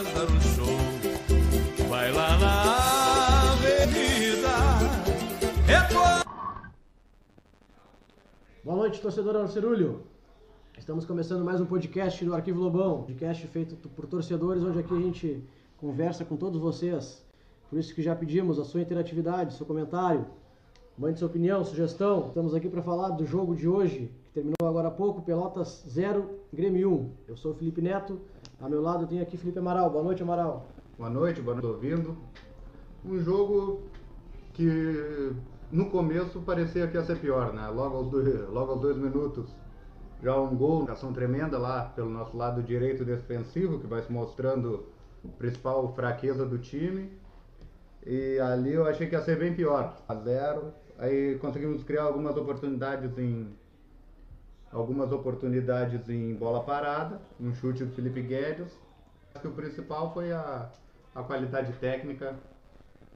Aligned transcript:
Show. 0.00 1.86
Vai 1.90 2.10
lá 2.10 2.38
na 2.38 3.52
avenida. 3.52 4.48
É. 5.68 6.24
Boa 8.64 8.76
noite, 8.78 8.98
torcedor 9.02 9.36
Arcerulho. 9.36 10.06
Estamos 10.78 11.04
começando 11.04 11.44
mais 11.44 11.60
um 11.60 11.66
podcast 11.66 12.24
do 12.24 12.34
Arquivo 12.34 12.60
Lobão, 12.60 13.02
podcast 13.02 13.46
feito 13.48 13.76
por 13.90 14.06
torcedores, 14.06 14.62
onde 14.62 14.78
aqui 14.78 14.94
a 14.94 15.00
gente 15.00 15.44
conversa 15.76 16.24
com 16.24 16.34
todos 16.34 16.58
vocês. 16.58 17.22
Por 17.68 17.78
isso 17.78 17.94
que 17.94 18.00
já 18.00 18.16
pedimos 18.16 18.58
a 18.58 18.64
sua 18.64 18.80
interatividade, 18.80 19.52
seu 19.52 19.66
comentário, 19.66 20.24
mande 21.00 21.18
sua 21.18 21.28
opinião, 21.28 21.64
sugestão. 21.64 22.26
Estamos 22.28 22.54
aqui 22.54 22.68
para 22.68 22.82
falar 22.82 23.08
do 23.08 23.24
jogo 23.24 23.56
de 23.56 23.66
hoje, 23.66 24.12
que 24.26 24.34
terminou 24.34 24.68
agora 24.68 24.88
há 24.88 24.90
pouco, 24.90 25.22
Pelotas 25.22 25.82
0, 25.88 26.28
Grêmio 26.52 26.92
1. 26.92 27.10
Eu 27.26 27.36
sou 27.38 27.52
o 27.52 27.54
Felipe 27.54 27.80
Neto, 27.80 28.20
ao 28.60 28.68
meu 28.68 28.82
lado 28.82 29.06
tem 29.06 29.18
aqui 29.18 29.38
Felipe 29.38 29.58
Amaral. 29.58 29.88
Boa 29.88 30.04
noite, 30.04 30.22
Amaral. 30.22 30.68
Boa 30.98 31.08
noite, 31.08 31.40
boa 31.40 31.56
noite, 31.56 31.68
ouvindo. 31.68 32.18
Um 33.02 33.18
jogo 33.18 33.80
que 34.52 35.32
no 35.72 35.88
começo 35.88 36.38
parecia 36.40 36.86
que 36.86 36.98
ia 36.98 37.02
ser 37.02 37.18
pior, 37.18 37.54
né? 37.54 37.66
Logo 37.68 37.96
aos 37.96 38.10
dois, 38.10 38.50
logo 38.50 38.72
aos 38.72 38.80
dois 38.82 38.98
minutos, 38.98 39.48
já 40.22 40.38
um 40.38 40.54
gol, 40.54 40.86
ação 40.90 41.14
tremenda 41.14 41.56
lá 41.56 41.84
pelo 41.96 42.10
nosso 42.10 42.36
lado 42.36 42.62
direito 42.62 43.06
defensivo, 43.06 43.78
que 43.78 43.86
vai 43.86 44.02
se 44.02 44.12
mostrando 44.12 44.84
a 45.24 45.28
principal 45.38 45.94
fraqueza 45.94 46.44
do 46.44 46.58
time. 46.58 47.10
E 48.04 48.38
ali 48.38 48.74
eu 48.74 48.86
achei 48.86 49.06
que 49.06 49.14
ia 49.14 49.22
ser 49.22 49.38
bem 49.38 49.54
pior. 49.54 49.96
A 50.06 50.14
zero. 50.14 50.74
Aí 51.00 51.38
conseguimos 51.38 51.82
criar 51.82 52.02
algumas 52.02 52.36
oportunidades 52.36 53.16
em 53.16 53.56
algumas 54.70 55.10
oportunidades 55.10 56.06
em 56.10 56.34
bola 56.34 56.62
parada, 56.62 57.18
um 57.40 57.54
chute 57.54 57.86
do 57.86 57.94
Felipe 57.94 58.20
Guedes. 58.20 58.78
Acho 59.30 59.40
que 59.40 59.48
o 59.48 59.52
principal 59.52 60.12
foi 60.12 60.30
a, 60.30 60.70
a 61.14 61.22
qualidade 61.22 61.72
técnica, 61.80 62.36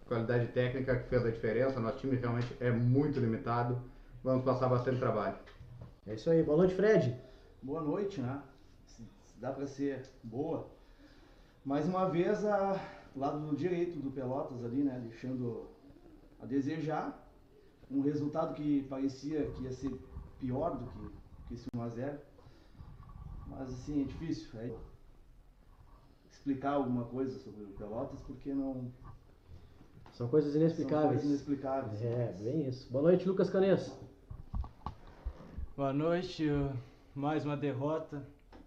qualidade 0.06 0.46
técnica 0.46 0.96
que 0.96 1.10
fez 1.10 1.26
a 1.26 1.30
diferença. 1.30 1.78
Nosso 1.78 1.98
time 1.98 2.16
realmente 2.16 2.56
é 2.58 2.70
muito 2.70 3.20
limitado. 3.20 3.78
Vamos 4.22 4.46
passar 4.46 4.68
bastante 4.68 4.98
trabalho. 4.98 5.36
É 6.06 6.14
isso 6.14 6.30
aí. 6.30 6.42
Boa 6.42 6.56
noite, 6.56 6.74
Fred. 6.74 7.14
Boa 7.62 7.82
noite, 7.82 8.18
né? 8.18 8.40
Se, 8.86 9.02
se 9.02 9.38
dá 9.38 9.52
para 9.52 9.66
ser 9.66 10.04
boa. 10.22 10.66
Mais 11.62 11.86
uma 11.86 12.08
vez, 12.08 12.46
a 12.46 12.80
lado 13.14 13.54
direito 13.54 13.98
do 13.98 14.10
Pelotas 14.10 14.64
ali, 14.64 14.82
né? 14.82 14.98
Deixando 15.02 15.68
a 16.40 16.46
desejar. 16.46 17.23
Um 17.94 18.02
resultado 18.02 18.54
que 18.54 18.82
parecia 18.84 19.46
que 19.52 19.62
ia 19.62 19.72
ser 19.72 19.96
pior 20.40 20.76
do 20.76 20.86
que, 20.90 21.10
que 21.48 21.54
esse 21.54 21.66
1x0. 21.76 22.18
Mas 23.46 23.68
assim, 23.68 24.02
é 24.02 24.04
difícil. 24.04 24.48
É 24.58 24.74
explicar 26.30 26.72
alguma 26.72 27.04
coisa 27.04 27.38
sobre 27.38 27.62
o 27.62 27.68
Pelotas 27.68 28.20
porque 28.22 28.52
não. 28.52 28.90
São 30.12 30.28
coisas 30.28 30.54
inexplicáveis. 30.54 31.02
São 31.02 31.10
coisas 31.10 31.26
inexplicáveis. 31.30 32.02
É, 32.02 32.36
bem 32.38 32.68
isso. 32.68 32.90
Boa 32.90 33.02
noite, 33.02 33.28
Lucas 33.28 33.50
Canes. 33.50 33.96
Boa 35.76 35.92
noite, 35.92 36.48
mais 37.14 37.44
uma 37.44 37.56
derrota. 37.56 38.26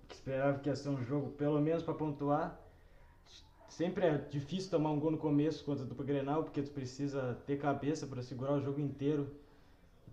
Esperava 0.09 0.59
que 0.59 0.69
ia 0.69 0.75
ser 0.75 0.89
um 0.89 1.03
jogo 1.03 1.31
pelo 1.31 1.61
menos 1.61 1.83
para 1.83 1.93
pontuar. 1.93 2.59
Sempre 3.67 4.05
é 4.05 4.17
difícil 4.17 4.71
tomar 4.71 4.91
um 4.91 4.99
gol 4.99 5.11
no 5.11 5.17
começo 5.17 5.63
contra 5.63 5.83
o 5.83 6.03
Grenal, 6.03 6.43
porque 6.43 6.61
tu 6.61 6.71
precisa 6.71 7.37
ter 7.45 7.57
cabeça 7.57 8.07
para 8.07 8.21
segurar 8.21 8.53
o 8.53 8.61
jogo 8.61 8.79
inteiro. 8.79 9.27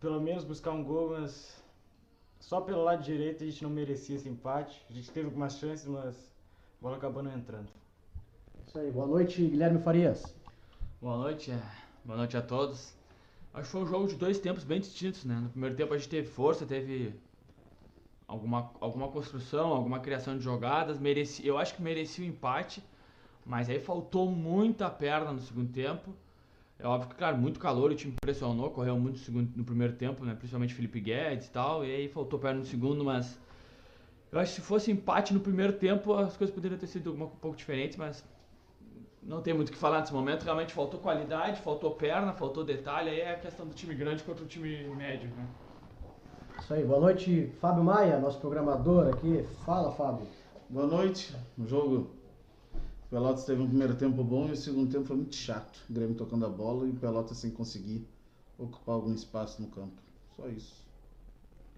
Pelo 0.01 0.21
menos 0.21 0.45
buscar 0.45 0.73
um 0.73 0.85
gol, 0.85 1.11
mas 1.11 1.63
só 2.41 2.61
pelo 2.61 2.83
lado 2.83 3.03
direito 3.03 3.43
a 3.43 3.47
gente 3.47 3.63
não 3.63 3.71
merecia 3.71 4.17
esse 4.17 4.29
empate. 4.29 4.85
A 4.91 4.93
gente 4.93 5.11
teve 5.11 5.27
algumas 5.27 5.57
chances, 5.57 5.87
mas 5.87 6.15
a 6.79 6.83
bola 6.83 6.97
acabou 6.97 7.23
não 7.23 7.33
entrando. 7.33 7.69
Isso 8.67 8.79
aí. 8.79 8.91
Boa 8.91 9.07
noite, 9.07 9.47
Guilherme 9.47 9.81
Farias. 9.81 10.35
Boa 11.01 11.17
noite, 11.17 11.51
é. 11.51 11.63
boa 12.05 12.19
noite 12.19 12.37
a 12.37 12.43
todos. 12.43 12.93
Acho 13.55 13.67
que 13.67 13.73
foi 13.73 13.83
um 13.83 13.87
jogo 13.87 14.09
de 14.09 14.17
dois 14.17 14.39
tempos 14.39 14.65
bem 14.65 14.81
distintos, 14.81 15.25
né? 15.25 15.37
No 15.37 15.49
primeiro 15.49 15.77
tempo 15.77 15.95
a 15.95 15.97
gente 15.97 16.09
teve 16.09 16.29
força, 16.29 16.67
teve 16.67 17.15
alguma, 18.27 18.71
alguma 18.81 19.09
construção, 19.09 19.69
alguma 19.69 20.01
criação 20.01 20.37
de 20.37 20.43
jogadas. 20.43 20.99
Mereci, 20.99 21.47
eu 21.47 21.57
acho 21.57 21.75
que 21.75 21.83
merecia 21.83 22.25
o 22.25 22.29
empate, 22.29 22.83
mas 23.45 23.69
aí 23.69 23.81
faltou 23.81 24.31
muita 24.31 24.89
perna 24.91 25.33
no 25.33 25.41
segundo 25.41 25.73
tempo. 25.73 26.15
É 26.79 26.87
óbvio 26.87 27.11
que, 27.11 27.15
claro, 27.17 27.37
muito 27.37 27.61
calor, 27.61 27.91
o 27.91 27.95
time 27.95 28.15
pressionou, 28.21 28.71
correu 28.71 28.99
muito 28.99 29.19
no, 29.19 29.25
segundo, 29.25 29.51
no 29.57 29.65
primeiro 29.65 29.95
tempo, 29.95 30.25
né? 30.25 30.35
Principalmente 30.35 30.75
Felipe 30.75 31.01
Guedes 31.01 31.47
e 31.47 31.51
tal, 31.51 31.85
e 31.85 31.95
aí 31.95 32.09
faltou 32.09 32.39
perna 32.39 32.61
no 32.61 32.67
segundo, 32.67 33.05
mas 33.05 33.39
eu 34.33 34.41
acho 34.41 34.55
que 34.55 34.61
se 34.61 34.67
fosse 34.67 34.91
empate 34.91 35.33
no 35.33 35.41
primeiro 35.41 35.75
tempo, 35.75 36.13
as 36.15 36.37
coisas 36.37 36.53
poderiam 36.53 36.79
ter 36.79 36.89
sido 36.89 37.13
um 37.13 37.29
pouco 37.29 37.57
diferentes, 37.57 37.97
mas 37.97 38.25
não 39.23 39.41
tem 39.41 39.55
muito 39.55 39.69
o 39.69 39.73
que 39.73 39.79
falar 39.79 40.01
nesse 40.01 40.13
momento. 40.13 40.43
Realmente 40.43 40.73
faltou 40.73 41.01
qualidade, 41.01 41.61
faltou 41.61 41.93
perna, 41.93 42.33
faltou 42.33 42.65
detalhe. 42.65 43.11
Aí 43.11 43.21
é 43.21 43.31
a 43.33 43.39
questão 43.39 43.67
do 43.67 43.75
time 43.75 43.95
grande 43.95 44.23
contra 44.23 44.45
o 44.45 44.47
time 44.47 44.85
médio, 44.97 45.31
né? 45.31 45.47
Isso 46.61 46.75
aí. 46.75 46.85
Boa 46.85 47.01
noite, 47.01 47.53
Fábio 47.61 47.85
Maia, 47.85 48.19
nosso 48.19 48.39
programador 48.41 49.09
aqui. 49.09 49.45
Fala, 49.65 49.93
Fábio. 49.93 50.27
Boa 50.69 50.87
noite. 50.87 51.35
O 51.59 51.67
jogo. 51.67 52.11
Pelotas 53.15 53.45
teve 53.45 53.63
um 53.63 53.69
primeiro 53.69 53.95
tempo 53.95 54.25
bom 54.25 54.49
e 54.49 54.51
o 54.51 54.57
segundo 54.57 54.91
tempo 54.91 55.05
foi 55.05 55.15
muito 55.15 55.37
chato. 55.37 55.79
O 55.89 55.93
Grêmio 55.93 56.17
tocando 56.17 56.47
a 56.47 56.49
bola 56.49 56.85
e 56.85 56.91
o 56.91 56.95
Pelotas 56.95 57.37
sem 57.37 57.49
conseguir 57.49 58.05
ocupar 58.59 58.97
algum 58.97 59.15
espaço 59.15 59.63
no 59.63 59.69
campo. 59.69 60.03
Só 60.35 60.49
isso. 60.49 60.85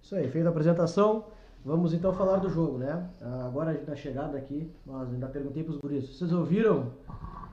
Isso 0.02 0.14
aí. 0.14 0.30
Feita 0.30 0.48
a 0.48 0.50
apresentação, 0.50 1.26
vamos 1.62 1.92
então 1.92 2.10
falar 2.14 2.38
do 2.38 2.48
jogo, 2.48 2.78
né? 2.78 3.10
Agora 3.44 3.78
na 3.86 3.94
chegada 3.94 4.38
aqui, 4.38 4.72
nós 4.86 5.12
ainda 5.12 5.28
perguntei 5.28 5.62
para 5.62 5.74
os 5.74 5.78
guris. 5.78 6.08
Vocês 6.08 6.32
ouviram 6.32 6.90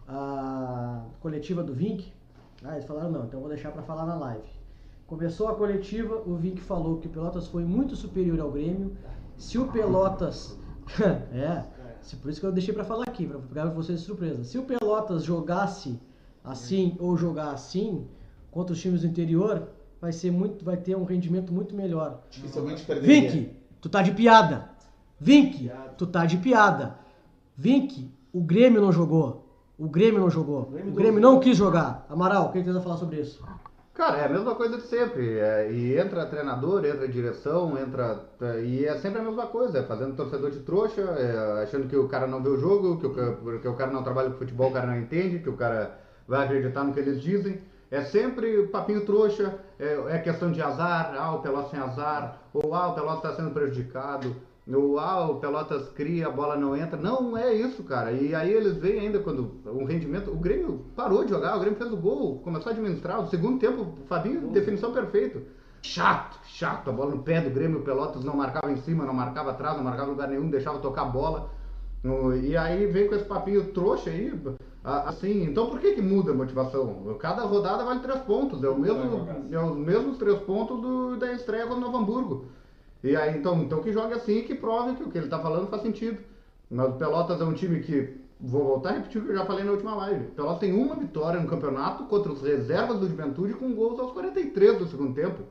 a 0.07 1.03
coletiva 1.19 1.61
do 1.61 1.73
Vink. 1.73 2.09
Ah, 2.63 2.75
eles 2.75 2.85
falaram 2.85 3.11
não, 3.11 3.25
então 3.25 3.41
vou 3.41 3.50
deixar 3.50 3.73
para 3.73 3.83
falar 3.83 4.05
na 4.05 4.15
live. 4.15 4.47
Começou 5.05 5.50
a 5.50 5.55
coletiva, 5.55 6.23
o 6.25 6.38
Vink 6.38 6.61
falou 6.61 7.00
que 7.00 7.07
o 7.07 7.09
Pelotas 7.09 7.47
foi 7.47 7.65
muito 7.65 7.97
superior 7.97 8.39
ao 8.39 8.50
Grêmio. 8.50 8.95
Se 9.38 9.57
o 9.57 9.67
Pelotas. 9.67 10.57
é, 11.33 11.63
por 12.18 12.30
isso 12.30 12.40
que 12.40 12.46
eu 12.46 12.52
deixei 12.52 12.74
para 12.74 12.84
falar 12.84 13.03
aqui, 13.03 13.25
para 13.25 13.40
pegar 13.40 13.66
vocês 13.68 14.02
de 14.02 14.06
surpresa. 14.06 14.44
Se 14.44 14.58
o 14.58 14.64
Pelotas 14.64 15.24
jogasse 15.24 16.00
assim 16.44 16.96
ou 17.00 17.16
jogar 17.16 17.52
assim 17.52 18.06
contra 18.52 18.74
os 18.74 18.81
times 18.81 19.02
do 19.02 19.08
interior, 19.08 19.69
vai 20.02 20.12
ser 20.12 20.31
muito, 20.31 20.66
vai 20.66 20.75
ter 20.75 20.97
um 20.97 21.06
rendimento 21.06 21.53
muito 21.53 21.74
melhor. 21.74 22.22
Dificilmente 22.30 22.84
perderia. 22.84 23.31
Vink, 23.31 23.56
tu 23.80 23.88
tá 23.88 24.02
de 24.02 24.12
piada. 24.12 24.69
Vink, 25.19 25.72
tu 25.97 26.06
tá 26.06 26.25
de 26.25 26.38
piada. 26.38 27.00
Vink, 27.56 28.12
o 28.34 28.42
Grêmio 28.42 28.81
não 28.81 28.92
jogou. 28.92 29.47
O 29.78 29.88
Grêmio 29.88 30.19
não 30.19 30.30
jogou. 30.30 30.63
O 30.63 30.72
Grêmio, 30.72 30.92
o 30.92 30.96
Grêmio 30.96 31.22
não 31.22 31.40
quis 31.40 31.56
jogar. 31.56 32.06
Amaral, 32.09 32.47
o 32.47 32.52
que 32.52 32.62
você 32.62 32.74
vai 32.74 32.81
falar 32.81 32.97
sobre 32.97 33.22
isso? 33.22 33.42
Cara, 33.94 34.18
é 34.18 34.26
a 34.26 34.30
mesma 34.30 34.56
coisa 34.56 34.78
de 34.78 34.84
sempre. 34.84 35.38
É, 35.38 35.72
e 35.72 35.98
entra 35.98 36.26
treinador, 36.26 36.84
entra 36.84 37.08
direção, 37.08 37.78
entra. 37.78 38.26
E 38.64 38.86
é 38.86 38.98
sempre 38.98 39.20
a 39.20 39.24
mesma 39.24 39.48
coisa, 39.48 39.80
é 39.80 39.84
fazendo 39.84 40.16
torcedor 40.16 40.50
de 40.50 40.59
trouxa, 40.62 41.02
é, 41.02 41.64
achando 41.64 41.88
que 41.88 41.96
o 41.96 42.08
cara 42.08 42.26
não 42.26 42.42
vê 42.42 42.50
o 42.50 42.58
jogo, 42.58 43.00
que 43.00 43.06
o, 43.06 43.59
que 43.59 43.68
o 43.68 43.76
cara 43.76 43.92
não 43.92 44.04
trabalha 44.04 44.31
com 44.31 44.38
futebol, 44.38 44.70
o 44.70 44.74
cara 44.74 44.88
não 44.88 44.98
entende, 44.98 45.40
que 45.40 45.50
o 45.50 45.56
cara 45.56 46.00
vai 46.28 46.46
acreditar 46.46 46.84
no 46.84 46.94
que 46.94 47.00
eles 47.00 47.22
dizem. 47.22 47.62
É 47.92 48.02
sempre 48.02 48.66
papinho 48.68 49.06
trouxa, 49.06 49.59
é, 49.80 50.16
é 50.16 50.18
questão 50.20 50.52
de 50.52 50.60
azar, 50.62 51.14
ah, 51.16 51.36
o 51.36 51.42
Pelotas 51.44 51.70
tem 51.70 51.80
azar, 51.80 52.42
ou 52.52 52.74
ah, 52.74 52.88
o 52.88 52.96
Pelotas 52.96 53.31
está 53.31 53.36
sendo 53.36 53.54
prejudicado. 53.54 54.36
O, 54.66 54.97
ah, 54.97 55.29
o 55.29 55.40
Pelotas 55.40 55.90
cria, 55.90 56.28
a 56.28 56.31
bola 56.31 56.56
não 56.56 56.75
entra. 56.75 56.97
Não 56.97 57.38
é 57.38 57.53
isso, 57.53 57.84
cara. 57.84 58.12
E 58.12 58.34
aí 58.34 58.51
eles 58.51 58.78
veem 58.78 59.01
ainda 59.01 59.19
quando 59.19 59.62
o 59.66 59.84
rendimento. 59.84 60.31
O 60.31 60.38
Grêmio 60.38 60.85
parou 60.96 61.24
de 61.24 61.31
jogar, 61.31 61.57
o 61.57 61.59
Grêmio 61.59 61.78
fez 61.78 61.91
o 61.91 61.97
gol, 61.97 62.40
começou 62.40 62.69
a 62.69 62.74
administrar. 62.74 63.22
O 63.22 63.28
segundo 63.28 63.59
tempo, 63.59 63.81
o 63.81 64.07
Fabinho, 64.07 64.47
definição 64.50 64.94
perfeita. 64.94 65.41
Chato, 65.81 66.40
chato. 66.46 66.90
A 66.90 66.94
bola 66.94 67.13
no 67.13 67.24
pé 67.24 67.41
do 67.41 67.50
Grêmio, 67.50 67.79
o 67.79 67.84
Pelotas 67.84 68.24
não 68.24 68.38
marcava 68.38 68.72
em 68.72 68.78
cima, 68.78 69.06
não 69.06 69.13
marcava 69.13 69.51
atrás, 69.51 69.75
não 69.75 69.84
marcava 69.84 70.07
em 70.07 70.12
lugar 70.12 70.29
nenhum, 70.29 70.50
deixava 70.50 70.80
tocar 70.80 71.01
a 71.01 71.06
bola. 71.06 71.50
E 72.41 72.56
aí 72.56 72.85
vem 72.88 73.07
com 73.07 73.15
esse 73.15 73.25
papinho 73.25 73.71
trouxa 73.74 74.10
aí. 74.10 74.33
Assim, 74.83 75.44
então 75.44 75.69
por 75.69 75.80
que, 75.80 75.94
que 75.94 76.01
muda 76.01 76.31
a 76.31 76.36
motivação? 76.36 77.15
Cada 77.19 77.44
rodada 77.44 77.83
vale 77.83 78.01
três 78.01 78.19
pontos. 78.21 78.63
É, 78.63 78.69
o 78.69 78.77
mesmo, 78.77 79.27
é 79.51 79.60
os 79.60 79.77
mesmos 79.77 80.18
três 80.18 80.39
pontos 80.39 80.81
do, 80.81 81.18
da 81.18 81.31
estreia 81.33 81.63
contra 81.63 81.80
o 81.80 81.81
Novo 81.81 81.98
Hamburgo. 81.98 82.45
E 83.03 83.15
aí, 83.17 83.38
então, 83.38 83.61
então 83.61 83.81
que 83.81 83.91
jogue 83.91 84.13
assim 84.13 84.38
e 84.38 84.44
que 84.44 84.55
prove 84.55 84.95
que 84.95 85.03
o 85.03 85.11
que 85.11 85.17
ele 85.17 85.25
está 85.25 85.39
falando 85.39 85.67
faz 85.67 85.81
sentido. 85.81 86.19
Mas 86.71 86.89
o 86.89 86.94
Pelotas 86.94 87.41
é 87.41 87.44
um 87.44 87.53
time 87.53 87.81
que, 87.81 88.17
vou 88.39 88.63
voltar 88.63 88.91
a 88.91 88.94
repetir 88.94 89.21
o 89.21 89.25
que 89.25 89.31
eu 89.31 89.35
já 89.35 89.45
falei 89.45 89.65
na 89.65 89.71
última 89.71 89.94
live. 89.95 90.27
O 90.27 90.31
Pelotas 90.31 90.59
tem 90.59 90.73
uma 90.73 90.95
vitória 90.95 91.39
no 91.39 91.47
campeonato 91.47 92.05
contra 92.05 92.31
os 92.31 92.41
reservas 92.41 93.00
do 93.00 93.07
Juventude 93.09 93.55
com 93.55 93.73
gols 93.73 94.00
aos 94.00 94.13
43 94.13 94.79
do 94.79 94.88
segundo 94.88 95.13
tempo. 95.13 95.44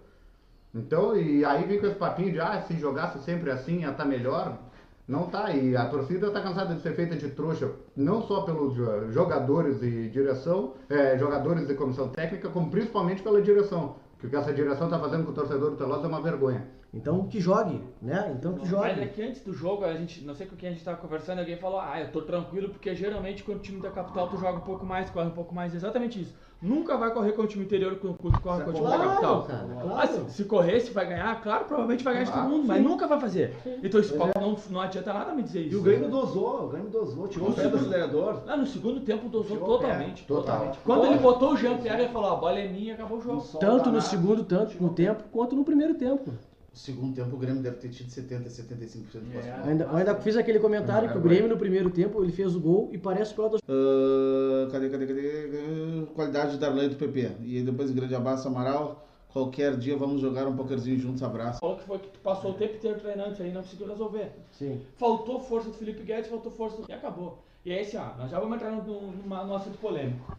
Então, 0.74 1.14
e 1.14 1.44
aí 1.44 1.64
vem 1.66 1.78
com 1.78 1.86
esse 1.86 1.96
papinho 1.96 2.32
de, 2.32 2.40
ah, 2.40 2.62
se 2.62 2.74
jogasse 2.78 3.22
sempre 3.22 3.50
assim 3.50 3.80
ia 3.80 3.90
estar 3.90 4.04
tá 4.04 4.08
melhor. 4.08 4.58
Não 5.06 5.26
tá, 5.26 5.50
e 5.50 5.76
a 5.76 5.86
torcida 5.86 6.28
está 6.28 6.40
cansada 6.40 6.74
de 6.74 6.80
ser 6.80 6.94
feita 6.94 7.16
de 7.16 7.28
trouxa, 7.28 7.72
não 7.94 8.22
só 8.22 8.42
pelos 8.42 8.74
jogadores 9.12 9.82
e 9.82 10.08
direção, 10.08 10.74
é, 10.88 11.18
jogadores 11.18 11.68
e 11.68 11.74
comissão 11.74 12.08
técnica, 12.08 12.48
como 12.48 12.70
principalmente 12.70 13.20
pela 13.20 13.42
direção. 13.42 13.96
Que 14.18 14.26
o 14.26 14.30
que 14.30 14.36
essa 14.36 14.52
direção 14.52 14.86
está 14.86 14.98
fazendo 14.98 15.24
com 15.24 15.32
o 15.32 15.34
torcedor 15.34 15.72
do 15.72 15.76
Pelotas 15.76 16.04
é 16.04 16.08
uma 16.08 16.22
vergonha. 16.22 16.66
Então 16.94 17.26
que 17.26 17.40
jogue, 17.40 17.80
né? 18.02 18.34
Então 18.38 18.52
que 18.52 18.60
Mas 18.70 18.92
é 18.92 18.94
jogue. 19.00 19.08
que 19.08 19.22
antes 19.22 19.42
do 19.42 19.52
jogo, 19.54 19.82
a 19.82 19.94
gente, 19.94 20.22
não 20.24 20.34
sei 20.34 20.46
com 20.46 20.54
quem 20.56 20.68
a 20.68 20.72
gente 20.72 20.84
tava 20.84 20.98
conversando, 20.98 21.38
alguém 21.38 21.56
falou, 21.56 21.80
ah, 21.80 21.98
eu 21.98 22.12
tô 22.12 22.20
tranquilo, 22.20 22.68
porque 22.68 22.94
geralmente 22.94 23.42
quando 23.42 23.58
o 23.58 23.62
time 23.62 23.80
da 23.80 23.90
capital 23.90 24.28
tu 24.28 24.36
joga 24.36 24.58
um 24.58 24.62
pouco 24.62 24.84
mais, 24.84 25.08
corre 25.08 25.26
um 25.28 25.30
pouco 25.30 25.54
mais. 25.54 25.74
Exatamente 25.74 26.20
isso. 26.20 26.34
Nunca 26.60 26.96
vai 26.98 27.10
correr 27.12 27.32
com 27.32 27.42
o 27.42 27.46
time 27.46 27.64
interior 27.64 27.96
quando 27.96 28.18
tu 28.18 28.40
corre 28.42 28.62
com 28.62 28.70
o 28.70 28.74
time 28.74 28.86
da 28.86 28.98
capital. 28.98 29.42
cara, 29.44 29.66
Ah, 29.78 29.82
claro. 29.82 30.24
se, 30.28 30.32
se 30.34 30.44
correr, 30.44 30.80
se 30.80 30.92
vai 30.92 31.06
ganhar, 31.08 31.40
claro, 31.42 31.64
provavelmente 31.64 32.04
vai 32.04 32.12
ganhar 32.12 32.26
de 32.26 32.32
todo 32.32 32.48
mundo, 32.48 32.66
mas 32.68 32.82
nunca 32.82 33.06
vai 33.08 33.18
fazer. 33.18 33.56
Então 33.82 33.98
isso 33.98 34.14
não, 34.16 34.56
não 34.70 34.80
adianta 34.80 35.12
nada 35.14 35.34
me 35.34 35.42
dizer 35.42 35.62
isso. 35.62 35.74
E 35.74 35.78
o 35.78 35.82
Grêmio 35.82 36.10
dosou, 36.10 36.66
o 36.66 36.68
Grêmio 36.68 36.90
dosou, 36.90 37.26
tirou 37.26 37.48
o 37.48 37.52
pé 37.54 37.68
do 37.68 37.76
acelerador. 37.78 38.42
Lá 38.44 38.56
no 38.56 38.66
segundo 38.66 39.00
tempo 39.00 39.30
dosou 39.30 39.56
Tirou 39.56 39.78
pé. 39.78 39.86
totalmente. 39.86 40.24
Total. 40.26 40.72
Quando 40.84 41.06
ele 41.06 41.18
botou 41.18 41.54
o 41.54 41.56
Jean-Pierre, 41.56 42.02
ele 42.02 42.12
falou, 42.12 42.32
a 42.32 42.36
bola 42.36 42.58
é 42.58 42.68
minha 42.68 42.90
e 42.90 42.92
acabou 42.92 43.16
o 43.16 43.20
jogo. 43.22 43.42
Tanto 43.58 43.90
no 43.90 44.00
segundo, 44.02 44.44
tanto 44.44 44.80
no 44.80 44.90
tempo, 44.90 45.24
quanto 45.32 45.56
no 45.56 45.64
primeiro 45.64 45.94
tempo. 45.94 46.30
No 46.72 46.78
segundo 46.78 47.14
tempo 47.14 47.36
o 47.36 47.38
Grêmio 47.38 47.62
deve 47.62 47.76
ter 47.76 47.90
tido 47.90 48.08
70, 48.08 48.48
75% 48.48 48.88
de 48.88 49.08
posse 49.10 49.48
bola. 49.48 49.66
Ainda, 49.66 49.84
eu 49.84 49.94
ainda 49.94 50.14
fiz 50.16 50.38
aquele 50.38 50.58
comentário 50.58 51.10
que 51.10 51.18
o 51.18 51.20
Grêmio 51.20 51.48
no 51.48 51.58
primeiro 51.58 51.90
tempo 51.90 52.22
ele 52.24 52.32
fez 52.32 52.56
o 52.56 52.60
gol 52.60 52.88
e 52.90 52.96
parece 52.96 53.32
o 53.32 53.36
Pelotas. 53.36 53.60
Ah, 53.68 54.68
cadê, 54.72 54.88
cadê, 54.88 55.06
cadê? 55.06 55.50
Ah, 55.52 56.06
Qualidade 56.14 56.52
de 56.52 56.58
Darley 56.58 56.88
do 56.88 56.96
PP. 56.96 57.30
E 57.42 57.58
aí 57.58 57.62
depois 57.62 57.90
um 57.90 57.94
grande 57.94 58.14
abraço, 58.14 58.48
Amaral. 58.48 59.06
Qualquer 59.28 59.76
dia 59.76 59.96
vamos 59.96 60.20
jogar 60.20 60.46
um 60.46 60.56
pokerzinho 60.56 60.98
juntos, 60.98 61.22
abraço. 61.22 61.60
Falou 61.60 61.76
que 61.76 61.84
foi 61.84 61.98
que 61.98 62.08
tu 62.08 62.20
passou 62.20 62.52
o 62.52 62.54
tempo 62.54 62.76
inteiro 62.76 63.00
treinando 63.00 63.32
isso 63.32 63.42
aí 63.42 63.50
e 63.50 63.52
não 63.52 63.62
conseguiu 63.62 63.88
resolver. 63.88 64.32
Sim. 64.52 64.80
Faltou 64.96 65.40
força 65.40 65.68
do 65.68 65.74
Felipe 65.74 66.02
Guedes, 66.02 66.28
faltou 66.30 66.52
força 66.52 66.80
do... 66.80 66.90
E 66.90 66.92
acabou. 66.92 67.42
E 67.64 67.72
é 67.72 67.82
esse, 67.82 67.96
ó, 67.96 68.14
nós 68.16 68.30
já 68.30 68.40
vamos 68.40 68.56
entrar 68.56 68.70
num, 68.70 69.12
numa, 69.12 69.44
num 69.44 69.54
assunto 69.54 69.78
polêmico. 69.78 70.36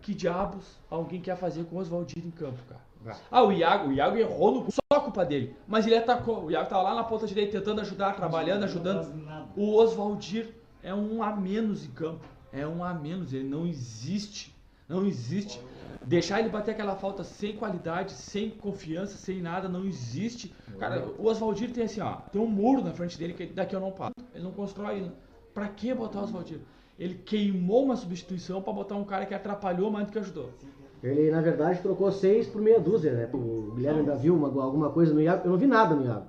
Que 0.00 0.14
diabos 0.14 0.78
alguém 0.90 1.20
quer 1.20 1.36
fazer 1.36 1.64
com 1.64 1.76
o 1.76 1.78
Oswaldinho 1.78 2.26
em 2.26 2.30
campo, 2.30 2.62
cara? 2.68 2.80
Ah, 3.30 3.42
o 3.42 3.52
Iago, 3.52 3.88
o 3.88 3.92
Iago 3.92 4.16
errou 4.16 4.52
no... 4.54 4.70
Só 4.70 4.80
a 4.92 5.00
culpa 5.00 5.24
dele. 5.24 5.56
Mas 5.66 5.86
ele 5.86 5.96
atacou. 5.96 6.44
O 6.44 6.50
Iago 6.50 6.68
tava 6.68 6.82
lá 6.82 6.94
na 6.94 7.04
ponta 7.04 7.26
direita 7.26 7.58
tentando 7.58 7.80
ajudar, 7.80 8.14
trabalhando, 8.14 8.64
ajudando. 8.64 9.12
O 9.56 9.74
Oswaldir 9.74 10.54
é 10.82 10.94
um 10.94 11.22
a 11.22 11.34
menos 11.34 11.84
em 11.84 11.90
campo. 11.90 12.26
É 12.52 12.66
um 12.66 12.84
a 12.84 12.92
menos. 12.92 13.32
Ele 13.32 13.48
não 13.48 13.66
existe. 13.66 14.54
Não 14.88 15.06
existe. 15.06 15.60
Deixar 16.04 16.40
ele 16.40 16.48
bater 16.48 16.72
aquela 16.72 16.96
falta 16.96 17.22
sem 17.22 17.56
qualidade, 17.56 18.12
sem 18.12 18.50
confiança, 18.50 19.16
sem 19.16 19.40
nada, 19.40 19.68
não 19.68 19.84
existe. 19.84 20.52
Cara, 20.78 21.06
o 21.18 21.26
Oswaldir 21.26 21.72
tem 21.72 21.84
assim, 21.84 22.00
ó, 22.00 22.16
tem 22.32 22.40
um 22.40 22.46
muro 22.46 22.82
na 22.82 22.92
frente 22.92 23.16
dele 23.16 23.34
que 23.34 23.46
daqui 23.46 23.74
eu 23.74 23.80
não 23.80 23.92
passo. 23.92 24.14
Ele 24.34 24.42
não 24.42 24.52
constrói. 24.52 25.02
Né? 25.02 25.12
Pra 25.54 25.68
que 25.68 25.94
botar 25.94 26.20
o 26.20 26.24
Oswaldir? 26.24 26.60
Ele 26.98 27.14
queimou 27.14 27.84
uma 27.84 27.96
substituição 27.96 28.60
pra 28.60 28.72
botar 28.72 28.96
um 28.96 29.04
cara 29.04 29.24
que 29.26 29.34
atrapalhou 29.34 29.90
mais 29.90 30.06
do 30.06 30.12
que 30.12 30.18
ajudou. 30.18 30.50
Ele, 31.02 31.30
na 31.30 31.40
verdade, 31.40 31.80
trocou 31.80 32.10
seis 32.12 32.46
por 32.46 32.62
meia 32.62 32.78
dúzia, 32.78 33.12
né? 33.12 33.28
O 33.32 33.72
Guilherme 33.74 34.00
ainda 34.00 34.14
viu 34.14 34.36
uma- 34.36 34.62
alguma 34.62 34.90
coisa 34.90 35.12
no 35.12 35.20
Iago. 35.20 35.42
Eu 35.46 35.50
não 35.50 35.58
vi 35.58 35.66
nada 35.66 35.94
no 35.96 36.04
Iago. 36.06 36.26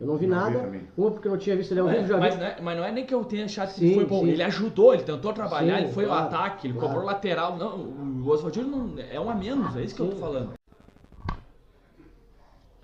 Eu 0.00 0.06
não 0.06 0.16
vi 0.16 0.26
Não 0.26 0.36
vi 0.46 0.52
nada. 0.52 0.64
também. 0.64 0.82
Uma 0.96 1.10
porque 1.12 1.26
eu 1.28 1.32
não 1.32 1.38
tinha 1.38 1.56
visto 1.56 1.70
ele 1.70 1.80
ao 1.80 1.86
vivo, 1.86 2.00
Mas, 2.00 2.08
já 2.08 2.18
mas, 2.18 2.34
vi. 2.34 2.40
não 2.40 2.46
é, 2.46 2.56
mas 2.60 2.76
não 2.76 2.84
é 2.84 2.92
nem 2.92 3.06
que 3.06 3.14
eu 3.14 3.24
tenha 3.24 3.44
achado 3.44 3.68
que 3.72 3.80
Sim, 3.80 3.86
ele 3.86 3.94
foi 3.94 4.04
bom. 4.04 4.20
sim. 4.24 4.30
Ele 4.30 4.42
ajudou, 4.42 4.92
ele 4.92 5.04
tentou 5.04 5.32
trabalhar, 5.32 5.78
Sim, 5.78 5.84
ele 5.84 5.92
foi 5.92 6.04
claro, 6.06 6.20
ao 6.22 6.26
ataque, 6.26 6.66
ele 6.66 6.74
claro. 6.74 6.88
cobrou 6.88 7.06
lateral. 7.06 7.56
Não, 7.56 7.78
o 7.78 8.28
Oswaldir 8.28 8.64
não, 8.66 8.90
é 8.98 9.18
um 9.20 9.30
a 9.30 9.34
menos, 9.34 9.76
é 9.76 9.82
isso 9.82 9.94
que 9.94 10.02
eu 10.02 10.08
tô 10.10 10.16
falando. 10.16 10.50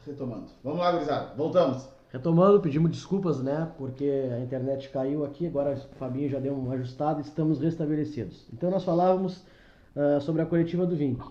Retomando. 0.07 0.47
Vamos 0.65 0.79
lá, 0.81 0.93
gurizada. 0.93 1.35
Voltamos. 1.37 1.89
Retomando, 2.11 2.61
pedimos 2.61 2.91
desculpas, 2.91 3.43
né? 3.43 3.71
Porque 3.79 4.05
a 4.35 4.41
internet 4.41 4.89
caiu 4.91 5.25
aqui, 5.25 5.47
agora 5.47 5.75
o 5.75 5.97
Fabinho 5.97 6.29
já 6.29 6.39
deu 6.39 6.55
uma 6.55 6.75
ajustada 6.75 7.21
e 7.21 7.25
estamos 7.25 7.61
restabelecidos. 7.61 8.47
Então 8.53 8.71
nós 8.71 8.85
falávamos 8.85 9.45
ah, 9.97 10.21
sobre 10.21 10.43
a 10.43 10.47
coletiva 10.47 10.87
do 10.87 10.97
Vink, 10.97 11.23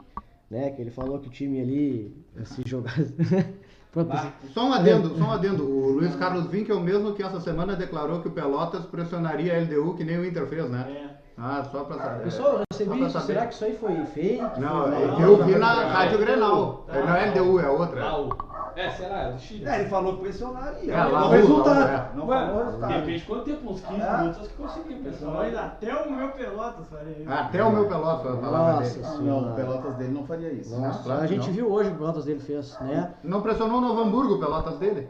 né? 0.50 0.70
Que 0.72 0.82
ele 0.82 0.92
falou 0.92 1.20
que 1.20 1.28
o 1.28 1.32
time 1.32 1.60
ali 1.62 2.16
se 2.46 2.62
jogasse. 2.66 3.14
Pronto, 3.92 4.10
Só 4.54 4.68
um 4.70 4.74
adendo, 4.74 5.18
só 5.18 5.24
um 5.26 5.32
adendo. 5.32 5.64
O 5.70 5.90
Luiz 5.92 6.16
Carlos 6.16 6.46
Vinck 6.48 6.72
é 6.72 6.74
o 6.74 6.80
mesmo 6.80 7.14
que 7.14 7.22
essa 7.22 7.42
semana 7.42 7.76
declarou 7.76 8.22
que 8.22 8.30
o 8.30 8.32
Pelotas 8.32 8.86
pressionaria 8.86 9.54
a 9.54 9.60
LDU 9.60 9.96
que 9.96 10.06
nem 10.06 10.18
o 10.18 10.26
Inter 10.26 10.48
fez, 10.48 10.70
né? 10.70 11.10
Ah, 11.38 11.62
só 11.70 11.84
pra 11.84 11.98
saber. 11.98 12.24
Pessoal, 12.24 12.54
eu 12.54 12.62
recebi 12.72 13.02
isso. 13.02 13.10
saber. 13.10 13.26
Será 13.26 13.46
que 13.48 13.54
isso 13.54 13.66
aí 13.66 13.76
foi 13.76 14.06
fake? 14.06 14.60
Não, 14.62 14.84
Foi- 14.84 15.04
é 15.04 15.16
que 15.16 15.22
eu 15.22 15.44
vi 15.44 15.56
na 15.58 15.74
Rádio 15.88 16.20
Grenal. 16.20 16.86
É, 16.88 17.02
Não 17.02 17.16
é 17.16 17.26
LDU, 17.32 17.60
é 17.60 17.70
outra. 17.70 18.00
Laú. 18.00 18.30
É, 18.76 18.90
será? 18.92 19.18
É 19.24 19.32
do 19.32 19.40
Chile. 19.40 19.68
É, 19.68 19.80
ele 19.80 19.90
falou 19.90 20.16
que 20.18 20.22
pressionaria. 20.24 20.94
É, 20.94 20.98
não 21.04 21.12
lá, 21.12 21.28
o 21.28 21.30
resultado. 21.32 21.90
é. 21.90 22.10
Não 22.16 22.28
Ué, 22.28 22.46
falou 22.48 22.62
o 22.62 22.66
resultado. 22.66 22.94
Depende 22.94 23.20
de 23.20 23.26
quanto 23.26 23.44
tempo, 23.46 23.72
uns 23.72 23.82
15 23.82 24.02
É. 24.02 24.18
minutos, 24.18 24.40
acho 24.40 24.50
que 24.50 24.56
conseguimos. 24.56 25.04
pessoal. 25.04 25.34
Mas 25.34 25.58
até 25.58 25.96
o 25.96 26.12
meu 26.12 26.32
Pelotas 26.32 26.88
faria 26.88 27.18
isso. 27.20 27.32
Até 27.32 27.64
o 27.64 27.72
meu 27.72 27.88
Pelotas 27.88 28.40
falava 28.40 28.72
Nossa 28.74 28.90
dele. 28.94 29.06
senhora. 29.06 29.42
Não, 29.42 29.52
o 29.52 29.56
Pelotas 29.56 29.96
dele 29.96 30.12
não 30.14 30.26
faria 30.26 30.52
isso. 30.54 30.80
Nossa, 30.80 31.04
claro 31.04 31.22
a 31.22 31.28
gente 31.28 31.48
não. 31.48 31.54
viu 31.54 31.72
hoje 31.72 31.90
o 31.92 31.96
Pelotas 31.96 32.26
dele 32.26 32.40
fez, 32.40 32.80
né? 32.82 33.14
Não 33.24 33.42
pressionou 33.42 33.78
o 33.78 33.82
Novo 33.82 34.02
Hamburgo, 34.02 34.36
o 34.36 34.40
Pelotas 34.40 34.78
dele? 34.78 35.10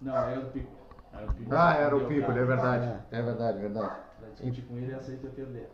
Não, 0.00 0.14
era 0.16 0.40
o 0.40 0.44
Pico. 0.46 0.70
Era 1.12 1.26
o 1.30 1.34
Pico. 1.34 1.54
Ah, 1.54 1.74
era 1.74 1.96
o 1.96 2.00
Pico, 2.06 2.30
é 2.30 2.44
verdade. 2.44 2.92
É 3.10 3.22
verdade, 3.22 3.58
verdade. 3.58 3.90
Pra 4.20 4.28
discutir 4.30 4.62
com 4.62 4.76
ele, 4.76 4.94
aceita 4.94 5.28
perder. 5.28 5.70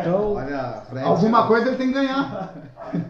Então, 0.00 0.34
Olha. 0.34 0.82
Alguma 1.04 1.46
coisa 1.46 1.68
ele 1.68 1.76
tem 1.76 1.88
que 1.88 1.94
ganhar. 1.94 2.54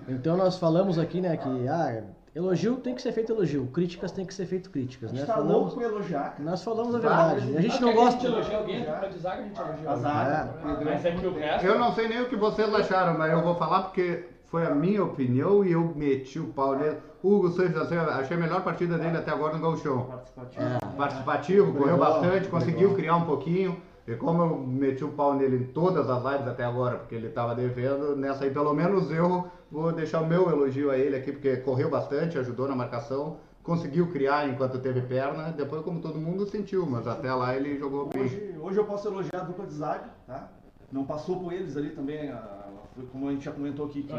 então 0.08 0.36
nós 0.36 0.58
falamos 0.58 0.98
aqui, 0.98 1.20
né, 1.20 1.36
que 1.36 1.68
ah, 1.68 2.02
elogio 2.34 2.76
tem 2.76 2.94
que 2.94 3.02
ser 3.02 3.12
feito 3.12 3.32
elogio, 3.32 3.66
críticas 3.72 4.10
tem 4.12 4.24
que 4.26 4.34
ser 4.34 4.46
feito 4.46 4.68
críticas, 4.70 5.10
A 5.10 5.12
né? 5.12 5.18
gente 5.20 5.26
tá 5.28 5.34
Falamos, 5.34 5.54
louco 5.56 5.76
pra 5.76 5.84
elogiar, 5.88 6.30
cara. 6.32 6.42
nós 6.42 6.64
falamos 6.64 6.94
a 6.94 6.98
verdade. 6.98 7.56
A 7.56 7.60
gente 7.60 7.80
não 7.80 7.92
que 7.92 7.98
A 7.98 8.00
gosta. 8.02 8.20
gente 8.20 8.26
elogia 8.32 8.56
alguém, 8.58 8.82
a 8.88 8.92
dupla 8.94 9.08
de 9.08 9.18
zaga 9.18 9.36
a 9.40 9.44
gente 9.44 9.60
elogia 9.60 9.88
A 9.88 9.90
alguém. 9.92 10.02
zaga. 10.02 10.54
Mas 10.84 11.04
é 11.04 11.10
que 11.12 11.26
o 11.26 11.34
resto... 11.34 11.66
Eu 11.66 11.78
não 11.78 11.92
sei 11.94 12.08
nem 12.08 12.22
o 12.22 12.28
que 12.28 12.36
vocês 12.36 12.74
acharam, 12.74 13.18
mas 13.18 13.32
eu 13.32 13.42
vou 13.42 13.54
falar 13.54 13.82
porque 13.82 14.24
foi 14.46 14.66
a 14.66 14.70
minha 14.74 15.02
opinião 15.04 15.64
e 15.64 15.72
eu 15.72 15.92
meti 15.96 16.38
o 16.38 16.46
pau 16.48 16.76
nele. 16.76 16.96
Hugo 17.22 17.50
Sanches, 17.50 17.76
assim, 17.76 17.94
eu 17.94 18.02
achei 18.02 18.36
a 18.36 18.40
melhor 18.40 18.62
partida 18.62 18.98
dele 18.98 19.16
até 19.16 19.30
agora 19.30 19.54
no 19.56 19.62
Gauchão. 19.62 20.02
Participativo. 20.04 20.96
Participativo, 20.96 21.72
correu 21.74 21.96
bastante, 21.96 22.48
conseguiu 22.48 22.88
legal. 22.90 22.94
criar 22.96 23.16
um 23.16 23.24
pouquinho. 23.26 23.80
E 24.06 24.14
como 24.16 24.42
eu 24.42 24.58
meti 24.58 25.02
o 25.02 25.08
pau 25.08 25.32
nele 25.34 25.56
em 25.56 25.64
todas 25.68 26.10
as 26.10 26.22
lives 26.22 26.46
até 26.46 26.62
agora, 26.64 26.98
porque 26.98 27.14
ele 27.14 27.28
estava 27.28 27.54
devendo, 27.54 28.14
nessa 28.14 28.44
aí 28.44 28.50
pelo 28.50 28.74
menos 28.74 29.10
eu 29.10 29.46
vou 29.74 29.92
deixar 29.92 30.20
o 30.22 30.26
meu 30.26 30.48
elogio 30.48 30.90
a 30.90 30.96
ele 30.96 31.16
aqui, 31.16 31.32
porque 31.32 31.56
correu 31.58 31.90
bastante, 31.90 32.38
ajudou 32.38 32.68
na 32.68 32.76
marcação, 32.76 33.38
conseguiu 33.62 34.10
criar 34.12 34.48
enquanto 34.48 34.78
teve 34.78 35.00
perna, 35.02 35.50
depois 35.50 35.82
como 35.82 36.00
todo 36.00 36.16
mundo 36.18 36.46
sentiu, 36.46 36.86
mas 36.86 37.06
até 37.08 37.32
lá 37.34 37.56
ele 37.56 37.76
jogou 37.76 38.06
bem. 38.06 38.22
Hoje, 38.22 38.54
hoje 38.60 38.78
eu 38.78 38.84
posso 38.84 39.08
elogiar 39.08 39.40
a 39.40 39.44
dupla 39.44 39.66
de 39.66 39.74
zaga, 39.74 40.10
tá? 40.26 40.48
Não 40.92 41.04
passou 41.04 41.40
por 41.40 41.52
eles 41.52 41.76
ali 41.76 41.90
também, 41.90 42.30
a- 42.30 42.68
foi 42.94 43.04
como 43.06 43.28
a 43.28 43.32
gente 43.32 43.44
já 43.44 43.50
comentou 43.50 43.86
aqui, 43.86 44.04
que 44.04 44.12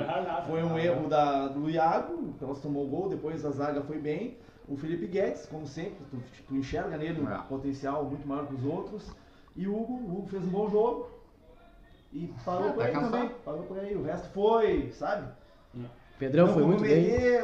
foi 0.48 0.62
um 0.63 0.78
erro 0.78 1.07
da, 1.07 1.48
do 1.48 1.69
Iago, 1.69 2.13
o 2.16 2.34
Pelotas 2.34 2.62
tomou 2.62 2.86
o 2.86 2.90
gol, 2.90 3.08
depois 3.08 3.46
a 3.46 3.51
zaga 3.51 3.81
foi 3.81 3.98
bem. 3.98 4.38
O 4.68 4.75
Felipe 4.75 5.06
Guedes, 5.08 5.46
como 5.46 5.66
sempre, 5.66 6.04
tu, 6.12 6.18
tu 6.48 6.56
enxerga 6.56 6.98
nele 6.98 7.22
um 7.22 7.31
É. 7.31 7.38
potencial 7.48 8.04
muito 8.04 8.28
maior 8.28 8.48
que 8.48 8.56
os 8.56 8.66
outros. 8.66 9.10
E 9.56 9.68
o 9.68 9.74
Hugo, 9.80 9.94
o 9.94 10.18
Hugo 10.18 10.28
fez 10.28 10.44
um 10.44 10.50
bom 10.50 10.68
jogo. 10.69 11.08
E 12.12 12.34
parou 12.44 12.70
É, 12.70 12.72
por 12.72 12.77
tá 12.80 12.86
aí 12.86 12.91
cansado. 12.94 13.12
também, 13.12 13.30
parou 13.46 13.63
por 13.63 13.77
aí. 13.80 13.96
O 13.96 14.01
resto 14.03 14.27
foi, 14.34 14.89
sabe? 14.91 15.27
Pedrão 16.17 16.48
Não 16.48 16.53
foi 16.53 16.63
muito 16.63 16.82
bem. 16.82 17.10
é. 17.12 17.44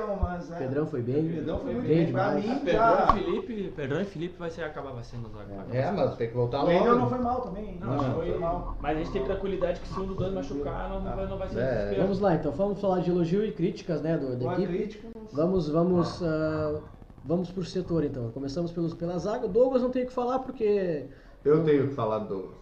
Pedrão 0.58 0.86
foi 0.88 1.02
bem. 1.02 1.28
Pedrão 1.28 1.60
foi 1.60 1.74
muito 1.74 1.88
Bem. 1.90 2.10
Pra 2.10 2.30
demais. 2.36 2.46
mim, 2.46 2.60
Pedrão 2.64 3.04
e 3.04 3.12
Felipe, 3.24 3.74
Pedrão 3.76 4.02
e 4.02 4.06
Felipe 4.06 4.40
vai 4.40 4.50
ser, 4.50 4.64
acabar 4.64 4.92
vai 4.92 5.04
sendo 5.04 5.28
zaga. 5.30 5.66
É, 5.78 5.92
mas 5.92 6.16
tem 6.16 6.30
que 6.30 6.34
voltar 6.34 6.64
O 6.64 6.68
Wendel 6.68 6.86
não 6.94 6.98
logo. 7.00 7.10
foi 7.10 7.20
mal 7.20 7.42
também. 7.42 7.66
hein? 7.72 7.78
Não, 7.82 7.98
não 7.98 8.14
foi- 8.16 8.30
foi 8.32 8.40
mal. 8.40 8.78
Mas 8.82 8.96
a 8.96 9.00
gente 9.00 9.12
tem 9.12 9.26
tranquilidade 9.26 9.82
que 9.82 9.88
se 9.90 10.00
um 10.00 10.06
dos 10.06 10.16
dois 10.16 10.34
machucar, 10.34 10.90
não, 10.90 11.02
vai, 11.02 11.28
não 11.28 11.38
vai 11.38 11.50
ser 11.50 11.60
É. 11.60 11.66
desespero. 11.72 12.02
Vamos 12.04 12.20
lá, 12.22 12.34
então, 12.36 12.52
vamos 12.54 12.80
falar 12.80 13.00
de 13.02 13.10
elogio 13.12 13.44
e 13.46 13.52
críticas, 13.52 14.02
né, 14.02 14.18
do, 14.18 14.38
da 14.38 14.54
equipe. 14.54 15.02
Vamos, 15.34 15.68
vamos, 15.68 16.24
ah, 16.24 16.80
vamos 17.26 17.52
por 17.52 17.66
setor, 17.66 18.06
então. 18.06 18.32
Começamos 18.32 18.72
pelos, 18.72 18.94
pela 18.94 19.18
zaga. 19.20 19.50
Douglas 19.50 19.82
não 19.82 19.90
tem 19.90 20.04
o 20.04 20.08
que 20.08 20.14
falar 20.14 20.40
porque 20.40 21.08
Eu 21.44 21.62
tenho 21.66 21.90
que 21.90 21.94
falar 21.94 22.20
do 22.20 22.28
Douglas. 22.30 22.56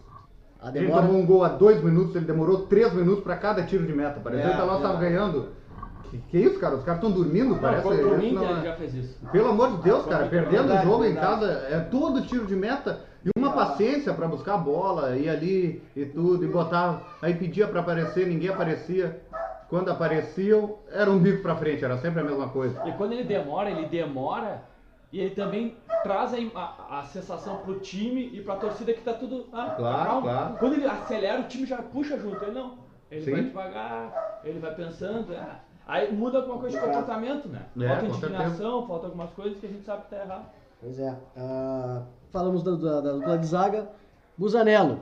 a 0.60 0.76
Ele 0.76 0.90
tomou 0.90 1.14
um 1.14 1.24
gol 1.24 1.44
a 1.44 1.48
dois 1.50 1.80
minutos, 1.84 2.16
ele 2.16 2.24
demorou 2.24 2.66
três 2.66 2.92
minutos 2.92 3.22
pra 3.22 3.36
cada 3.36 3.62
tiro 3.62 3.86
de 3.86 3.92
meta. 3.92 4.18
Parecia 4.18 4.46
É, 4.46 4.50
que 4.50 4.56
o 4.56 4.60
Pelotas 4.60 4.80
é. 4.80 4.86
tava 4.88 4.98
ganhando. 5.00 5.59
Que, 6.10 6.18
que 6.18 6.38
isso, 6.38 6.58
cara? 6.58 6.74
Os 6.76 6.84
caras 6.84 7.02
estão 7.02 7.12
dormindo, 7.12 7.50
Não, 7.54 7.58
parece. 7.58 7.82
contra 7.82 8.04
o 8.06 8.16
Inter 8.16 8.32
não 8.32 8.44
é- 8.48 8.52
ele 8.52 8.62
já 8.62 8.74
fez 8.76 8.94
isso. 8.94 9.18
Pelo 9.30 9.48
amor 9.50 9.76
de 9.76 9.82
Deus, 9.82 10.02
Foi 10.02 10.12
cara, 10.12 10.26
perdendo 10.26 10.64
o 10.64 10.66
verdade, 10.66 10.84
jogo 10.86 11.04
em 11.04 11.12
verdade. 11.12 11.26
casa, 11.40 11.46
é 11.70 11.80
todo 11.80 12.22
tiro 12.22 12.46
de 12.46 12.56
meta 12.56 13.00
e 13.24 13.30
uma 13.38 13.52
paciência 13.52 14.12
pra 14.12 14.26
buscar 14.26 14.54
a 14.54 14.58
bola, 14.58 15.16
ir 15.16 15.28
ali 15.28 15.82
e 15.94 16.04
tudo, 16.06 16.44
e 16.44 16.48
botar, 16.48 17.16
aí 17.22 17.34
pedia 17.34 17.68
pra 17.68 17.80
aparecer, 17.80 18.26
ninguém 18.26 18.48
aparecia. 18.50 19.20
Quando 19.68 19.88
apareciam, 19.88 20.78
era 20.90 21.08
um 21.08 21.18
bico 21.20 21.42
pra 21.42 21.54
frente, 21.54 21.84
era 21.84 21.96
sempre 21.98 22.20
a 22.20 22.24
mesma 22.24 22.48
coisa. 22.48 22.82
E 22.88 22.92
quando 22.92 23.12
ele 23.12 23.22
demora, 23.22 23.70
ele 23.70 23.86
demora 23.86 24.62
e 25.12 25.20
ele 25.20 25.30
também 25.36 25.76
traz 26.02 26.34
a, 26.34 26.38
a, 26.58 26.98
a 26.98 27.02
sensação 27.04 27.58
pro 27.58 27.78
time 27.78 28.30
e 28.32 28.40
pra 28.42 28.56
torcida 28.56 28.92
que 28.92 29.00
tá 29.00 29.12
tudo. 29.12 29.46
Ah, 29.52 29.74
Claro, 29.76 30.06
calma. 30.08 30.22
claro. 30.22 30.54
Quando 30.58 30.72
ele 30.74 30.86
acelera, 30.86 31.40
o 31.40 31.44
time 31.44 31.66
já 31.66 31.76
puxa 31.82 32.18
junto. 32.18 32.42
Ele 32.42 32.50
não. 32.52 32.78
Ele 33.12 33.20
Sim. 33.24 33.30
vai 33.32 33.42
devagar, 33.44 34.40
ele 34.44 34.58
vai 34.58 34.74
pensando. 34.74 35.26
ah. 35.36 35.60
Aí 35.90 36.12
muda 36.12 36.38
alguma 36.38 36.58
coisa 36.58 36.78
de 36.78 36.84
comportamento, 36.86 37.48
né? 37.48 37.62
É, 37.80 37.88
falta 37.88 38.06
indignação, 38.06 38.86
falta 38.86 39.06
algumas 39.06 39.30
coisas 39.30 39.58
que 39.58 39.66
a 39.66 39.68
gente 39.68 39.84
sabe 39.84 40.04
que 40.04 40.10
tá 40.10 40.16
errado. 40.22 40.44
Pois 40.80 40.98
é. 41.00 41.14
Ah, 41.36 42.02
falamos 42.30 42.62
da, 42.62 42.70
da, 42.76 43.00
da 43.00 43.12
dupla 43.12 43.36
de 43.38 43.46
zaga. 43.46 43.88
Busanello. 44.38 45.00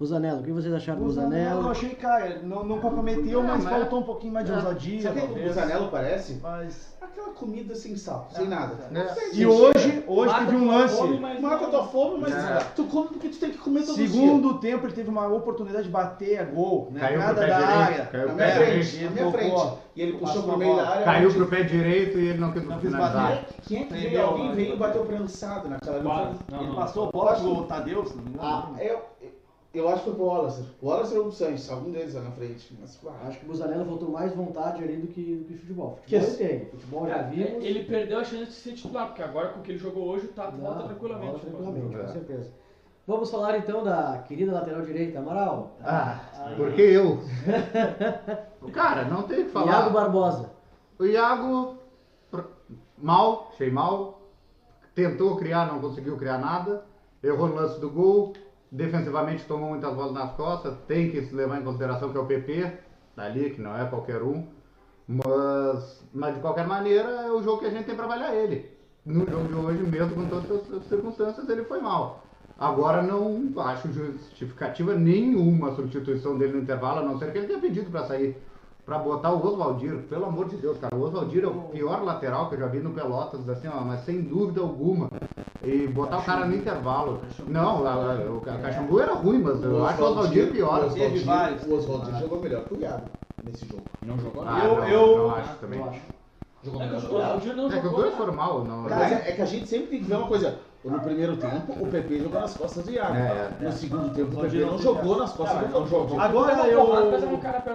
Busanello, 0.00 0.40
o 0.40 0.42
que 0.42 0.50
vocês 0.50 0.74
acharam 0.74 0.98
do 1.00 1.06
O 1.06 1.10
Zanello, 1.10 1.34
eu 1.34 1.44
Busanello? 1.62 1.70
achei, 1.70 1.90
cara, 1.94 2.40
não, 2.42 2.64
não 2.64 2.80
comprometeu, 2.80 3.40
É, 3.40 3.42
mas 3.44 3.62
mas- 3.62 3.72
faltou 3.78 4.00
um 4.00 4.02
pouquinho 4.02 4.32
mais 4.32 4.44
de 4.44 4.52
É. 4.52 4.56
ousadia. 4.56 5.02
Sabe 5.02 5.18
o 5.18 5.22
que 5.22 5.26
o 5.26 5.28
talvez. 5.34 5.54
Zanello 5.54 5.88
parece? 5.88 6.40
Mas... 6.42 6.98
Aquela 7.12 7.34
comida 7.34 7.74
sem 7.74 7.94
sal, 7.94 8.26
sem 8.32 8.48
nada. 8.48 8.74
É. 8.94 9.04
Você 9.04 9.34
E 9.34 9.44
hoje, 9.46 10.02
hoje 10.06 10.32
Mata 10.32 10.44
teve 10.46 10.56
um 10.56 10.66
lance. 10.66 10.96
fome, 10.96 11.20
mas 11.20 11.40
Mata 11.40 11.66
a 11.66 11.68
tua 11.68 11.84
fome, 11.86 12.18
mas 12.22 12.32
É. 12.34 12.58
tu 12.74 12.84
come 12.84 13.08
porque 13.08 13.28
tu 13.28 13.38
tem 13.38 13.50
que 13.50 13.58
comer 13.58 13.84
todo 13.84 13.96
dia. 13.96 14.08
Segundo 14.08 14.54
tempo, 14.58 14.86
ele 14.86 14.94
teve 14.94 15.10
uma 15.10 15.26
oportunidade 15.28 15.84
de 15.84 15.90
bater 15.90 16.38
a 16.40 16.44
gol, 16.44 16.88
né? 16.90 17.00
Caiu 17.00 17.18
pro 17.18 17.26
Nada 17.26 17.40
pé 17.42 17.46
da 17.48 17.58
direito, 17.58 17.78
área. 17.78 18.06
caiu 18.06 18.28
Na 18.28 18.34
minha 18.34 18.46
pé 18.46 18.54
frente, 18.54 18.86
direito. 18.90 19.04
na 19.04 19.10
minha 19.10 19.24
Tocou. 19.32 19.60
frente. 19.60 19.78
E 19.94 20.00
ele 20.02 20.12
puxou 20.14 20.42
pro 20.44 20.56
meio 20.56 20.76
da 20.76 20.88
área. 20.88 21.04
Caiu 21.04 21.34
pro 21.34 21.46
pé 21.48 21.62
direito 21.64 22.18
e 22.18 22.28
ele 22.28 22.38
não 22.38 22.52
quis 22.52 22.62
finalizar. 22.62 23.12
bater. 23.30 23.44
Quem 23.66 23.82
é 23.82 23.84
que 23.84 23.92
veio? 23.92 24.22
Alguém 24.22 24.54
veio 24.54 24.72
e 24.72 24.76
bateu 24.78 25.04
prensado 25.04 25.68
naquela 25.68 25.98
Ele 26.60 26.74
passou 26.74 27.08
a 27.08 27.12
bola 27.12 27.34
pro 27.34 27.64
Tadeu, 27.64 28.06
se 28.06 28.16
não 28.16 28.24
me 28.24 28.30
engano. 28.30 28.76
Eu, 29.74 29.88
acho 29.88 30.00
que 30.00 30.04
foi 30.10 30.14
pro 30.14 30.24
Wallace. 30.26 30.64
O 30.82 30.86
Wallace 30.88 31.16
ou 31.16 31.26
o 31.28 31.32
Sanches, 31.32 31.70
algum 31.70 31.90
deles 31.90 32.14
lá 32.14 32.20
na 32.22 32.30
frente. 32.32 32.76
Mas, 32.78 33.00
ah, 33.06 33.26
Acho 33.28 33.38
que 33.38 33.44
o 33.46 33.48
Busanello 33.48 33.86
faltou 33.86 34.10
mais 34.10 34.34
vontade 34.34 34.84
ali 34.84 34.96
do 34.96 35.06
que, 35.06 35.36
do 35.36 35.44
que 35.46 35.56
futebol. 35.56 35.98
Que 36.06 36.18
Futebol 36.18 36.28
esse- 36.28 36.42
ele 36.42 36.58
tem, 36.60 36.68
futebol 36.70 37.06
já 37.08 37.16
É, 37.16 37.22
vimos. 37.30 37.64
Ele 37.64 37.84
perdeu 37.84 38.18
a 38.18 38.24
chance 38.24 38.44
de 38.46 38.52
ser 38.52 38.72
titular, 38.74 39.06
porque 39.08 39.22
agora 39.22 39.48
com 39.48 39.60
o 39.60 39.62
que 39.62 39.70
ele 39.72 39.78
jogou 39.78 40.08
hoje, 40.08 40.26
o 40.26 40.32
Tato 40.32 40.56
Não, 40.58 40.64
volta 40.64 40.84
tranquilamente. 40.88 41.30
volta 41.30 41.46
tranquilamente, 41.46 41.94
É. 41.96 41.98
com 42.02 42.08
certeza. 42.12 42.50
Vamos 43.06 43.30
falar 43.30 43.56
então 43.58 43.82
da 43.82 44.18
querida 44.28 44.52
lateral 44.52 44.82
direita, 44.82 45.18
Amaral. 45.18 45.76
Ah, 45.82 46.20
porque 46.56 46.82
eu. 46.82 47.18
Cara, 48.72 49.04
não 49.06 49.22
tem 49.22 49.40
o 49.40 49.44
que 49.46 49.50
falar. 49.50 49.72
Iago 49.72 49.90
Barbosa. 49.90 50.50
O 50.98 51.04
Iago, 51.04 51.76
mal, 52.98 53.48
achei 53.52 53.70
mal. 53.70 54.20
Tentou 54.94 55.36
criar, 55.36 55.66
não 55.66 55.80
conseguiu 55.80 56.16
criar 56.16 56.38
nada. 56.38 56.84
Errou 57.22 57.48
no 57.48 57.54
lance 57.54 57.80
do 57.80 57.90
gol. 57.90 58.34
Defensivamente 58.72 59.44
tomou 59.44 59.68
muitas 59.68 59.94
bolas 59.94 60.12
nas 60.12 60.32
costas. 60.32 60.74
Tem 60.88 61.10
que 61.10 61.20
se 61.20 61.34
levar 61.34 61.60
em 61.60 61.62
consideração 61.62 62.10
que 62.10 62.16
é 62.16 62.20
o 62.20 62.26
PP, 62.26 62.72
tá 63.14 63.24
ali, 63.24 63.50
que 63.50 63.60
não 63.60 63.76
é 63.76 63.84
qualquer 63.84 64.22
um. 64.22 64.46
Mas, 65.06 66.02
mas 66.10 66.34
de 66.34 66.40
qualquer 66.40 66.66
maneira, 66.66 67.08
é 67.08 67.30
o 67.30 67.42
jogo 67.42 67.58
que 67.58 67.66
a 67.66 67.70
gente 67.70 67.84
tem 67.84 67.94
para 67.94 68.06
avaliar 68.06 68.34
ele. 68.34 68.70
No 69.04 69.28
jogo 69.28 69.46
de 69.46 69.54
hoje, 69.54 69.82
mesmo 69.82 70.14
com 70.14 70.26
todas 70.26 70.72
as 70.72 70.84
circunstâncias, 70.86 71.46
ele 71.50 71.64
foi 71.64 71.82
mal. 71.82 72.24
Agora 72.58 73.02
não 73.02 73.52
acho 73.58 73.92
justificativa 73.92 74.94
nenhuma 74.94 75.74
substituição 75.74 76.38
dele 76.38 76.54
no 76.54 76.62
intervalo, 76.62 77.00
a 77.00 77.02
não 77.02 77.18
ser 77.18 77.30
que 77.30 77.38
ele 77.38 77.48
tenha 77.48 77.60
pedido 77.60 77.90
para 77.90 78.06
sair. 78.06 78.36
Pra 78.84 78.98
botar 78.98 79.30
o 79.32 79.46
Oswaldir, 79.46 79.96
pelo 80.08 80.26
amor 80.26 80.48
de 80.48 80.56
Deus, 80.56 80.76
cara. 80.76 80.94
O 80.96 81.02
Oswaldir 81.02 81.44
é 81.44 81.46
o 81.46 81.52
pior 81.68 82.02
lateral 82.02 82.48
que 82.48 82.56
eu 82.56 82.58
já 82.58 82.66
vi 82.66 82.80
no 82.80 82.90
Pelotas, 82.90 83.48
assim, 83.48 83.68
ó, 83.68 83.80
mas 83.82 84.04
sem 84.04 84.20
dúvida 84.22 84.60
alguma. 84.60 85.08
E 85.62 85.86
botar 85.86 86.18
o 86.18 86.22
cara 86.24 86.46
no 86.46 86.54
intervalo. 86.56 87.22
Não, 87.46 87.86
a, 87.86 87.92
a, 87.92 88.30
o 88.32 88.40
Ca- 88.40 88.58
Caxambu 88.58 88.98
era 88.98 89.12
ruim, 89.14 89.40
mas 89.40 89.62
eu 89.62 89.86
acho 89.86 90.02
o 90.02 90.04
Oswaldir 90.06 90.50
pior. 90.50 90.82
O 90.82 90.86
Oswaldir, 90.86 91.68
o 91.68 91.74
Oswaldir 91.74 92.18
jogou 92.18 92.40
melhor 92.42 92.64
que 92.64 92.74
o 92.74 92.80
Iago 92.80 93.06
nesse 93.44 93.66
jogo. 93.68 93.86
Não 94.02 94.18
jogou 94.18 94.42
Ah, 94.44 94.64
Eu- 94.64 94.76
não, 94.76 94.88
eu- 94.88 95.18
não 95.18 95.30
acho 95.36 95.54
também. 95.58 95.78
Eu 95.78 95.88
acho. 95.88 96.00
Jogou 96.64 96.80
É 96.82 96.84
que 96.86 96.92
melhor 96.92 97.36
o 97.36 97.40
que 97.40 97.52
não 97.54 97.66
É 97.72 97.80
que 97.80 97.86
os 97.86 97.92
dois 97.92 98.14
foram 98.14 98.32
mal. 98.34 98.64
Não, 98.64 98.82
Mas 98.82 99.12
é, 99.12 99.30
é 99.30 99.32
que 99.32 99.42
a 99.42 99.46
gente 99.46 99.66
sempre 99.68 99.86
tem 99.86 99.98
que 100.00 100.06
ver 100.06 100.16
uma 100.16 100.26
coisa. 100.26 100.58
No 100.84 100.98
primeiro 100.98 101.36
tempo, 101.36 101.72
o 101.80 101.86
PP 101.86 102.18
jogou 102.18 102.40
nas 102.40 102.54
costas 102.56 102.84
do 102.84 102.90
Iago. 102.90 103.14
É, 103.14 103.50
é. 103.60 103.64
No 103.64 103.72
segundo 103.72 104.12
tempo, 104.12 104.36
o 104.36 104.40
PP 104.42 104.64
não 104.64 104.78
jogou 104.78 105.16
nas 105.16 105.32
costas 105.32 105.70
do 105.70 105.86
jogou. 105.86 106.20
Agora 106.20 106.66
eu- 106.66 106.86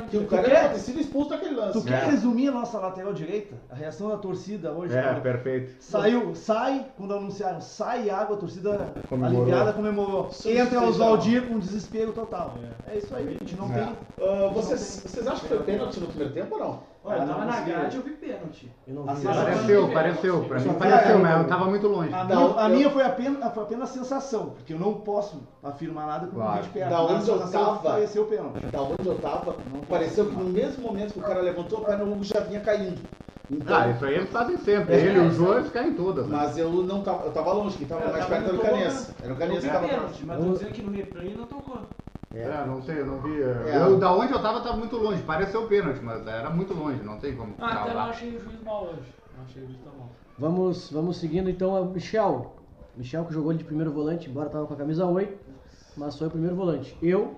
Que 0.10 0.18
o 0.18 0.22
do 0.22 0.28
cara 0.28 0.44
quer? 0.44 0.74
ter 0.74 0.80
sido 0.80 1.00
expulso 1.00 1.30
daquele 1.30 1.56
lance. 1.56 1.80
Tu 1.80 1.86
quer 1.86 2.04
É. 2.04 2.06
resumir 2.08 2.50
a 2.50 2.52
nossa 2.52 2.78
lateral 2.80 3.14
direita? 3.14 3.56
A 3.70 3.76
reação 3.76 4.10
da 4.10 4.18
torcida 4.18 4.72
hoje? 4.74 4.94
É, 4.98 5.14
perfeito. 5.22 5.76
Saiu, 5.80 6.36
sai, 6.36 6.86
quando 6.98 7.14
anunciaram, 7.14 7.62
sai 7.62 8.10
água, 8.10 8.36
a 8.36 8.40
torcida 8.40 8.94
Comemorou. 9.08 9.42
aliviada 9.44 9.72
comemorou. 9.74 10.30
Entra 10.46 10.82
o 10.82 10.90
Oswaldir 10.90 11.48
com 11.48 11.60
desespero 11.60 12.12
total. 12.12 12.56
É, 12.92 12.98
isso 12.98 13.16
aí, 13.16 13.28
a 13.28 13.32
gente 13.32 13.56
não 13.56 13.72
É. 13.72 13.74
tem. 13.74 13.96
Ah, 14.22 14.52
vocês, 14.54 15.04
vocês 15.06 15.26
acham 15.26 15.40
que 15.40 15.48
foi 15.48 15.60
pênalti 15.60 16.00
no 16.02 16.08
primeiro 16.08 16.34
tempo 16.34 16.56
ou 16.56 16.60
não? 16.60 16.80
Olha, 17.08 17.24
Ah, 17.24 17.26
tava 17.26 17.40
não 17.40 17.48
na 17.48 17.60
grade, 17.62 17.96
eu 17.96 18.04
vi 18.04 18.12
pênalti. 18.12 18.72
Eu 18.86 18.94
não 18.96 19.04
vi. 19.04 19.10
Assim, 19.12 19.28
Pareceu, 19.28 19.88
pareceu. 19.92 20.44
Pra 20.44 20.60
mim 20.60 20.74
pareceu, 20.74 21.18
vi- 21.18 21.24
mas 21.24 21.42
eu 21.42 21.48
tava 21.48 21.66
muito 21.66 21.88
longe. 21.88 22.14
A, 22.14 22.24
Não, 22.26 22.48
minha, 22.50 22.60
a 22.62 22.70
eu- 22.70 22.76
minha 22.76 22.90
foi, 22.90 23.04
apenas, 23.04 23.54
foi 23.54 23.64
apenas 23.64 23.90
sensação, 23.90 24.50
porque 24.50 24.74
eu 24.74 24.80
não 24.80 24.96
posso 24.96 25.42
afirmar 25.64 26.06
nada 26.06 26.28
com 26.28 26.34
o 26.36 26.40
Claro. 26.40 26.58
vídeo 26.58 26.72
perto. 26.74 26.90
Da 26.90 27.02
onde 27.02 27.14
a 27.14 27.18
eu 27.18 27.22
sensação 27.22 27.66
tava- 27.66 27.80
pareceu 27.92 28.26
pênalti. 28.26 28.66
Da 28.68 28.82
onde 28.82 29.08
eu 29.08 29.20
tava, 29.20 29.56
pareceu 29.90 30.26
que 30.26 30.36
no 30.36 30.46
mesmo 30.46 30.84
momento 30.84 31.14
que 31.14 31.20
o 31.20 31.22
cara 31.24 31.42
levantou 31.42 31.80
o 31.80 32.12
Hugo 32.12 32.24
já 32.24 32.42
vinha 32.42 32.60
caindo. 32.60 33.08
Então, 33.50 33.78
Ah, 33.78 33.88
isso 33.88 34.04
aí 34.04 34.16
eles 34.16 34.30
fazem 34.30 34.58
sempre. 34.58 34.94
É, 34.94 35.00
Ele 35.00 35.18
e 35.20 35.24
é, 35.24 35.26
o 35.26 35.32
João, 35.32 35.58
eles 35.58 35.72
caem 35.72 35.94
todas. 35.94 36.28
né? 36.28 36.36
mas 36.36 36.58
eu 36.58 36.70
não 36.70 37.02
tava, 37.02 37.28
eu 37.28 37.32
tava 37.32 37.54
longe, 37.54 37.78
quem 37.78 37.88
tava 37.88 38.02
Eu 38.02 38.12
mais 38.12 38.26
tava 38.28 38.36
perto 38.42 38.50
era 38.50 38.58
o 38.58 38.60
Canês. 38.62 39.16
Era 39.22 39.34
o 39.34 39.38
Eu 39.42 39.48
vi 39.56 39.62
que 39.62 39.74
tava 39.74 39.88
pênalti, 39.88 40.26
mas 40.26 40.38
tô 40.44 40.52
dizendo 40.52 40.72
que 40.74 40.82
no 40.84 40.92
replay 40.92 41.34
não 41.34 41.48
tocou. 41.48 41.80
É, 42.34 42.66
não 42.66 42.82
sei, 42.82 43.00
eu 43.00 43.06
não 43.06 43.22
vi. 43.22 43.42
É. 43.42 43.78
Eu, 43.82 43.98
da 43.98 44.14
onde 44.14 44.34
eu 44.34 44.42
tava, 44.42 44.60
tava 44.62 44.78
muito 44.78 44.98
longe. 44.98 45.24
Pareceu 45.24 45.68
pênalti, 45.68 46.02
mas 46.04 46.26
era 46.28 46.50
muito 46.50 46.74
longe, 46.74 47.02
não 47.04 47.18
tem 47.20 47.36
como. 47.36 47.54
Ah, 47.60 47.66
até 47.68 47.76
não 47.76 47.84
cravar. 47.86 48.10
achei 48.10 48.36
o 48.36 48.40
juiz 48.42 48.62
mal 48.64 48.84
hoje. 48.84 49.14
Não 49.38 49.44
achei 49.46 49.64
o 49.64 49.66
juiz 49.68 49.80
tão 49.82 49.94
mal. 49.96 50.10
Vamos, 50.38 50.92
vamos 50.92 51.18
seguindo 51.18 51.50
então 51.50 51.76
a 51.76 51.86
Michel. 51.86 52.54
Michel 52.96 53.26
que 53.26 53.34
jogou 53.34 53.52
ele 53.52 53.60
de 53.60 53.64
primeiro 53.66 53.92
volante, 53.92 54.30
embora 54.30 54.50
tava 54.50 54.66
com 54.68 54.74
a 54.74 54.78
camisa 54.78 55.06
8, 55.06 55.38
mas 55.96 56.18
foi 56.18 56.28
o 56.28 56.32
primeiro 56.32 56.56
volante. 56.56 56.98
Eu, 57.02 57.36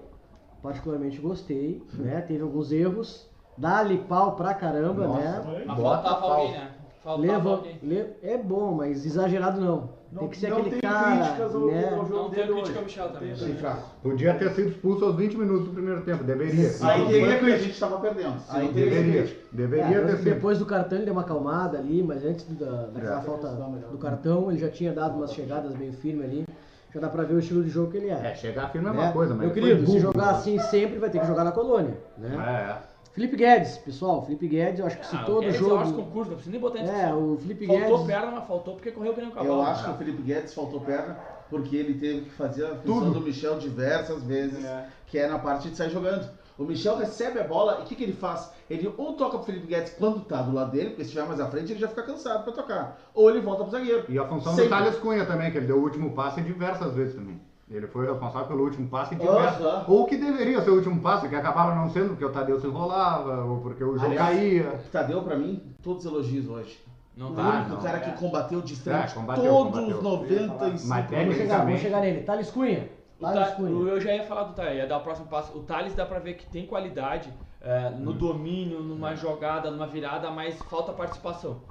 particularmente, 0.61 1.19
gostei, 1.19 1.83
né? 1.93 2.21
Teve 2.21 2.41
alguns 2.43 2.71
erros. 2.71 3.27
Dá-lhe 3.57 3.97
pau 3.99 4.35
pra 4.37 4.53
caramba, 4.53 5.05
Nossa, 5.05 5.19
né? 5.19 5.63
Mas 5.67 5.77
Bota 5.77 6.01
faltava 6.09 6.21
pau. 6.21 6.31
alguém, 6.31 6.51
né? 6.53 6.71
Faltava 7.03 7.27
Leva, 7.27 7.49
alguém. 7.51 7.79
le- 7.83 8.13
é 8.23 8.37
bom, 8.37 8.71
mas 8.73 9.05
exagerado 9.05 9.59
não. 9.59 9.98
Não, 10.11 10.19
tem 10.21 10.29
que 10.29 10.37
ser 10.37 10.49
não 10.49 10.57
aquele 10.57 10.71
tem 10.71 10.81
cara, 10.81 11.15
críticas 11.17 11.55
ao, 11.55 11.67
né? 11.67 11.89
ao 11.89 12.05
jogo 12.05 12.13
Não 12.23 12.29
tem 12.31 12.47
crítica 12.47 12.77
ao. 12.79 12.83
Michel 12.85 13.09
também. 13.09 13.35
Sim, 13.35 13.53
fraco. 13.55 13.83
Podia 14.01 14.33
ter 14.33 14.49
sido 14.51 14.69
expulso 14.69 15.05
aos 15.05 15.15
20 15.15 15.37
minutos 15.37 15.65
do 15.67 15.73
primeiro 15.73 16.01
tempo, 16.01 16.23
deveria. 16.23 16.69
Aí 16.81 16.99
Não 17.01 17.07
teria 17.07 17.39
que- 17.39 17.45
a 17.53 17.57
gente 17.57 17.79
tava 17.79 17.99
perdendo. 17.99 18.39
Se 18.39 18.55
Aí 18.57 18.67
Deveria. 18.69 19.37
Deveria 19.51 19.97
É, 19.97 20.01
ter 20.05 20.17
sido. 20.17 20.23
depois 20.23 20.57
do 20.57 20.65
cartão 20.65 20.97
ele 20.97 21.05
deu 21.05 21.13
uma 21.13 21.21
acalmada 21.21 21.77
ali, 21.77 22.01
mas 22.01 22.25
antes 22.25 22.45
da, 22.57 22.87
daquela 22.87 23.19
É. 23.19 23.21
falta 23.21 23.49
do 23.49 23.97
cartão, 23.99 24.49
ele 24.49 24.59
já 24.59 24.69
tinha 24.69 24.91
dado 24.93 25.15
umas 25.15 25.31
chegadas 25.31 25.75
meio 25.77 25.93
firmes 25.93 26.25
ali. 26.25 26.45
Já 26.91 26.99
dá 26.99 27.07
pra 27.07 27.21
ver 27.23 27.35
o 27.35 27.39
estilo 27.39 27.63
de 27.63 27.69
jogo 27.69 27.91
que 27.91 27.97
ele 27.97 28.09
é. 28.09 28.31
É, 28.31 28.33
chegar 28.33 28.69
firme 28.71 28.87
é 28.89 28.91
né? 28.91 28.99
uma 28.99 29.11
coisa, 29.11 29.35
mas. 29.35 29.45
Meu 29.45 29.53
querido, 29.53 29.85
se 29.85 29.99
jogar 29.99 30.31
assim 30.31 30.57
sempre 30.57 30.97
vai 30.97 31.11
ter 31.11 31.19
que 31.19 31.27
jogar 31.27 31.43
na 31.43 31.51
colônia, 31.51 31.95
né? 32.17 32.35
É, 32.35 32.71
é. 32.71 32.88
Felipe 33.19 33.35
Guedes, 33.35 33.77
pessoal, 33.79 34.23
Felipe 34.23 34.47
Guedes, 34.47 34.79
eu 34.79 34.85
acho 34.85 34.97
que 34.97 35.05
se 35.05 35.13
Ah, 35.13 35.23
todo 35.25 35.41
Guedes 35.41 35.59
Eu 35.59 35.77
acho 35.77 35.89
jogo. 35.89 36.03
concurso, 36.03 36.29
não 36.29 36.37
precisa 36.37 36.51
nem 36.53 36.61
botar 36.61 36.79
em 36.79 36.87
É, 36.89 37.13
o 37.13 37.37
Felipe 37.37 37.67
Faltou 37.67 37.83
Guedes. 37.97 38.05
perna, 38.07 38.31
mas 38.31 38.47
faltou 38.47 38.73
porque 38.75 38.91
correu 38.91 39.13
que 39.13 39.19
nem 39.19 39.29
um 39.29 39.33
cavalo. 39.33 39.55
Eu 39.55 39.61
acho 39.61 39.83
que 39.83 39.89
o 39.91 39.93
Felipe 39.95 40.21
Guedes 40.21 40.53
faltou 40.53 40.79
perna 40.79 41.17
porque 41.49 41.75
ele 41.75 41.95
teve 41.95 42.21
que 42.21 42.29
fazer 42.29 42.63
a 42.63 42.75
função 42.75 42.99
Tudo. 43.01 43.11
do 43.15 43.19
Michel 43.21 43.59
diversas 43.59 44.23
vezes, 44.23 44.63
É. 44.63 44.87
que 45.05 45.17
é 45.19 45.27
na 45.27 45.37
parte 45.37 45.69
de 45.69 45.75
sair 45.75 45.89
jogando. 45.89 46.29
O 46.57 46.63
Michel 46.63 46.95
recebe 46.95 47.39
a 47.39 47.43
bola 47.43 47.79
e 47.79 47.83
o 47.83 47.85
que, 47.87 47.95
que 47.95 48.03
ele 48.03 48.13
faz? 48.13 48.51
Ele 48.69 48.89
ou 48.97 49.11
toca 49.17 49.37
pro 49.37 49.45
Felipe 49.45 49.67
Guedes 49.67 49.93
quando 49.99 50.21
tá 50.21 50.41
do 50.41 50.53
lado 50.53 50.71
dele, 50.71 50.91
porque 50.91 51.03
se 51.03 51.09
estiver 51.09 51.27
mais 51.27 51.41
à 51.41 51.47
frente 51.49 51.73
ele 51.73 51.79
já 51.79 51.89
fica 51.89 52.03
cansado 52.03 52.45
pra 52.45 52.53
tocar. 52.53 53.01
Ou 53.13 53.29
ele 53.29 53.41
volta 53.41 53.63
pro 53.63 53.71
zagueiro. 53.73 54.05
E 54.07 54.17
a 54.17 54.25
função 54.25 54.53
Sempre. 54.53 54.69
do 54.69 54.69
Thales 54.69 54.95
Cunha 54.99 55.25
também, 55.25 55.51
que 55.51 55.57
ele 55.57 55.67
deu 55.67 55.77
o 55.77 55.81
último 55.83 56.11
passe 56.13 56.41
diversas 56.41 56.93
vezes 56.93 57.15
também. 57.15 57.37
Ele 57.69 57.85
foi 57.85 58.07
responsável 58.07 58.47
pelo 58.47 58.63
último 58.63 58.87
passe 58.89 59.13
diversas 59.15 59.63
Aham. 59.63 59.85
Ou 59.87 60.05
que 60.05 60.17
deveria 60.17 60.59
ser 60.61 60.71
o 60.71 60.75
último 60.75 60.99
passe, 61.01 61.29
que 61.29 61.35
acabava 61.35 61.75
não 61.75 61.89
sendo 61.89 62.09
porque 62.09 62.25
o 62.25 62.31
Tadeu 62.31 62.59
se 62.59 62.65
enrolava, 62.65 63.43
ou 63.43 63.59
porque 63.59 63.83
o 63.83 63.95
jogo 63.95 64.05
Aliás, 64.07 64.35
caía. 64.35 64.81
O 64.87 64.89
Tadeu, 64.89 65.21
pra 65.21 65.35
mim, 65.35 65.61
todos 65.83 66.03
elogios 66.03 66.49
hoje. 66.49 66.79
Não 67.15 67.31
o 67.31 67.35
tá. 67.35 67.41
único 67.41 67.69
não, 67.69 67.77
cara 67.81 67.97
é. 67.97 68.01
que 68.01 68.11
combateu 68.13 68.61
de 68.61 68.75
frente 68.75 69.11
É, 69.11 69.13
combateu, 69.13 69.53
todos 69.53 69.95
os 69.97 70.03
95 70.03 70.87
Mas 70.87 71.11
Vamos 71.11 71.35
chegar, 71.35 71.57
vamos 71.57 71.65
também. 71.65 71.77
chegar 71.77 72.01
nele. 72.01 72.21
Thales 72.23 72.49
Cunha. 72.49 72.89
O 73.19 73.23
Thales 73.23 73.53
Cunha. 73.55 73.89
Eu 73.89 74.01
já 74.01 74.15
ia 74.15 74.23
falar 74.23 74.43
do 74.43 74.53
Thales, 74.53 74.77
ia 74.77 74.87
dar 74.87 74.97
o 74.97 75.01
próximo 75.01 75.27
passo. 75.27 75.55
O 75.55 75.61
Thales 75.61 75.93
dá 75.93 76.05
pra 76.05 76.19
ver 76.19 76.35
que 76.35 76.47
tem 76.47 76.65
qualidade 76.65 77.31
é, 77.61 77.89
no 77.89 78.13
domínio, 78.13 78.81
numa 78.81 79.15
jogada, 79.15 79.69
numa 79.69 79.85
virada, 79.85 80.31
mas 80.31 80.57
falta 80.63 80.91
participação. 80.93 81.61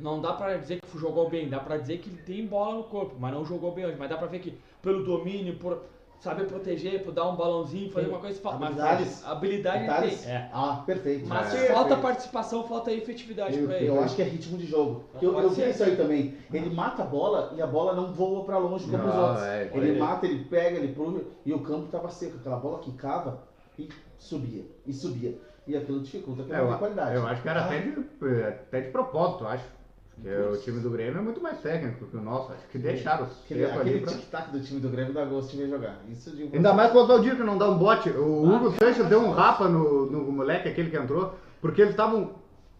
Não 0.00 0.20
dá 0.20 0.32
pra 0.32 0.56
dizer 0.56 0.80
que 0.80 0.98
jogou 0.98 1.28
bem, 1.28 1.48
dá 1.48 1.60
pra 1.60 1.76
dizer 1.76 1.98
que 1.98 2.08
ele 2.10 2.22
tem 2.22 2.46
bola 2.46 2.76
no 2.76 2.84
corpo, 2.84 3.14
mas 3.18 3.32
não 3.32 3.44
jogou 3.44 3.72
bem 3.72 3.86
hoje. 3.86 3.96
Mas 3.98 4.08
dá 4.08 4.16
pra 4.16 4.26
ver 4.26 4.40
que 4.40 4.58
pelo 4.82 5.04
domínio, 5.04 5.56
por 5.56 5.82
saber 6.20 6.44
proteger, 6.46 7.02
por 7.02 7.12
dar 7.12 7.28
um 7.28 7.36
balãozinho, 7.36 7.90
fazer 7.90 8.06
Tem 8.06 8.14
uma 8.14 8.20
coisa. 8.20 8.40
fa- 8.40 8.52
Mas 8.52 8.62
habilidades. 8.78 9.24
habilidade 9.26 9.80
Detalhes? 9.80 10.20
tem. 10.22 10.32
É. 10.32 10.50
Ah, 10.52 10.82
perfeito. 10.84 11.26
Mas 11.26 11.54
É. 11.54 11.72
falta 11.72 11.96
participação, 11.96 12.64
falta 12.64 12.92
efetividade 12.92 13.58
Eu- 13.58 13.66
pra 13.66 13.76
ele. 13.76 13.86
Eu 13.88 14.00
acho 14.02 14.16
que 14.16 14.22
é 14.22 14.24
ritmo 14.26 14.58
de 14.58 14.66
jogo. 14.66 15.04
Eu, 15.20 15.32
Pode 15.32 15.44
eu 15.46 15.50
vi 15.50 15.70
isso 15.70 15.82
aí 15.82 15.96
também. 15.96 16.34
Ele 16.52 16.70
mata 16.70 17.02
a 17.02 17.06
bola 17.06 17.52
e 17.56 17.62
a 17.62 17.66
bola 17.66 17.94
não 17.94 18.12
voa 18.12 18.44
pra 18.44 18.58
longe 18.58 18.84
como 18.90 19.06
os 19.08 19.14
outros. 19.14 19.42
é, 19.44 19.70
ele 19.74 19.88
ele- 19.90 19.98
mata, 20.00 20.26
ele 20.26 20.44
pega, 20.44 20.76
ele 20.78 20.92
puxa 20.94 21.24
e 21.44 21.52
o 21.52 21.60
campo 21.60 21.88
tava 21.88 22.10
seco. 22.10 22.36
Aquela 22.38 22.56
bola 22.56 22.78
quicava 22.80 23.42
e 23.78 23.88
subia, 24.18 24.64
e 24.86 24.92
subia. 24.92 25.38
E 25.66 25.76
aquilo 25.76 26.00
dificulta 26.00 26.42
que 26.42 26.52
É, 26.52 26.56
não 26.56 26.64
eu, 26.64 26.68
tem 26.70 26.78
qualidade. 26.78 27.14
eu 27.14 27.26
acho 27.26 27.42
que 27.42 27.48
era 27.48 27.60
Ah, 27.60 27.66
até 27.66 27.78
de, 27.80 28.42
até 28.44 28.80
de 28.80 28.90
propósito, 28.90 29.46
acho. 29.46 29.64
Porque 30.14 30.28
o 30.36 30.56
time 30.60 30.80
do 30.80 30.90
Grêmio 30.90 31.18
é 31.18 31.22
muito 31.22 31.40
mais 31.40 31.60
técnico 31.60 32.04
que 32.06 32.16
o 32.16 32.20
nosso. 32.20 32.52
Acho 32.52 32.66
que 32.68 32.78
deixaram 32.78 33.24
Aquele, 33.24 33.66
cedo 33.66 33.80
ali 33.80 33.90
aquele 33.90 34.00
pra... 34.04 34.12
tic-tac 34.12 34.50
do 34.50 34.60
time 34.60 34.80
do 34.80 34.88
Grêmio 34.90 35.14
dá 35.14 35.24
gosto 35.24 35.50
de 35.52 35.56
ver 35.58 35.68
jogar. 35.70 36.00
Isso 36.10 36.30
pra 36.30 36.56
Ainda 36.56 36.74
mais 36.74 36.90
com 36.92 36.98
o 36.98 37.02
Oswaldinho 37.02 37.36
que 37.36 37.42
não 37.42 37.56
dá 37.56 37.70
um 37.70 37.78
bote. 37.78 38.10
O 38.10 38.44
Ah, 38.46 38.56
Hugo 38.56 38.70
Sanches 38.72 39.06
deu 39.06 39.20
um 39.20 39.30
rapa 39.30 39.66
no, 39.68 40.06
no 40.10 40.30
moleque, 40.32 40.68
aquele 40.68 40.90
que 40.90 40.96
entrou, 40.96 41.34
porque 41.60 41.80
eles 41.80 41.92
estavam 41.92 42.32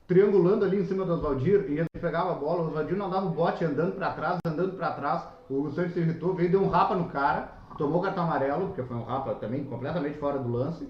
triangulando 0.07 0.65
ali 0.65 0.77
em 0.79 0.85
cima 0.85 1.05
do 1.07 1.15
Oswaldir 1.15 1.67
e 1.71 1.79
ele 1.79 1.87
pegava 2.01 2.33
a 2.33 2.35
bola, 2.35 2.63
o 2.65 2.67
Oswaldir 2.69 2.97
não 2.97 3.09
dava 3.09 3.27
o 3.27 3.31
bote 3.31 3.65
andando 3.65 3.93
pra 3.95 4.11
trás, 4.13 4.39
andando 4.45 4.77
pra 4.77 4.91
trás. 4.91 5.23
O 5.49 5.61
Hugo 5.61 5.73
Sanches 5.73 5.95
se 5.95 6.01
irritou, 6.01 6.35
veio 6.35 6.51
deu 6.51 6.63
um 6.63 6.69
rapa 6.69 6.95
no 6.95 7.09
cara. 7.09 7.49
tomou 7.79 8.01
o 8.01 8.03
cartão 8.03 8.25
amarelo, 8.25 8.67
porque 8.67 8.83
foi 8.83 8.97
um 8.97 9.05
Rafa 9.05 9.35
também 9.37 9.65
completamente 9.65 10.19
fora 10.19 10.39
do 10.39 10.51
lance. 10.53 10.87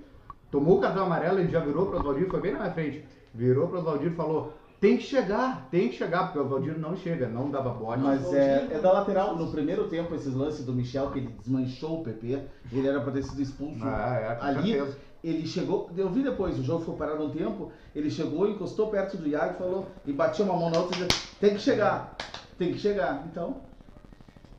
Tomou 0.50 0.78
o 0.78 0.80
cartão 0.80 1.04
amarelo, 1.04 1.38
ele 1.38 1.49
já 1.50 1.61
virou 1.61 1.87
para 1.87 1.97
o 1.97 2.00
Oswaldinho, 2.00 2.28
foi 2.28 2.40
bem 2.40 2.52
na 2.52 2.59
minha 2.61 2.73
frente. 2.73 3.04
Virou 3.32 3.68
para 3.68 3.76
o 3.76 3.80
Oswaldinho 3.80 4.11
e 4.12 4.16
falou: 4.16 4.52
tem 4.80 4.96
que 4.96 5.02
chegar, 5.02 5.68
tem 5.70 5.88
que 5.88 5.96
chegar, 5.96 6.25
porque 6.25 6.38
o 6.38 6.44
Oswaldinho 6.44 6.78
não 6.78 6.96
chega, 6.96 7.28
não 7.28 7.50
dava 7.50 7.70
bote. 7.70 8.00
Mas 8.00 8.32
é, 8.32 8.66
é 8.70 8.78
da 8.78 8.92
lateral. 8.92 9.37
No 9.37 9.50
primeiro 9.50 9.88
tempo, 9.88 10.14
esses 10.14 10.32
lances 10.34 10.64
do 10.64 10.72
Michel, 10.72 11.10
que 11.10 11.18
ele 11.18 11.34
desmanchou 11.38 12.00
o 12.00 12.04
PP, 12.04 12.40
ele 12.72 12.88
era 12.88 13.00
pra 13.00 13.12
ter 13.12 13.22
sido 13.22 13.42
expulso 13.42 13.78
Ah, 13.82 14.18
é, 14.20 14.34
com 14.37 14.46
ali. 14.46 14.72
certeza. 14.72 14.96
Ele 15.22 15.46
chegou, 15.46 15.90
eu 15.94 16.08
vi 16.08 16.22
depois, 16.22 16.58
o 16.58 16.62
jogo 16.62 16.80
ficou 16.80 16.96
parado 16.96 17.22
um 17.22 17.30
tempo, 17.30 17.70
ele 17.94 18.10
chegou, 18.10 18.49
encostou 18.49 18.88
perto 18.88 19.18
do 19.18 19.28
Iago 19.28 19.52
e 19.54 19.58
falou, 19.58 19.87
e 20.06 20.12
batia 20.14 20.46
uma 20.46 20.56
mão 20.56 20.70
na 20.70 20.78
outra 20.78 20.96
e 20.96 21.06
dizia, 21.06 21.22
tem 21.38 21.54
que 21.54 21.60
chegar, 21.60 22.16
tem 22.56 22.72
que 22.72 22.78
chegar. 22.78 23.26
Então, 23.30 23.58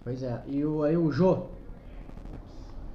Pois 0.04 0.24
é. 0.24 0.42
E 0.48 0.63
o, 0.66 0.84
aí 0.84 0.98
o 0.98 1.12
Jô. 1.12 1.46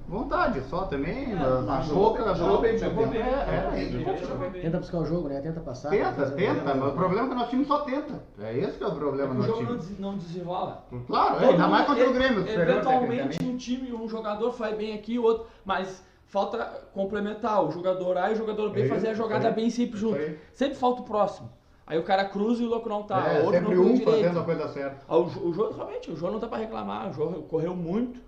Vontade 0.07 0.61
só 0.69 0.83
também, 0.85 1.33
É, 1.33 1.35
na, 1.35 1.49
na 1.61 1.61
mas 1.79 1.87
boca, 1.89 2.33
jogou- 2.33 2.35
jogou 2.35 3.07
bem. 3.07 3.21
É, 3.21 4.53
é, 4.55 4.61
Tenta 4.61 4.77
buscar 4.79 4.99
o 4.99 5.05
jogo, 5.05 5.27
né? 5.27 5.41
Tenta 5.41 5.59
passar. 5.59 5.89
Tenta, 5.89 6.31
tenta, 6.31 6.73
mas 6.75 6.89
o 6.93 6.95
problema 6.95 7.25
é 7.25 7.27
que 7.27 7.33
o 7.33 7.37
nosso 7.37 7.49
time 7.49 7.65
só 7.65 7.79
tenta. 7.79 8.23
É 8.39 8.57
esse 8.57 8.77
que 8.77 8.83
é 8.85 8.87
o 8.87 8.95
problema 8.95 9.33
do 9.33 9.41
O 9.41 9.47
nosso 9.47 9.49
jogo 9.59 9.63
não, 9.63 9.77
time. 9.79 9.89
des- 9.89 9.99
não 9.99 10.17
desenrola. 10.17 10.85
Claro, 11.07 11.43
é, 11.43 11.49
ainda 11.49 11.67
mais 11.67 11.85
contra 11.85 12.09
o 12.09 12.13
Grêmio. 12.13 12.47
Eventualmente 12.47 13.43
um 13.43 13.57
time, 13.57 13.93
um 13.93 14.07
jogador 14.07 14.53
faz 14.53 14.77
bem 14.77 14.93
aqui, 14.93 15.19
o 15.19 15.23
outro. 15.23 15.45
Mas 15.65 16.01
falta 16.25 16.57
complementar 16.93 17.65
o 17.65 17.71
jogador 17.71 18.17
A 18.17 18.29
e 18.29 18.33
o 18.33 18.37
jogador 18.37 18.69
B 18.69 18.83
É 18.83 18.87
fazer 18.87 19.09
a 19.09 19.11
isso, 19.11 19.21
jogada 19.21 19.49
é. 19.49 19.51
bem 19.51 19.69
sempre 19.69 19.99
junto. 19.99 20.15
Isso 20.17 20.25
aí. 20.29 20.39
Sempre 20.53 20.75
falta 20.77 21.01
o 21.01 21.05
próximo. 21.05 21.49
Aí 21.85 21.97
o 21.99 22.03
cara 22.03 22.23
cruza 22.25 22.63
e 22.63 22.65
o 22.65 22.69
louco 22.69 22.87
não 22.87 23.03
tá. 23.03 23.27
é, 23.27 23.41
o 23.41 23.45
outro 23.45 23.59
sempre 23.59 23.75
não 23.75 23.83
um 23.83 23.93
direito. 23.93 24.11
fazendo 24.11 24.39
a 24.39 24.43
coisa 24.43 24.67
certa. 24.69 25.13
O, 25.13 25.23
Jo- 25.29 25.39
o 25.47 25.53
João, 25.53 25.73
realmente, 25.73 26.11
o 26.11 26.15
João 26.15 26.31
não 26.33 26.39
dá 26.39 26.47
pra 26.47 26.57
reclamar. 26.57 27.09
O 27.09 27.13
João 27.13 27.33
correu 27.43 27.73
muito, 27.75 28.19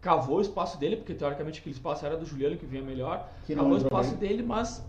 cavou 0.00 0.38
o 0.38 0.40
espaço 0.40 0.78
dele, 0.78 0.96
porque 0.96 1.14
teoricamente 1.14 1.60
aquele 1.60 1.74
espaço 1.74 2.04
era 2.06 2.16
do 2.16 2.24
Juliano 2.24 2.56
que 2.56 2.66
vinha 2.66 2.82
melhor. 2.82 3.28
Que 3.46 3.54
cavou 3.54 3.72
o 3.72 3.76
espaço 3.76 4.14
bem. 4.16 4.28
dele, 4.28 4.42
mas 4.42 4.82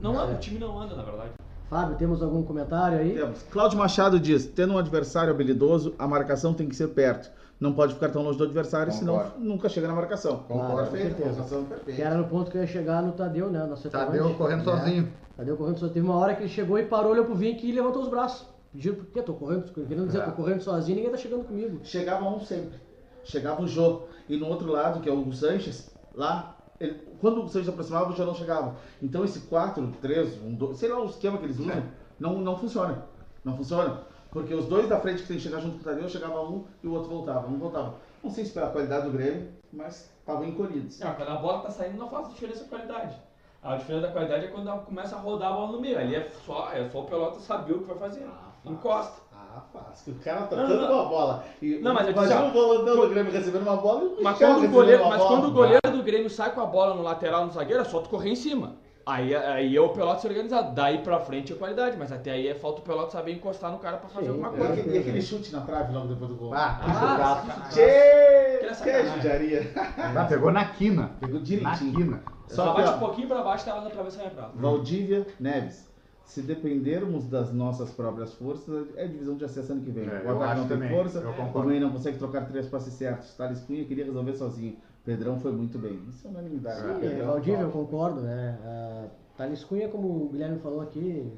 não 0.00 0.18
anda, 0.18 0.32
É. 0.32 0.36
o 0.36 0.38
time 0.38 0.58
não 0.58 0.78
anda, 0.80 0.94
na 0.96 1.02
verdade. 1.02 1.30
Fábio, 1.70 1.96
temos 1.96 2.22
algum 2.22 2.42
comentário 2.42 2.98
aí? 2.98 3.14
temos. 3.14 3.42
Cláudio 3.44 3.78
Machado 3.78 4.20
diz, 4.20 4.44
tendo 4.44 4.74
um 4.74 4.78
adversário 4.78 5.32
habilidoso, 5.32 5.94
a 5.98 6.06
marcação 6.06 6.52
tem 6.52 6.68
que 6.68 6.76
ser 6.76 6.88
perto. 6.88 7.30
Não 7.58 7.72
pode 7.72 7.94
ficar 7.94 8.08
tão 8.10 8.22
longe 8.22 8.36
do 8.36 8.44
adversário, 8.44 8.92
Concordo. 8.92 9.30
senão 9.30 9.40
nunca 9.40 9.68
chega 9.68 9.86
na 9.86 9.94
marcação. 9.94 10.38
Concordo. 10.48 10.72
Claro, 10.72 10.86
com 10.86 10.92
Perfeito, 10.92 11.16
certeza. 11.16 11.36
marcação 11.38 11.62
Que 11.64 11.68
perfeita. 11.74 12.02
era 12.02 12.14
no 12.16 12.24
ponto 12.24 12.50
que 12.50 12.56
eu 12.56 12.60
ia 12.62 12.66
chegar 12.66 13.00
no 13.02 13.12
Tadeu, 13.12 13.50
né? 13.50 13.64
Nosso 13.64 13.88
Tadeu 13.88 14.34
correndo 14.34 14.62
É. 14.62 14.64
sozinho. 14.64 15.12
Tadeu 15.36 15.56
correndo 15.56 15.74
sozinho. 15.78 15.94
Teve 15.94 16.06
uma 16.06 16.16
hora 16.16 16.34
que 16.34 16.42
ele 16.42 16.48
chegou 16.48 16.76
e 16.78 16.84
parou, 16.84 17.12
olhou 17.12 17.24
pro 17.24 17.36
Vink 17.36 17.64
e 17.64 17.70
levantou 17.72 18.02
os 18.02 18.08
braços. 18.08 18.48
Pedindo 18.72 18.96
por 18.96 19.06
quê? 19.06 19.22
Tô 19.22 19.34
correndo, 19.34 19.72
querendo 19.72 20.06
dizer, 20.06 20.18
É. 20.18 20.24
tô 20.24 20.32
correndo 20.32 20.60
sozinho, 20.60 20.96
ninguém 20.96 21.10
tá 21.12 21.16
chegando 21.18 21.44
comigo. 21.44 21.78
Chegava 21.84 22.24
um 22.28 22.40
sempre. 22.40 22.80
Chegava 23.24 23.62
o 23.62 23.66
Jô. 23.68 24.02
E 24.28 24.36
no 24.36 24.48
outro 24.48 24.70
lado, 24.70 25.00
que 25.00 25.08
é 25.08 25.12
o 25.12 25.32
Sanches, 25.32 25.94
lá, 26.14 26.56
ele- 26.80 27.00
quando 27.20 27.42
o 27.42 27.48
Sanches 27.48 27.68
aproximava, 27.68 28.10
o 28.10 28.16
Jô 28.16 28.24
não 28.24 28.34
chegava. 28.34 28.76
Então 29.02 29.24
esse 29.24 29.40
4, 29.40 29.92
3, 30.00 30.40
1, 30.42 30.54
2, 30.54 30.78
sei 30.78 30.88
lá 30.88 31.00
o 31.00 31.06
esquema 31.06 31.38
que 31.38 31.44
eles 31.44 31.58
usam, 31.58 31.82
não, 32.18 32.38
não 32.38 32.56
funciona. 32.56 33.06
Não 33.44 33.56
funciona. 33.56 34.02
Porque 34.30 34.54
os 34.54 34.66
dois 34.66 34.88
da 34.88 34.98
frente 34.98 35.22
que 35.22 35.28
tem 35.28 35.36
que 35.36 35.42
chegar 35.42 35.60
junto 35.60 35.74
com 35.76 35.80
o 35.82 35.84
Tadeu, 35.84 36.08
chegava 36.08 36.40
um 36.42 36.64
e 36.82 36.86
o 36.86 36.92
outro 36.94 37.10
voltava. 37.10 37.46
Um 37.48 37.58
voltava. 37.58 37.96
Não 38.22 38.30
sei 38.30 38.44
se 38.46 38.52
pela 38.52 38.70
qualidade 38.70 39.04
do 39.06 39.12
Grêmio, 39.12 39.50
mas 39.72 40.10
estavam 40.20 40.44
encolhidos. 40.46 40.98
Não, 41.00 41.14
quando 41.14 41.28
a 41.28 41.36
bola 41.36 41.58
tá 41.60 41.70
saindo 41.70 41.98
não 41.98 42.08
faz 42.08 42.28
diferença 42.30 42.64
a 42.64 42.68
qualidade. 42.68 43.16
A 43.62 43.76
diferença 43.76 44.06
da 44.06 44.12
qualidade 44.12 44.46
é 44.46 44.48
quando 44.48 44.68
ela 44.68 44.78
começa 44.78 45.16
a 45.16 45.18
rodar 45.20 45.52
a 45.52 45.54
bola 45.56 45.72
no 45.72 45.80
meio. 45.80 45.98
Ali 45.98 46.16
é 46.16 46.28
só, 46.46 46.70
é 46.72 46.88
só 46.88 47.00
o 47.02 47.04
pelota 47.04 47.40
saber 47.40 47.74
o 47.74 47.80
que 47.80 47.84
vai 47.88 47.98
fazer. 47.98 48.26
Encosta. 48.64 49.20
Ah. 49.56 49.92
Que 50.04 50.10
o 50.10 50.14
cara 50.16 50.42
tá 50.42 50.56
não. 50.56 50.92
uma 50.92 51.04
bola. 51.08 51.44
E 51.60 51.78
Não, 51.78 51.92
mas 51.94 52.04
é 52.08 52.12
que 52.12 52.18
imagina 52.18 52.40
já- 52.40 52.46
o 52.46 52.52
volantão 52.52 52.96
do 52.96 53.08
Grêmio 53.08 53.32
recebendo 53.32 53.62
uma 53.62 53.76
bola 53.76 54.02
e 54.02 54.06
o 54.06 54.22
Mas 54.22 54.38
quando, 54.38 54.64
o 54.64 54.68
goleiro, 54.68 55.06
mas 55.08 55.18
bola. 55.18 55.30
quando 55.30 55.48
o 55.48 55.52
goleiro 55.52 55.90
do 55.90 56.02
Grêmio 56.02 56.30
sai 56.30 56.52
com 56.54 56.60
a 56.60 56.66
bola 56.66 56.94
no 56.94 57.02
lateral, 57.02 57.44
no 57.46 57.52
zagueiro, 57.52 57.82
é 57.82 57.84
só 57.84 58.00
tu 58.00 58.08
correr 58.08 58.30
em 58.30 58.36
cima. 58.36 58.76
Aí, 59.04 59.34
aí 59.34 59.76
é 59.76 59.80
o 59.80 59.88
Pelota 59.88 60.20
se 60.20 60.28
organizado. 60.28 60.74
Daí 60.76 60.98
pra 60.98 61.18
frente 61.18 61.52
é 61.52 61.56
qualidade, 61.56 61.96
mas 61.98 62.12
até 62.12 62.30
aí 62.30 62.46
é 62.46 62.54
falta 62.54 62.80
o 62.80 62.84
Pelota 62.84 63.10
saber 63.10 63.32
encostar 63.32 63.70
no 63.72 63.78
cara 63.78 63.96
pra 63.96 64.08
fazer 64.08 64.26
Sim, 64.26 64.30
alguma 64.30 64.48
E 64.48 64.56
coisa. 64.56 64.72
aquele, 64.74 64.96
e 64.96 64.98
aquele 65.00 65.22
chute 65.22 65.52
na 65.52 65.60
trave 65.62 65.92
logo 65.92 66.06
depois 66.06 66.30
do 66.30 66.36
gol. 66.36 66.54
Ah, 66.54 66.80
que 66.84 66.90
Ah, 66.90 66.94
sacanagem. 66.94 67.70
Tchê! 67.70 68.58
Que 68.84 68.90
Que 68.92 69.06
judiaria. 69.08 69.72
Ah, 70.16 70.24
pegou 70.24 70.52
na 70.52 70.64
quina. 70.66 71.10
Pegou 71.20 71.38
Na 71.38 71.44
direitinho. 71.44 71.94
quina. 71.94 72.22
Só 72.46 72.64
Só 72.64 72.72
que, 72.74 72.80
bate 72.82 72.92
ó, 72.92 72.96
um 72.96 72.98
pouquinho 73.00 73.28
pra 73.28 73.42
baixo 73.42 73.64
e 73.64 73.70
tá 73.70 73.74
lá 73.76 73.80
na 73.82 73.90
travessa 73.90 74.22
pra 74.30 74.50
Valdívia 74.54 75.26
Neves. 75.40 75.91
Se 76.32 76.40
dependermos 76.40 77.26
das 77.26 77.52
nossas 77.52 77.90
próprias 77.90 78.32
forças, 78.32 78.88
é 78.96 79.06
divisão 79.06 79.36
de 79.36 79.44
acesso 79.44 79.70
ano 79.70 79.82
que 79.82 79.90
vem. 79.90 80.08
É, 80.08 80.22
o 80.24 80.30
ataque 80.30 80.60
não 80.60 80.66
tem 80.66 80.78
também, 80.78 80.88
força, 80.88 81.22
o 81.28 81.62
meio 81.62 81.80
não 81.82 81.90
consegue 81.90 82.16
trocar 82.16 82.46
três 82.46 82.66
passes 82.68 82.94
certos. 82.94 83.34
Thales 83.34 83.60
Cunha 83.60 83.84
queria 83.84 84.06
resolver 84.06 84.32
sozinho. 84.32 84.78
Pedrão 85.04 85.38
foi 85.38 85.52
muito 85.52 85.78
bem. 85.78 86.00
Isso 86.08 86.26
é 86.26 86.30
unanimidade. 86.30 86.78
É, 86.78 86.94
Sim, 86.94 87.00
Pedrão, 87.00 87.26
Valdívia, 87.26 87.60
eu 87.60 87.70
concordo, 87.70 88.22
né? 88.22 88.58
Ah, 88.64 89.04
Thales 89.36 89.62
Cunha, 89.62 89.90
como 89.90 90.08
o 90.08 90.28
Guilherme 90.30 90.58
falou 90.60 90.80
aqui, 90.80 91.30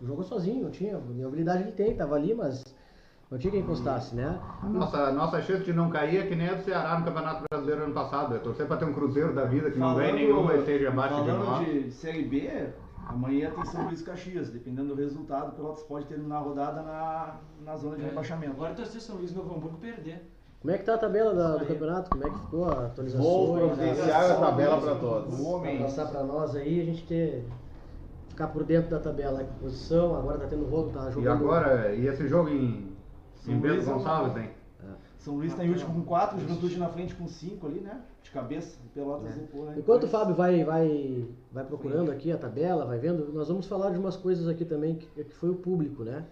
jogou 0.00 0.22
sozinho, 0.22 0.62
não 0.62 0.70
tinha. 0.70 0.94
A 0.94 1.26
habilidade 1.26 1.64
ele 1.64 1.72
tem, 1.72 1.96
tava 1.96 2.14
ali, 2.14 2.32
mas 2.32 2.62
não 3.28 3.38
tinha 3.38 3.50
quem 3.50 3.60
encostasse, 3.62 4.14
né? 4.14 4.38
Nossa, 4.62 5.10
nossa 5.10 5.42
chance 5.42 5.64
de 5.64 5.72
não 5.72 5.90
cair 5.90 6.18
é 6.18 6.26
que 6.28 6.36
nem 6.36 6.48
a 6.48 6.54
do 6.54 6.62
Ceará 6.62 6.96
no 6.96 7.04
Campeonato 7.04 7.42
Brasileiro 7.50 7.86
ano 7.86 7.92
passado. 7.92 8.36
É 8.36 8.38
torcer 8.38 8.68
pra 8.68 8.76
ter 8.76 8.84
um 8.84 8.92
Cruzeiro 8.92 9.34
da 9.34 9.46
vida 9.46 9.68
que 9.68 9.80
não 9.80 9.96
ganha 9.96 10.12
nenhuma 10.12 10.54
e 10.54 10.58
esteja 10.60 10.90
abaixo 10.90 11.24
de 11.24 11.28
falando 11.28 11.44
nós. 11.44 11.66
de 11.66 11.90
Série 11.90 12.22
B, 12.22 12.68
amanhã 13.08 13.50
tem 13.50 13.64
São 13.64 13.84
Luís 13.86 14.02
Caxias. 14.02 14.50
Dependendo 14.50 14.94
do 14.94 15.00
resultado, 15.00 15.48
o 15.48 15.52
Pelotas 15.52 15.82
pode 15.84 16.06
terminar 16.06 16.36
a 16.36 16.40
rodada 16.40 16.82
na, 16.82 17.36
na 17.64 17.76
zona 17.76 17.96
de 17.96 18.02
rebaixamento. 18.04 18.52
Agora 18.52 18.74
torcer 18.74 19.00
São 19.00 19.16
Luís 19.16 19.30
e 19.30 19.34
Novo 19.34 19.54
Hamburgo 19.54 19.78
perder. 19.78 20.22
Como 20.60 20.74
é 20.74 20.78
que 20.78 20.84
tá 20.84 20.94
a 20.94 20.98
tabela 20.98 21.34
da- 21.34 21.56
do 21.56 21.66
campeonato? 21.66 22.10
Como 22.10 22.26
é 22.26 22.30
que 22.30 22.38
ficou 22.40 22.64
a 22.68 22.86
atualização? 22.86 23.24
Vou 23.24 23.56
providenciar 23.58 24.30
a 24.30 24.34
tabela 24.34 24.80
para 24.80 24.94
todos. 24.96 25.40
Homem. 25.40 25.78
passar 25.82 26.06
pra 26.06 26.22
nós 26.24 26.54
aí, 26.56 26.80
a 26.80 26.84
gente 26.84 27.06
ter. 27.06 27.44
Ficar 28.28 28.48
por 28.48 28.62
dentro 28.64 28.90
da 28.90 28.98
tabela, 29.00 29.42
que 29.42 29.52
posição, 29.60 30.14
agora 30.16 30.38
tá 30.38 30.46
tendo 30.46 30.64
rolo, 30.64 30.90
tá 30.90 31.10
jogando. 31.10 31.24
E 31.24 31.28
agora, 31.28 31.92
e 31.94 32.06
esse 32.06 32.28
jogo 32.28 32.48
em, 32.48 32.92
São 33.34 33.54
em 33.54 33.58
Bento 33.58 33.80
é 33.80 33.84
Gonçalves, 33.84 34.36
hein? 34.36 34.50
São 35.18 35.34
Luís 35.34 35.50
está 35.50 35.64
em 35.64 35.70
último 35.70 35.94
com 35.94 36.02
4, 36.02 36.38
Juventude 36.38 36.78
na 36.78 36.88
frente 36.88 37.14
com 37.14 37.26
5 37.26 37.66
ali, 37.66 37.80
né? 37.80 38.00
De 38.22 38.30
cabeça. 38.30 38.78
Pelotas 38.94 39.36
empurra, 39.36 39.72
né? 39.72 39.76
Enquanto 39.78 40.04
o 40.04 40.08
Fábio 40.08 40.34
vai, 40.34 40.64
vai, 40.64 41.26
vai 41.52 41.64
procurando 41.64 42.10
aqui 42.10 42.30
a 42.30 42.38
tabela, 42.38 42.84
vai 42.84 42.98
vendo, 42.98 43.32
nós 43.32 43.48
vamos 43.48 43.66
falar 43.66 43.90
de 43.90 43.98
umas 43.98 44.16
coisas 44.16 44.46
aqui 44.48 44.64
também 44.64 44.94
que, 44.96 45.24
que 45.24 45.34
foi 45.34 45.50
o 45.50 45.56
público, 45.56 46.04
né? 46.04 46.24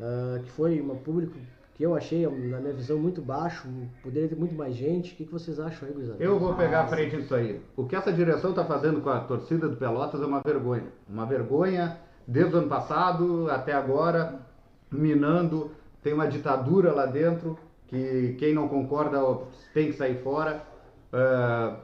Ah, 0.00 0.40
que 0.42 0.50
foi 0.50 0.80
um 0.80 0.96
público 0.96 1.34
que 1.74 1.82
eu 1.82 1.94
achei, 1.94 2.24
na 2.24 2.60
minha 2.60 2.72
visão, 2.72 2.98
muito 2.98 3.20
baixo, 3.20 3.68
poderia 4.02 4.28
ter 4.28 4.36
muito 4.36 4.54
mais 4.54 4.74
gente. 4.74 5.12
O 5.12 5.16
que, 5.16 5.24
que 5.24 5.32
vocês 5.32 5.58
acham 5.58 5.88
aí, 5.88 5.94
Guizão? 5.94 6.16
Eu 6.20 6.38
vou 6.38 6.54
pegar 6.54 6.82
a 6.82 6.86
frente 6.86 7.16
disso 7.16 7.34
aí. 7.34 7.60
O 7.76 7.84
que 7.84 7.96
essa 7.96 8.12
direção 8.12 8.50
está 8.50 8.64
fazendo 8.64 9.00
com 9.00 9.10
a 9.10 9.20
torcida 9.20 9.68
do 9.68 9.76
Pelotas 9.76 10.22
é 10.22 10.24
uma 10.24 10.40
vergonha. 10.40 10.86
Uma 11.08 11.26
vergonha 11.26 11.98
desde 12.26 12.54
o 12.54 12.58
ano 12.58 12.68
passado 12.68 13.50
até 13.50 13.72
agora, 13.72 14.40
minando. 14.90 15.72
Tem 16.00 16.12
uma 16.12 16.28
ditadura 16.28 16.92
lá 16.92 17.06
dentro 17.06 17.58
que 17.94 18.34
quem 18.38 18.52
não 18.54 18.66
concorda 18.68 19.20
tem 19.72 19.86
que 19.86 19.92
sair 19.94 20.22
fora. 20.22 20.62
Ah, 21.12 21.76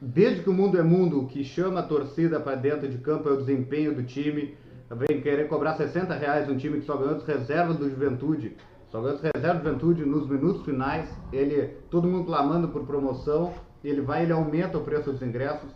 desde 0.00 0.42
que 0.42 0.50
o 0.50 0.52
mundo 0.52 0.78
é 0.78 0.82
mundo, 0.82 1.20
o 1.20 1.26
que 1.26 1.42
chama 1.42 1.80
a 1.80 1.82
torcida 1.82 2.38
para 2.38 2.56
dentro 2.56 2.88
de 2.88 2.98
campo 2.98 3.28
é 3.28 3.32
o 3.32 3.36
desempenho 3.38 3.94
do 3.94 4.02
time. 4.02 4.54
Vem 4.90 5.20
querer 5.20 5.48
cobrar 5.48 5.74
60 5.74 6.12
reais 6.14 6.48
um 6.48 6.56
time 6.56 6.80
que 6.80 6.84
só 6.84 6.96
ganhou 6.96 7.14
dos 7.14 7.24
reservas 7.24 7.76
do 7.76 7.88
Juventude. 7.88 8.56
Só 8.88 9.00
ganhou 9.00 9.16
dos 9.16 9.30
reservas 9.34 9.62
do 9.62 9.68
Juventude 9.68 10.04
nos 10.04 10.28
minutos 10.28 10.64
finais. 10.64 11.08
Ele, 11.32 11.68
todo 11.90 12.08
mundo 12.08 12.24
clamando 12.24 12.68
por 12.68 12.84
promoção. 12.84 13.54
Ele 13.82 14.00
vai, 14.02 14.24
ele 14.24 14.32
aumenta 14.32 14.76
o 14.76 14.82
preço 14.82 15.10
dos 15.12 15.22
ingressos. 15.22 15.70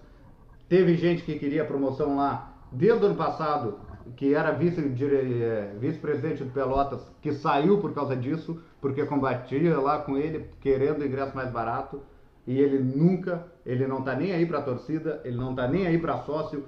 Teve 0.68 0.94
gente 0.96 1.22
que 1.22 1.38
queria 1.38 1.64
promoção 1.64 2.16
lá 2.16 2.52
desde 2.72 3.02
o 3.04 3.06
ano 3.06 3.14
passado, 3.14 3.78
que 4.16 4.34
era 4.34 4.50
vice- 4.50 4.80
eh, 4.80 5.74
vice-presidente 5.78 6.42
do 6.42 6.50
Pelotas, 6.50 7.00
que 7.22 7.32
saiu 7.32 7.78
por 7.78 7.94
causa 7.94 8.16
disso, 8.16 8.60
porque 8.84 9.02
combatia 9.06 9.80
lá 9.80 10.00
com 10.00 10.18
ele, 10.18 10.44
querendo 10.60 11.06
ingresso 11.06 11.34
mais 11.34 11.50
barato. 11.50 12.02
E 12.46 12.60
ele 12.60 12.78
nunca, 12.78 13.46
ele 13.64 13.86
não 13.86 14.02
tá 14.02 14.14
nem 14.14 14.32
aí 14.32 14.44
pra 14.44 14.60
torcida, 14.60 15.22
ele 15.24 15.38
não 15.38 15.54
tá 15.54 15.66
nem 15.66 15.86
aí 15.86 15.96
pra 15.96 16.18
sócio. 16.18 16.64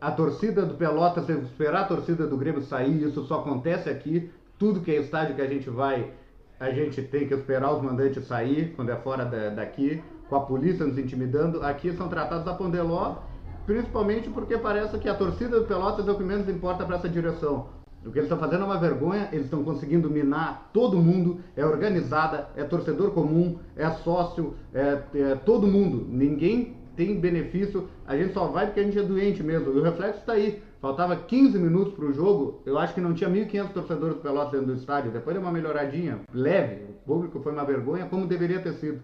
A 0.00 0.10
torcida 0.10 0.66
do 0.66 0.74
Pelotas, 0.74 1.28
esperar 1.28 1.82
a 1.82 1.84
torcida 1.84 2.26
do 2.26 2.36
Grêmio 2.36 2.60
sair, 2.60 3.04
isso 3.04 3.22
só 3.26 3.38
acontece 3.38 3.88
aqui. 3.88 4.32
Tudo 4.58 4.80
que 4.80 4.90
é 4.90 4.96
estádio 4.96 5.36
que 5.36 5.42
a 5.42 5.46
gente 5.46 5.70
vai, 5.70 6.10
a 6.58 6.72
gente 6.72 7.00
tem 7.02 7.28
que 7.28 7.34
esperar 7.34 7.72
os 7.72 7.80
mandantes 7.80 8.26
sair, 8.26 8.72
quando 8.74 8.90
é 8.90 8.96
fora 8.96 9.24
da- 9.24 9.50
daqui, 9.50 10.02
com 10.28 10.34
a 10.34 10.40
polícia 10.40 10.84
nos 10.84 10.98
intimidando. 10.98 11.62
Aqui 11.62 11.92
são 11.92 12.08
tratados 12.08 12.48
a 12.48 12.54
Pondeló, 12.54 13.18
principalmente 13.64 14.28
porque 14.28 14.58
parece 14.58 14.98
que 14.98 15.08
a 15.08 15.14
torcida 15.14 15.60
do 15.60 15.66
Pelotas 15.66 16.08
é 16.08 16.10
o 16.10 16.16
que 16.16 16.24
menos 16.24 16.48
importa 16.48 16.84
para 16.84 16.96
essa 16.96 17.08
direção. 17.08 17.68
O 18.06 18.10
que 18.12 18.18
eles 18.18 18.24
estão 18.24 18.38
fazendo 18.38 18.62
é 18.62 18.66
uma 18.66 18.78
vergonha, 18.78 19.28
eles 19.32 19.46
estão 19.46 19.64
conseguindo 19.64 20.10
minar 20.10 20.70
todo 20.72 20.98
mundo, 20.98 21.40
é 21.56 21.64
organizada, 21.64 22.48
é 22.54 22.62
torcedor 22.62 23.12
comum, 23.12 23.58
é 23.76 23.88
sócio, 23.90 24.54
é, 24.74 25.00
é 25.14 25.34
todo 25.36 25.66
mundo. 25.66 26.06
Ninguém 26.08 26.76
tem 26.94 27.18
benefício, 27.18 27.88
a 28.06 28.16
gente 28.16 28.34
só 28.34 28.46
vai 28.46 28.66
porque 28.66 28.80
a 28.80 28.82
gente 28.84 28.98
é 28.98 29.02
doente 29.02 29.42
mesmo. 29.42 29.72
E 29.72 29.78
o 29.78 29.82
reflexo 29.82 30.20
está 30.20 30.34
aí. 30.34 30.62
Faltava 30.80 31.16
15 31.16 31.58
minutos 31.58 31.94
para 31.94 32.04
o 32.04 32.12
jogo, 32.12 32.60
eu 32.66 32.78
acho 32.78 32.92
que 32.92 33.00
não 33.00 33.14
tinha 33.14 33.30
1.500 33.30 33.72
torcedores 33.72 34.16
do 34.16 34.20
Pelotas 34.20 34.52
dentro 34.52 34.66
do 34.66 34.74
estádio. 34.74 35.10
Depois 35.10 35.34
deu 35.34 35.42
uma 35.42 35.50
melhoradinha, 35.50 36.20
leve. 36.32 36.82
O 36.84 37.06
público 37.06 37.40
foi 37.40 37.52
uma 37.52 37.64
vergonha, 37.64 38.04
como 38.04 38.26
deveria 38.26 38.60
ter 38.60 38.74
sido. 38.74 39.00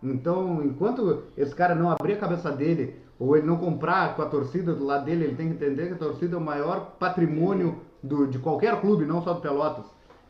Então, 0.00 0.62
enquanto 0.62 1.24
esse 1.36 1.52
cara 1.52 1.74
não 1.74 1.90
abrir 1.90 2.12
a 2.12 2.18
cabeça 2.18 2.52
dele, 2.52 2.94
ou 3.18 3.36
ele 3.36 3.46
não 3.46 3.56
comprar 3.56 4.14
com 4.14 4.22
a 4.22 4.26
torcida 4.26 4.72
do 4.72 4.84
lado 4.84 5.04
dele, 5.04 5.24
ele 5.24 5.34
tem 5.34 5.48
que 5.48 5.54
entender 5.54 5.88
que 5.88 5.94
a 5.94 5.98
torcida 5.98 6.36
é 6.36 6.38
o 6.38 6.40
maior 6.40 6.96
patrimônio 6.98 7.80
do, 8.06 8.26
de 8.26 8.38
qualquer 8.38 8.80
clube, 8.80 9.04
não 9.04 9.22
só 9.22 9.32
do 9.34 9.40
Pelotas. 9.40 9.84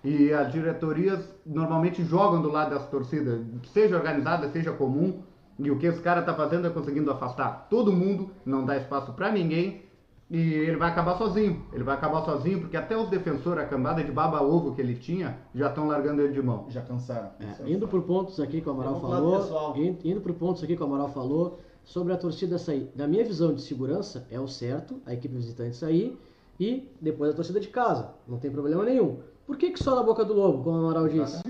E 0.05 0.33
as 0.33 0.53
diretorias 0.53 1.21
normalmente 1.45 2.05
jogam 2.05 2.41
do 2.41 2.51
lado 2.51 2.71
dessa 2.71 2.87
torcida, 2.87 3.41
seja 3.73 3.97
organizada, 3.97 4.49
seja 4.51 4.73
comum. 4.73 5.23
E 5.59 5.71
o 5.71 5.79
que 5.79 5.87
esse 5.87 6.01
cara 6.01 6.23
tá 6.23 6.35
fazendo 6.35 6.67
é 6.67 6.71
conseguindo 6.71 7.11
afastar 7.11 7.67
todo 7.71 7.91
mundo, 7.93 8.31
não 8.45 8.65
dá 8.65 8.77
espaço 8.77 9.13
para 9.15 9.33
ninguém. 9.33 9.83
E 10.31 10.39
ele 10.39 10.77
vai 10.77 10.91
acabar 10.91 11.17
sozinho. 11.17 11.65
Ele 11.73 11.85
vai 11.85 11.95
acabar 11.95 12.25
sozinho 12.25 12.61
porque 12.61 12.77
até 12.77 12.97
os 12.97 13.09
defensores, 13.09 13.63
a 13.63 13.67
cambada 13.67 14.03
de 14.03 14.11
baba-ovo 14.13 14.75
que 14.75 14.81
ele 14.81 14.95
tinha, 14.97 15.39
já 15.55 15.69
estão 15.69 15.87
largando 15.87 16.21
ele 16.21 16.33
de 16.33 16.43
mão. 16.43 16.67
Já 16.69 16.83
cansaram. 16.83 17.31
É, 17.41 17.71
indo 17.71 17.87
por 17.89 18.03
pontos 18.03 18.39
aqui 18.41 18.61
que 18.61 18.69
o 18.69 18.73
Amaral 18.73 18.97
É 18.97 19.01
falou, 19.01 19.39
pessoal. 19.41 19.77
in- 19.77 19.99
indo 20.05 20.21
por 20.21 20.33
pontos 20.35 20.63
aqui 20.65 20.77
que 20.77 20.83
o 20.83 20.87
Amaral 20.87 21.09
falou 21.09 21.61
sobre 21.85 22.13
a 22.13 22.17
torcida 22.17 22.59
sair. 22.59 22.91
Na 22.97 23.07
minha 23.07 23.25
visão 23.25 23.55
de 23.55 23.63
segurança, 23.63 24.27
é 24.31 24.39
o 24.41 24.49
certo 24.49 25.01
a 25.07 25.15
equipe 25.15 25.35
visitante 25.35 25.77
sair 25.77 26.21
e 26.59 26.91
depois 27.01 27.31
a 27.31 27.35
torcida 27.35 27.61
de 27.61 27.69
casa. 27.69 28.11
Não 28.27 28.39
tem 28.39 28.51
problema 28.51 28.85
nenhum. 28.85 29.19
Por 29.47 29.57
que, 29.57 29.71
que 29.71 29.83
só 29.83 29.95
na 29.95 30.03
boca 30.03 30.25
do 30.25 30.35
lobo, 30.35 30.65
como 30.65 30.77
o 30.77 30.81
Amaral 30.87 31.09
disse? 31.09 31.43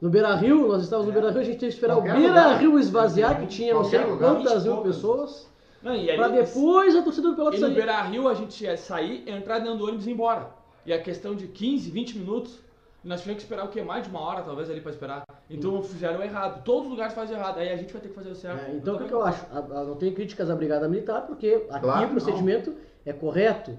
No 0.00 0.08
Beira 0.08 0.34
Rio, 0.34 0.66
nós 0.68 0.82
estávamos 0.82 1.08
no 1.08 1.12
Beira 1.12 1.30
Rio, 1.30 1.40
a 1.40 1.44
gente 1.44 1.58
teve 1.58 1.72
que 1.72 1.74
esperar 1.74 1.94
Qualquer 1.94 2.12
o 2.14 2.18
Beira 2.18 2.28
lugar. 2.28 2.60
Rio 2.60 2.78
esvaziar, 2.78 3.40
que 3.40 3.46
tinha 3.48 3.74
não 3.74 3.84
sei 3.84 3.98
Qualquer 3.98 4.12
lugar. 4.14 4.34
quantas 4.36 4.64
mil 4.64 4.74
poucas. 4.76 4.94
pessoas, 4.96 5.50
Não, 5.82 5.92
pra 6.16 6.24
ali- 6.26 6.36
depois 6.42 6.96
a 6.96 7.02
torcida 7.02 7.28
do 7.28 7.32
E 7.34 7.36
Pelotas 7.36 7.60
no 7.60 7.66
sair. 7.66 7.74
Beira 7.74 8.02
Rio 8.02 8.28
a 8.28 8.34
gente 8.34 8.64
ia 8.64 8.76
sair, 8.76 9.28
entrar 9.28 9.58
dentro 9.58 9.76
do 9.78 9.84
ônibus 9.84 10.06
e 10.06 10.10
ir 10.10 10.12
embora. 10.14 10.48
E 10.86 10.92
a 10.92 11.00
questão 11.02 11.34
de 11.34 11.48
15, 11.48 11.90
20 11.90 12.18
minutos, 12.18 12.58
nós 13.04 13.20
tivemos 13.20 13.42
que 13.42 13.46
esperar 13.46 13.66
o 13.66 13.68
quê? 13.68 13.82
Mais 13.82 14.04
de 14.04 14.10
uma 14.10 14.20
hora 14.20 14.42
talvez 14.42 14.70
ali 14.70 14.80
pra 14.80 14.90
esperar. 14.90 15.22
Então 15.50 15.82
fizeram 15.82 16.22
errado. 16.22 16.62
Todos 16.64 16.84
os 16.84 16.90
lugares 16.90 17.12
fazem 17.12 17.36
errado. 17.36 17.58
Aí 17.58 17.68
a 17.70 17.76
gente 17.76 17.92
vai 17.92 18.00
ter 18.00 18.08
que 18.08 18.14
fazer 18.14 18.30
o 18.30 18.34
certo. 18.34 18.70
É, 18.70 18.74
então 18.76 18.94
o 18.94 18.98
que, 18.98 19.04
que 19.04 19.12
eu 19.12 19.22
acho? 19.22 19.44
A- 19.52 19.58
a- 19.58 19.84
não 19.84 19.96
tenho 19.96 20.14
críticas 20.14 20.48
à 20.48 20.54
Brigada 20.56 20.88
Militar, 20.88 21.26
porque 21.26 21.66
aqui 21.68 21.80
Claro 21.80 22.04
o 22.04 22.08
que 22.08 22.12
procedimento 22.12 22.74
é 23.04 23.12
correto, 23.12 23.76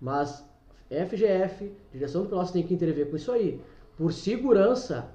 mas 0.00 0.44
FGF, 0.90 1.72
direção 1.92 2.22
do 2.22 2.28
Pelotas 2.28 2.50
tem 2.50 2.62
que 2.62 2.72
intervir 2.74 3.08
com 3.10 3.16
isso 3.16 3.30
aí. 3.32 3.60
Por 3.96 4.12
segurança, 4.12 5.06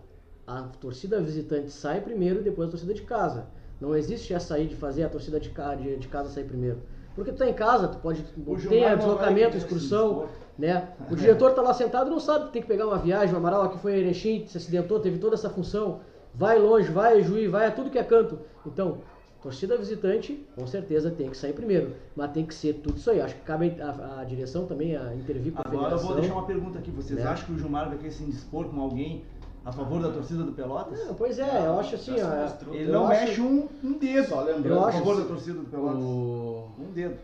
a 0.45 0.61
torcida 0.79 1.19
visitante 1.21 1.71
sai 1.71 2.01
primeiro 2.01 2.41
e 2.41 2.43
depois 2.43 2.67
a 2.67 2.71
torcida 2.71 2.93
de 2.93 3.01
casa. 3.03 3.47
Não 3.81 3.95
existe 3.95 4.33
essa 4.33 4.55
aí 4.55 4.67
de 4.67 4.75
fazer 4.75 5.03
a 5.03 5.09
torcida 5.09 5.39
de, 5.39 5.49
ca- 5.49 5.75
de, 5.75 5.97
de 5.97 6.07
casa 6.07 6.29
sair 6.29 6.43
primeiro. 6.45 6.79
Porque 7.15 7.31
tu 7.31 7.37
tá 7.37 7.47
em 7.49 7.53
casa, 7.53 7.87
tu 7.87 7.97
pode 7.99 8.23
ter 8.69 8.79
deslocamento, 8.97 9.57
excursão, 9.57 10.27
né? 10.57 10.89
O 11.11 11.15
diretor 11.15 11.51
tá 11.53 11.61
lá 11.61 11.73
sentado 11.73 12.07
e 12.07 12.09
não 12.09 12.19
sabe 12.19 12.45
que 12.47 12.53
tem 12.53 12.61
que 12.61 12.67
pegar 12.67 12.87
uma 12.87 12.97
viagem, 12.97 13.33
o 13.33 13.37
Amaral 13.37 13.63
aqui 13.63 13.77
foi 13.79 13.93
a 13.93 13.97
Erechim, 13.97 14.45
se 14.47 14.57
acidentou, 14.57 14.99
teve 14.99 15.17
toda 15.19 15.35
essa 15.35 15.49
função. 15.49 16.01
Vai 16.33 16.57
longe, 16.57 16.91
vai 16.91 17.17
a 17.19 17.21
Juí, 17.21 17.47
vai 17.47 17.67
a 17.67 17.71
tudo 17.71 17.89
que 17.91 17.97
é 17.99 18.03
canto. 18.03 18.39
Então, 18.65 18.99
torcida 19.43 19.77
visitante, 19.77 20.43
com 20.55 20.65
certeza 20.65 21.11
tem 21.11 21.29
que 21.29 21.35
sair 21.37 21.51
primeiro. 21.53 21.91
Mas 22.15 22.31
tem 22.31 22.45
que 22.45 22.55
ser 22.55 22.75
tudo 22.75 22.97
isso 22.97 23.11
aí. 23.11 23.19
Acho 23.21 23.35
que 23.35 23.41
cabe 23.41 23.75
a, 23.79 24.21
a 24.21 24.23
direção 24.23 24.65
também 24.65 24.95
a 24.95 25.13
intervir 25.13 25.51
com 25.51 25.59
a 25.59 25.65
Agora 25.69 25.95
eu 25.95 25.99
vou 25.99 26.15
deixar 26.15 26.33
uma 26.33 26.45
pergunta 26.45 26.79
aqui. 26.79 26.89
Vocês 26.89 27.19
Né? 27.19 27.25
acham 27.29 27.45
que 27.45 27.51
o 27.51 27.59
Gilmar 27.59 27.89
vai 27.89 27.97
querer 27.97 28.11
se 28.11 28.23
indispor 28.23 28.65
com 28.69 28.79
alguém 28.79 29.23
a 29.65 29.71
favor 29.71 30.01
da 30.01 30.09
torcida 30.11 30.43
do 30.43 30.53
Pelotas? 30.53 31.05
Não, 31.05 31.13
pois 31.13 31.37
é, 31.39 31.65
eu 31.67 31.77
acho 31.79 31.95
assim, 31.95 32.15
ó, 32.21 32.73
Ele 32.73 32.89
eu 32.89 32.93
não 32.93 33.07
acho- 33.07 33.25
mexe 33.25 33.41
um, 33.41 33.67
um 33.83 33.93
dedo 33.97 34.27
Só 34.29 34.41
Eu 34.41 34.55
lembrando 34.55 34.85
a 34.85 34.91
favor 34.93 35.15
que 35.17 35.21
da 35.21 35.27
torcida 35.27 35.59
do 35.59 35.65
Pelotas. 35.65 36.01
o... 36.03 36.67
Um 36.79 36.91
dedo. 36.93 37.15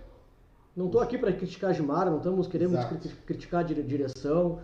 Não 0.75 0.86
estou 0.86 1.01
aqui 1.01 1.17
para 1.17 1.32
criticar 1.34 1.73
Gilmar, 1.73 2.05
não 2.05 2.17
estamos 2.17 2.47
querendo 2.47 2.77
criticar 3.25 3.62
a 3.62 3.63
dire- 3.63 3.84
direção. 3.84 4.60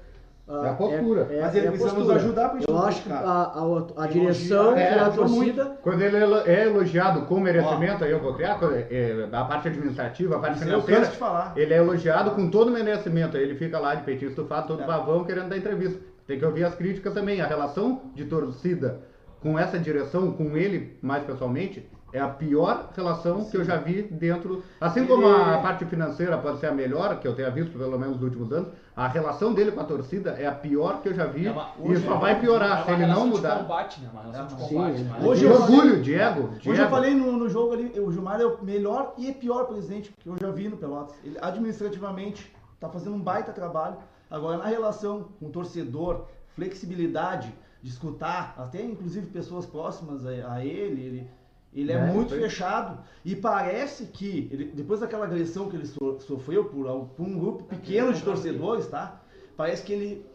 Ah, 0.48 0.62
É 0.66 0.70
a 0.70 0.74
postura. 0.74 1.28
Mas 1.42 1.56
ele 1.56 1.68
a 1.68 1.72
precisa 1.72 1.94
nos 1.94 1.94
postura. 2.04 2.16
ajudar 2.20 2.54
gente 2.54 2.66
Eu 2.70 2.78
acho 2.78 3.04
que 3.04 3.12
a, 3.12 3.18
a, 3.18 4.04
a 4.04 4.08
direção 4.08 4.76
é, 4.78 5.10
torcida. 5.10 5.78
Quando 5.82 6.02
ele 6.02 6.18
é 6.18 6.22
elo- 6.22 6.42
é 6.48 6.66
elogiado 6.66 7.22
com 7.24 7.40
merecimento, 7.40 8.04
aí 8.04 8.12
eu 8.12 8.20
vou 8.20 8.34
criar 8.36 8.60
é- 8.62 8.88
é, 8.92 9.30
a 9.32 9.44
parte 9.46 9.68
administrativa, 9.68 10.36
a 10.36 10.40
parte 10.40 10.56
Isso 10.56 10.64
eu 10.66 10.70
financeira, 10.70 11.00
canso 11.02 11.12
de 11.14 11.18
falar. 11.18 11.54
ele 11.56 11.74
é 11.74 11.78
elogiado 11.78 12.32
com 12.32 12.50
todo 12.50 12.72
merecimento. 12.72 13.38
Aí 13.38 13.44
ele 13.44 13.56
fica 13.56 13.80
lá 13.80 13.96
de 13.96 14.04
peitinho 14.04 14.30
estufado, 14.30 14.68
todo 14.68 14.84
É. 14.84 14.86
pavão, 14.86 15.24
querendo 15.24 15.50
dar 15.50 15.58
entrevista. 15.58 16.00
Tem 16.28 16.38
que 16.40 16.46
ouvir 16.46 16.64
as 16.64 16.76
críticas 16.76 17.14
também. 17.14 17.42
A 17.42 17.48
relação 17.48 18.02
de 18.14 18.26
torcida 18.26 19.00
com 19.42 19.58
essa 19.60 19.78
direção, 19.78 20.32
com 20.32 20.58
ele 20.58 20.98
mais 21.02 21.24
pessoalmente, 21.24 21.88
é 22.16 22.20
a 22.22 22.28
pior 22.30 22.90
relação 22.96 23.44
que 23.46 23.58
eu 23.58 23.64
já 23.64 23.78
vi 23.78 24.02
dentro. 24.04 24.64
Assim 24.80 25.02
Ele- 25.02 25.08
como 25.10 25.28
a 25.28 25.58
parte 25.60 25.84
financeira 25.86 26.38
pode 26.38 26.60
ser 26.60 26.68
a 26.68 26.72
melhor, 26.72 27.20
que 27.20 27.28
eu 27.28 27.36
tenha 27.36 27.50
visto 27.52 27.78
pelo 27.78 27.98
menos 28.00 28.16
nos 28.16 28.24
últimos 28.24 28.52
anos, 28.52 28.70
a 28.96 29.08
relação 29.08 29.54
dele 29.54 29.72
com 29.72 29.82
a 29.82 29.84
torcida 29.84 30.32
é 30.32 30.46
a 30.48 30.52
pior 30.54 31.02
que 31.02 31.10
eu 31.10 31.14
já 31.14 31.26
vi. 31.26 31.48
É 31.48 31.52
uma- 31.52 31.72
e 31.84 31.98
só 31.98 32.16
vai 32.16 32.40
piorar 32.40 32.86
se 32.86 32.92
ele 32.92 33.06
não 33.06 33.28
mudar. 33.28 33.60
Combate, 33.60 34.02
né? 34.02 34.10
Sim, 34.50 34.56
combate. 34.76 35.02
é. 35.02 35.04
mas- 35.12 35.24
Hoje 35.26 35.46
eu 35.46 35.52
orgulho, 35.54 35.78
falei- 35.90 36.02
Diego. 36.02 36.44
Hoje 36.50 36.60
Diego. 36.62 36.82
eu 36.82 36.90
falei 36.90 37.14
no, 37.16 37.32
no 37.34 37.50
jogo 37.50 37.74
ali, 37.74 38.00
o 38.00 38.12
Gilmar 38.12 38.40
é 38.40 38.46
o 38.46 38.64
melhor 38.64 39.14
e 39.18 39.32
pior 39.34 39.66
presidente 39.66 40.14
que 40.18 40.30
eu 40.30 40.38
já 40.40 40.50
vi 40.52 40.70
no 40.70 40.78
Pelotas. 40.78 41.16
Ele 41.24 41.38
administrativamente 41.42 42.56
está 42.74 42.88
fazendo 42.90 43.16
um 43.16 43.20
baita 43.22 43.52
trabalho. 43.52 43.98
Agora, 44.32 44.58
na 44.58 44.66
relação 44.66 45.28
com 45.40 45.48
o 45.48 45.50
torcedor, 45.50 46.26
flexibilidade 46.56 47.54
de 47.82 47.90
escutar, 47.92 48.56
até 48.58 48.82
inclusive 48.82 49.28
pessoas 49.28 49.66
próximas 49.66 50.26
a, 50.26 50.54
a 50.54 50.66
ele, 50.66 51.02
ele, 51.02 51.30
ele 51.76 51.92
é, 51.92 51.96
É, 51.96 52.06
muito 52.06 52.30
foi. 52.30 52.40
fechado. 52.40 53.00
E 53.24 53.36
parece 53.36 54.06
que, 54.06 54.48
ele- 54.52 54.72
depois 54.74 55.00
daquela 55.02 55.26
agressão 55.26 55.70
que 55.70 55.76
ele 55.76 55.86
so- 55.86 56.20
sofreu 56.22 56.66
por, 56.66 56.86
por 57.16 57.24
um 57.28 57.38
grupo 57.38 57.64
pequeno 57.66 58.14
de 58.14 58.22
torcedores, 58.24 58.88
tá? 58.88 59.22
Parece 59.58 59.84
que 59.84 59.94
ele, 59.94 60.26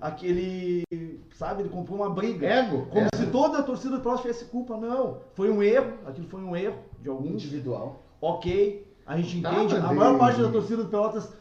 aquele, 0.00 0.84
sabe, 1.32 1.62
ele 1.62 1.68
comprou 1.68 1.98
uma 1.98 2.10
briga. 2.10 2.46
Ego. 2.46 2.86
Como 2.86 3.00
ego. 3.06 3.16
se 3.16 3.26
toda 3.26 3.58
a 3.58 3.62
torcida 3.62 3.96
do 3.96 4.02
Pelotas 4.02 4.22
tivesse 4.22 4.44
culpa. 4.46 4.76
Não. 4.76 5.20
Foi 5.34 5.50
um 5.50 5.62
erro. 5.62 5.94
Aquilo 6.06 6.26
foi 6.28 6.40
um 6.40 6.54
erro 6.56 6.78
de 7.00 7.08
alguns. 7.08 7.32
individual. 7.44 8.02
Ok. 8.20 8.86
A 9.06 9.16
gente 9.16 9.38
entende. 9.38 9.76
A 9.76 9.92
maior 9.92 10.18
parte 10.18 10.40
da 10.40 10.50
torcida 10.50 10.82
do 10.84 10.88
Pelotas 10.88 11.32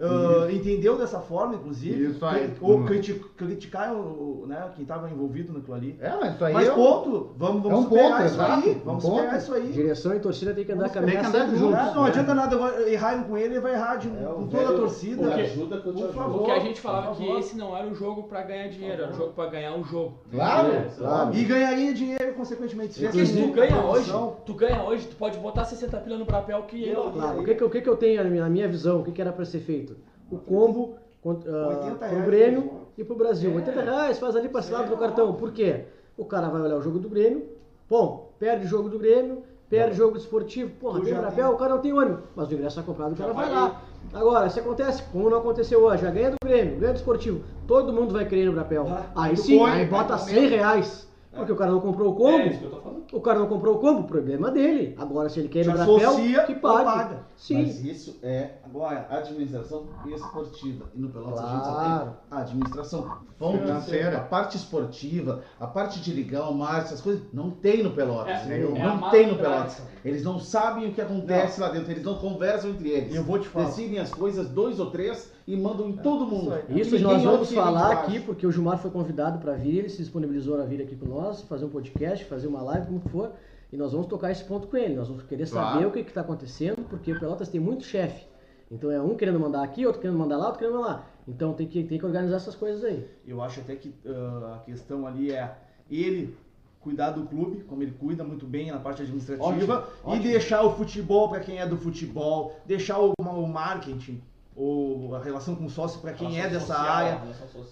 ah, 0.00 0.48
entendeu 0.52 0.98
dessa 0.98 1.20
forma, 1.20 1.54
inclusive. 1.54 2.10
Isso 2.10 2.24
aí. 2.26 2.52
Ou 2.60 2.78
Hum. 2.78 2.84
criti 2.84 3.14
criticaram 3.36 3.96
o- 4.00 4.44
né, 4.46 4.70
quem 4.74 4.82
estava 4.82 5.08
envolvido 5.10 5.52
naquilo 5.52 5.74
ali. 5.74 5.96
É, 6.00 6.10
mas 6.20 6.34
isso 6.34 6.44
aí 6.44 6.52
Mas 6.52 6.68
é 6.68 6.72
um- 6.72 6.74
ponto. 6.74 7.30
Vamos, 7.36 7.62
vamos 7.62 7.70
é 7.70 7.74
um 7.74 7.82
superar 7.84 8.10
ponto, 8.10 8.24
isso 8.26 8.34
exato, 8.34 8.52
aí. 8.52 8.70
um 8.74 8.78
Vamos 8.84 9.04
ponto. 9.04 9.16
superar 9.16 9.38
isso 9.38 9.54
aí. 9.54 9.72
Direção 9.72 10.14
e 10.14 10.20
torcida 10.20 10.54
tem 10.54 10.64
que 10.64 10.72
andar 10.72 10.84
Tem 10.84 10.92
que 10.92 10.98
caminhar 11.00 11.26
andar 11.26 11.38
sempre 11.40 11.56
juntos. 11.56 11.94
Não 11.94 12.02
né? 12.02 12.08
adianta 12.08 12.34
nada 12.34 12.56
agora 12.56 12.90
errarem 12.90 13.24
com 13.24 13.36
ele, 13.38 13.54
ele 13.54 13.60
vai 13.60 13.72
errar 13.74 13.96
de, 13.96 14.08
É, 14.08 14.10
com 14.10 14.46
toda 14.46 14.62
a 14.62 14.66
velho- 14.66 14.78
torcida. 14.78 15.28
o 15.28 15.34
que 15.34 15.40
ajuda 15.40 15.80
que 15.80 15.92
te 15.92 16.02
Por 16.02 16.12
favor. 16.14 16.38
Porque 16.38 16.50
a 16.50 16.58
gente 16.58 16.80
falava 16.80 17.14
que 17.14 17.30
esse 17.38 17.56
não 17.56 17.76
era 17.76 17.86
um 17.86 17.94
jogo 17.94 18.24
pra 18.24 18.42
ganhar 18.42 18.68
dinheiro, 18.68 19.02
era 19.02 19.12
um 19.12 19.16
jogo 19.16 19.32
pra 19.32 19.46
ganhar 19.46 19.74
um 19.74 19.84
jogo. 19.84 20.18
Claro, 20.30 20.68
Claro. 20.98 21.34
E 21.34 21.44
ganharia 21.44 21.94
dinheiro, 21.94 22.34
consequentemente. 22.34 22.94
Se 22.94 23.08
tu 23.08 23.52
ganha 23.52 23.80
hoje, 23.84 24.12
tu 24.44 24.54
ganha 24.54 24.82
hoje, 24.82 25.06
tu 25.06 25.16
pode 25.16 25.38
botar 25.38 25.64
60 25.64 25.98
pila 25.98 26.18
no 26.18 26.26
papel 26.26 26.62
que 26.62 26.82
ele 26.82 26.94
Claro, 26.94 27.40
o 27.40 27.44
que, 27.44 27.54
que, 27.54 27.62
eu- 27.62 27.66
o 27.66 27.70
que, 27.70 27.80
que 27.80 27.88
eu 27.88 27.96
tenho 27.96 28.22
na 28.24 28.28
minha, 28.30 28.42
na 28.42 28.48
minha 28.50 28.68
visão? 28.68 29.00
O 29.00 29.04
que, 29.04 29.12
que 29.12 29.20
era 29.20 29.32
para 29.32 29.44
ser 29.44 29.60
feito? 29.60 29.93
O 30.30 30.38
combo 30.38 30.96
contra, 31.22 31.68
80 31.68 31.94
pro 31.96 32.08
reais, 32.08 32.24
Grêmio 32.26 32.60
né? 32.60 32.70
e 32.98 33.04
pro 33.04 33.16
Brasil. 33.16 33.50
É. 33.50 33.54
80 33.56 33.80
reais, 33.82 34.18
faz 34.18 34.36
ali 34.36 34.48
parcelado 34.48 34.90
no 34.90 34.96
cartão. 34.96 35.32
Por 35.34 35.52
quê? 35.52 35.84
O 36.16 36.24
cara 36.24 36.48
vai 36.48 36.60
olhar 36.62 36.76
o 36.76 36.82
jogo 36.82 36.98
do 36.98 37.08
Grêmio, 37.08 37.48
bom, 37.88 38.32
perde 38.38 38.66
o 38.66 38.68
jogo 38.68 38.88
do 38.88 38.98
Grêmio, 38.98 39.42
perde 39.68 39.92
o 39.92 39.96
jogo 39.96 40.16
esportivo, 40.16 40.70
porra, 40.78 41.00
Tu 41.00 41.06
tem 41.06 41.14
papel, 41.14 41.50
o 41.50 41.56
cara 41.56 41.74
não 41.74 41.80
tem 41.80 41.92
ônibus, 41.92 42.20
mas 42.36 42.48
o 42.48 42.54
ingresso 42.54 42.78
é 42.78 42.82
comprado, 42.82 43.12
o 43.12 43.16
cara 43.16 43.32
vai 43.32 43.50
lá. 43.50 43.82
Agora, 44.12 44.48
se 44.48 44.60
acontece, 44.60 45.02
como 45.10 45.28
não 45.28 45.38
aconteceu 45.38 45.82
hoje, 45.82 46.02
já 46.02 46.10
ganha 46.10 46.30
do 46.30 46.36
Grêmio, 46.44 46.78
ganha 46.78 46.92
do 46.92 46.96
esportivo, 46.96 47.42
todo 47.66 47.92
mundo 47.92 48.12
vai 48.12 48.26
querer 48.26 48.44
no 48.44 48.54
papel. 48.54 48.86
Ah, 48.88 49.06
Aí 49.16 49.36
sim, 49.36 49.60
aí 49.64 49.86
bota 49.86 50.16
comer. 50.18 50.30
100 50.30 50.46
reais. 50.48 51.08
Porque 51.34 51.52
o 51.52 51.56
cara 51.56 51.70
não 51.72 51.80
comprou 51.80 52.12
o 52.12 52.16
combo. 52.16 52.38
É 52.38 52.46
isso 52.48 52.58
que 52.60 52.64
eu 52.64 52.70
tô 52.70 52.80
falando. 52.80 53.04
O 53.12 53.20
cara 53.20 53.38
não 53.38 53.46
comprou 53.46 53.76
o 53.76 53.78
combo, 53.78 54.04
problema 54.04 54.50
dele. 54.50 54.94
Agora, 54.98 55.28
se 55.28 55.40
ele 55.40 55.48
quer 55.48 55.64
ir 55.64 55.66
no 55.66 55.72
Te 55.72 55.78
papel, 55.78 56.46
que 56.46 56.54
pague. 56.54 56.84
paga. 56.84 57.18
Sim. 57.36 57.62
Mas 57.62 57.84
isso 57.84 58.18
é 58.22 58.52
Agora, 58.64 59.06
administração 59.10 59.86
esportiva. 60.06 60.86
E 60.94 60.98
no 61.00 61.08
Pelotas 61.10 61.40
a 61.44 61.48
gente 61.48 61.64
só 61.64 61.72
Claro. 61.74 62.04
tem 62.04 62.38
a 62.38 62.40
administração 62.40 63.18
Financeira. 63.38 64.16
A 64.18 64.20
parte 64.20 64.56
esportiva, 64.56 65.42
a 65.60 65.66
parte 65.66 66.00
de 66.00 66.12
ligar 66.12 66.48
o 66.48 66.54
mar, 66.54 66.80
essas 66.80 67.00
coisas, 67.00 67.22
não 67.32 67.50
tem 67.50 67.82
no 67.82 67.90
Pelotas. 67.90 68.32
É, 68.32 68.44
entendeu? 68.46 68.76
é 68.76 68.82
não 68.86 69.10
tem 69.10 69.26
no. 69.26 69.36
Pelotas. 69.36 69.82
Eles 70.04 70.22
não 70.24 70.38
sabem 70.38 70.88
o 70.88 70.92
que 70.92 71.00
acontece 71.00 71.60
lá 71.60 71.68
dentro, 71.68 71.90
eles 71.90 72.04
não 72.04 72.16
conversam 72.16 72.70
entre 72.70 72.88
eles. 72.88 73.14
Eu 73.14 73.22
vou 73.22 73.38
te 73.38 73.48
falar. 73.48 73.66
Decidem 73.66 73.98
as 73.98 74.12
coisas, 74.12 74.48
dois 74.48 74.78
ou 74.80 74.90
três, 74.90 75.30
e 75.46 75.56
mandam 75.56 75.88
em 75.88 75.96
todo 75.96 76.26
mundo. 76.26 76.52
Isso 76.70 76.92
ninguém 76.96 77.02
nós 77.02 77.22
vamos 77.22 77.48
de 77.48 77.54
falar 77.54 77.92
aqui, 77.92 78.20
porque 78.20 78.46
o 78.46 78.52
Gilmar 78.52 78.78
foi 78.78 78.90
convidado 78.90 79.38
para 79.38 79.54
vir, 79.54 79.78
ele 79.78 79.88
se 79.88 79.98
disponibilizou 79.98 80.60
a 80.60 80.64
vir 80.64 80.80
aqui 80.80 80.96
com 80.96 81.06
nós, 81.06 81.42
fazer 81.42 81.64
um 81.66 81.68
podcast, 81.70 82.24
fazer 82.24 82.46
uma 82.46 82.62
live, 82.62 82.86
como 82.86 83.00
for, 83.00 83.32
e 83.72 83.76
nós 83.76 83.92
vamos 83.92 84.06
tocar 84.06 84.30
esse 84.30 84.44
ponto 84.44 84.68
com 84.68 84.76
ele. 84.76 84.94
Nós 84.94 85.08
vamos 85.08 85.22
querer 85.24 85.48
Claro. 85.48 85.74
saber 85.74 85.86
o 85.86 85.90
que 85.90 85.98
está 86.00 86.22
acontecendo, 86.22 86.84
porque 86.88 87.12
o 87.12 87.20
Pelotas 87.20 87.48
tem 87.48 87.60
muito 87.60 87.84
chefe. 87.84 88.24
Então 88.70 88.90
é 88.90 89.00
um 89.00 89.14
querendo 89.14 89.38
mandar 89.38 89.62
aqui, 89.62 89.84
outro 89.86 90.00
querendo 90.00 90.18
mandar 90.18 90.36
lá, 90.38 90.46
outro 90.46 90.58
querendo 90.60 90.76
mandar 90.76 90.88
lá. 90.88 91.06
Então 91.28 91.52
tem 91.52 91.66
que, 91.66 91.84
tem 91.84 91.98
que 91.98 92.06
organizar 92.06 92.36
essas 92.36 92.54
coisas 92.54 92.82
aí. 92.82 93.06
eu 93.26 93.42
acho 93.42 93.60
até 93.60 93.76
que 93.76 93.94
ah, 94.06 94.56
a 94.56 94.64
questão 94.64 95.06
ali 95.06 95.30
é 95.30 95.54
ele 95.90 96.34
cuidar 96.80 97.10
do 97.10 97.24
clube, 97.24 97.62
como 97.64 97.82
ele 97.82 97.92
cuida 97.92 98.22
muito 98.24 98.46
bem 98.46 98.70
na 98.70 98.78
parte 98.78 99.02
administrativa, 99.02 99.46
Ótimo, 99.46 99.72
e 99.72 100.08
ótimo. 100.10 100.22
deixar 100.22 100.62
o 100.64 100.70
futebol 100.74 101.28
para 101.30 101.40
quem 101.40 101.58
é 101.58 101.66
do 101.66 101.76
futebol, 101.78 102.54
deixar 102.66 102.98
o, 103.00 103.12
o 103.18 103.46
marketing, 103.46 104.20
ou 104.56 105.14
a 105.14 105.18
relação 105.18 105.54
com 105.56 105.64
o 105.64 105.70
sócio 105.70 106.00
para 106.00 106.12
quem 106.12 106.40
é 106.40 106.48
dessa 106.48 106.76
área, 106.76 107.20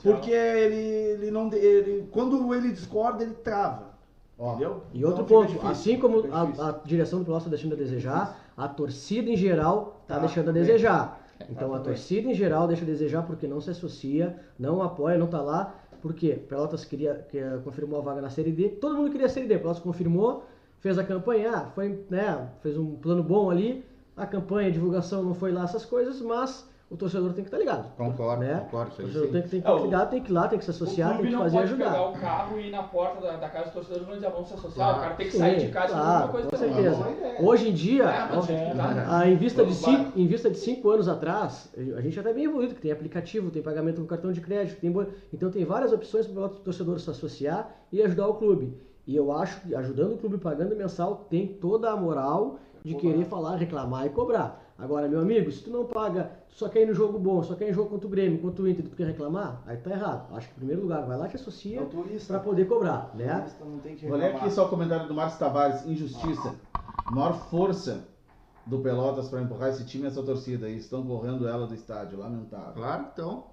porque 0.02 0.30
ele, 0.30 0.76
ele 0.76 1.30
não 1.30 1.52
ele, 1.52 2.08
quando 2.10 2.52
ele 2.54 2.72
discorda 2.72 3.22
ele 3.22 3.34
trava. 3.34 3.92
Ó, 4.38 4.50
Entendeu? 4.54 4.82
E 4.92 5.04
outro 5.04 5.22
Então 5.22 5.26
fica 5.26 5.40
ponto, 5.40 5.48
difícil, 5.48 5.70
assim 5.70 5.98
como 6.00 6.24
a, 6.32 6.68
a 6.68 6.72
direção 6.84 7.20
do 7.20 7.24
Pelotas 7.24 7.44
está 7.46 7.50
deixando 7.56 7.74
a 7.74 7.76
desejar, 7.76 8.50
a 8.56 8.66
torcida 8.66 9.30
em 9.30 9.36
geral 9.36 10.00
está 10.02 10.14
Tá, 10.14 10.20
deixando 10.20 10.50
a 10.50 10.52
bem. 10.52 10.62
desejar. 10.62 11.20
Então 11.48 11.68
a 11.74 11.78
Tá, 11.78 11.84
bem. 11.84 11.92
torcida 11.92 12.28
em 12.30 12.34
geral 12.34 12.66
deixa 12.66 12.82
a 12.82 12.86
desejar 12.86 13.22
porque 13.22 13.46
não 13.46 13.60
se 13.60 13.70
associa, 13.70 14.36
não 14.58 14.82
apoia, 14.82 15.16
não 15.18 15.26
está 15.26 15.40
lá. 15.40 15.74
Por 16.00 16.14
quê? 16.14 16.30
Pelotas 16.48 16.84
queria, 16.84 17.14
que, 17.30 17.40
confirmou 17.62 18.00
a 18.00 18.02
vaga 18.02 18.20
na 18.20 18.30
Série 18.30 18.50
D, 18.50 18.70
todo 18.70 18.96
mundo 18.96 19.10
queria 19.10 19.26
a 19.26 19.30
Série 19.30 19.46
D. 19.46 19.56
Pelotas 19.58 19.80
confirmou, 19.82 20.44
fez 20.80 20.98
a 20.98 21.04
campanha, 21.04 21.52
ah, 21.54 21.66
foi, 21.74 22.04
né, 22.10 22.48
fez 22.60 22.76
um 22.76 22.96
plano 22.96 23.22
bom 23.22 23.50
ali. 23.50 23.84
A 24.16 24.26
campanha, 24.26 24.68
a 24.68 24.72
divulgação 24.72 25.22
não 25.22 25.34
foi 25.34 25.52
lá 25.52 25.62
essas 25.64 25.84
coisas, 25.84 26.20
mas 26.20 26.68
o 26.92 26.96
torcedor 26.96 27.32
tem 27.32 27.42
que 27.42 27.48
estar 27.48 27.56
ligado. 27.58 27.90
Concordo, 27.96 28.42
né? 28.44 28.60
concordo, 28.70 28.90
isso 28.92 29.00
O 29.00 29.04
torcedor 29.04 29.28
tem, 29.32 29.42
que- 29.42 29.48
tem 29.48 29.60
que 29.62 29.66
É, 29.66 29.70
estar 29.70 29.80
o- 29.80 29.84
ligado, 29.84 30.10
tem 30.10 30.22
que 30.22 30.30
ir 30.30 30.34
lá, 30.34 30.48
tem 30.48 30.58
que 30.58 30.64
se 30.64 30.70
associar, 30.70 31.08
tem 31.08 31.16
clube 31.16 31.28
que 31.30 31.34
não 31.36 31.42
fazer 31.44 31.56
pode 31.56 31.72
ajudar. 31.72 31.90
pegar 31.90 32.08
o 32.08 32.12
carro 32.12 32.60
e 32.60 32.66
ir 32.66 32.70
na 32.70 32.82
porta 32.82 33.20
da, 33.22 33.36
da 33.38 33.48
casa 33.48 33.70
do 33.70 33.72
torcedor 33.72 34.02
e 34.02 34.06
não 34.06 34.14
dizer 34.14 34.30
vamos 34.30 34.48
se 34.48 34.54
associar. 34.54 34.74
Claro. 34.88 34.98
O 34.98 35.00
cara 35.02 35.14
tem 35.14 35.26
que 35.26 35.32
Sim, 35.32 35.38
sair 35.38 35.58
de 35.58 35.68
casa 35.68 35.86
e 35.86 35.90
fazer 35.90 36.02
claro, 36.02 36.22
alguma 36.22 36.32
coisa 36.32 36.48
com 36.50 36.56
certeza. 36.56 37.04
É. 37.24 37.42
Hoje 37.42 37.68
em 37.70 37.72
dia, 37.72 38.02
É, 38.04 38.28
ó, 38.36 38.44
é, 38.52 38.74
tá. 38.74 39.18
a- 39.18 39.28
em, 39.28 39.36
vista 39.36 39.64
de 39.64 39.74
cinco, 39.74 40.18
em 40.18 40.26
vista 40.26 40.50
de 40.50 40.58
cinco 40.58 40.90
anos 40.90 41.08
atrás, 41.08 41.72
a 41.96 42.00
gente 42.02 42.14
já 42.14 42.20
está 42.20 42.32
bem 42.32 42.44
evoluído, 42.44 42.74
que 42.74 42.80
tem 42.82 42.92
aplicativo, 42.92 43.50
tem 43.50 43.62
pagamento 43.62 44.00
com 44.00 44.06
cartão 44.06 44.30
de 44.30 44.40
crédito, 44.42 44.78
tem 44.80 44.92
então 45.32 45.50
tem 45.50 45.64
várias 45.64 45.92
opções 45.92 46.26
para 46.26 46.42
o 46.44 46.48
torcedor 46.50 47.00
se 47.00 47.08
associar 47.08 47.70
e 47.90 48.02
ajudar 48.02 48.28
o 48.28 48.34
clube. 48.34 48.76
E 49.06 49.16
eu 49.16 49.32
acho 49.32 49.60
que 49.62 49.74
ajudando 49.74 50.12
o 50.12 50.18
clube 50.18 50.36
pagando 50.38 50.76
mensal 50.76 51.26
tem 51.30 51.46
toda 51.46 51.90
a 51.90 51.96
moral 51.96 52.58
de 52.84 52.94
querer 52.96 53.24
falar, 53.24 53.56
reclamar 53.56 54.06
e 54.06 54.10
cobrar. 54.10 54.61
Agora, 54.82 55.08
meu 55.08 55.20
amigo, 55.20 55.48
se 55.52 55.62
tu 55.62 55.70
não 55.70 55.84
paga, 55.84 56.32
tu 56.48 56.56
só 56.56 56.68
quer 56.68 56.82
ir 56.82 56.86
no 56.86 56.94
jogo 56.94 57.16
bom, 57.16 57.40
só 57.40 57.54
quer 57.54 57.66
ir 57.66 57.68
no 57.68 57.74
jogo 57.74 57.90
contra 57.90 58.08
o 58.08 58.10
Grêmio, 58.10 58.40
contra 58.40 58.64
o 58.64 58.68
Inter, 58.68 58.84
tu 58.84 58.96
quer 58.96 59.06
reclamar, 59.06 59.62
aí 59.64 59.76
tá 59.76 59.90
errado. 59.90 60.34
Acho 60.34 60.48
que 60.48 60.54
em 60.54 60.56
primeiro 60.56 60.82
lugar, 60.82 61.06
vai 61.06 61.16
lá 61.16 61.28
te 61.28 61.36
É 61.36 61.40
associa 61.40 61.88
para 62.26 62.40
poder 62.40 62.64
cobrar, 62.66 63.12
né? 63.14 63.48
não 63.60 63.78
tem 63.78 63.94
que 63.94 64.06
reclamar. 64.06 64.36
aqui 64.36 64.50
só 64.50 64.66
o 64.66 64.68
comentário 64.68 65.06
do 65.06 65.14
Márcio 65.14 65.38
Tavares, 65.38 65.86
injustiça. 65.86 66.56
Maior 67.12 67.34
força 67.48 68.08
do 68.66 68.80
Pelotas 68.80 69.28
para 69.28 69.40
empurrar 69.40 69.68
esse 69.68 69.84
time 69.84 70.02
e 70.02 70.06
essa 70.08 70.20
torcida 70.20 70.66
aí. 70.66 70.78
Estão 70.78 71.06
correndo 71.06 71.46
ela 71.46 71.64
do 71.64 71.74
estádio, 71.74 72.18
lamentável. 72.18 72.74
Claro, 72.74 73.06
então. 73.12 73.44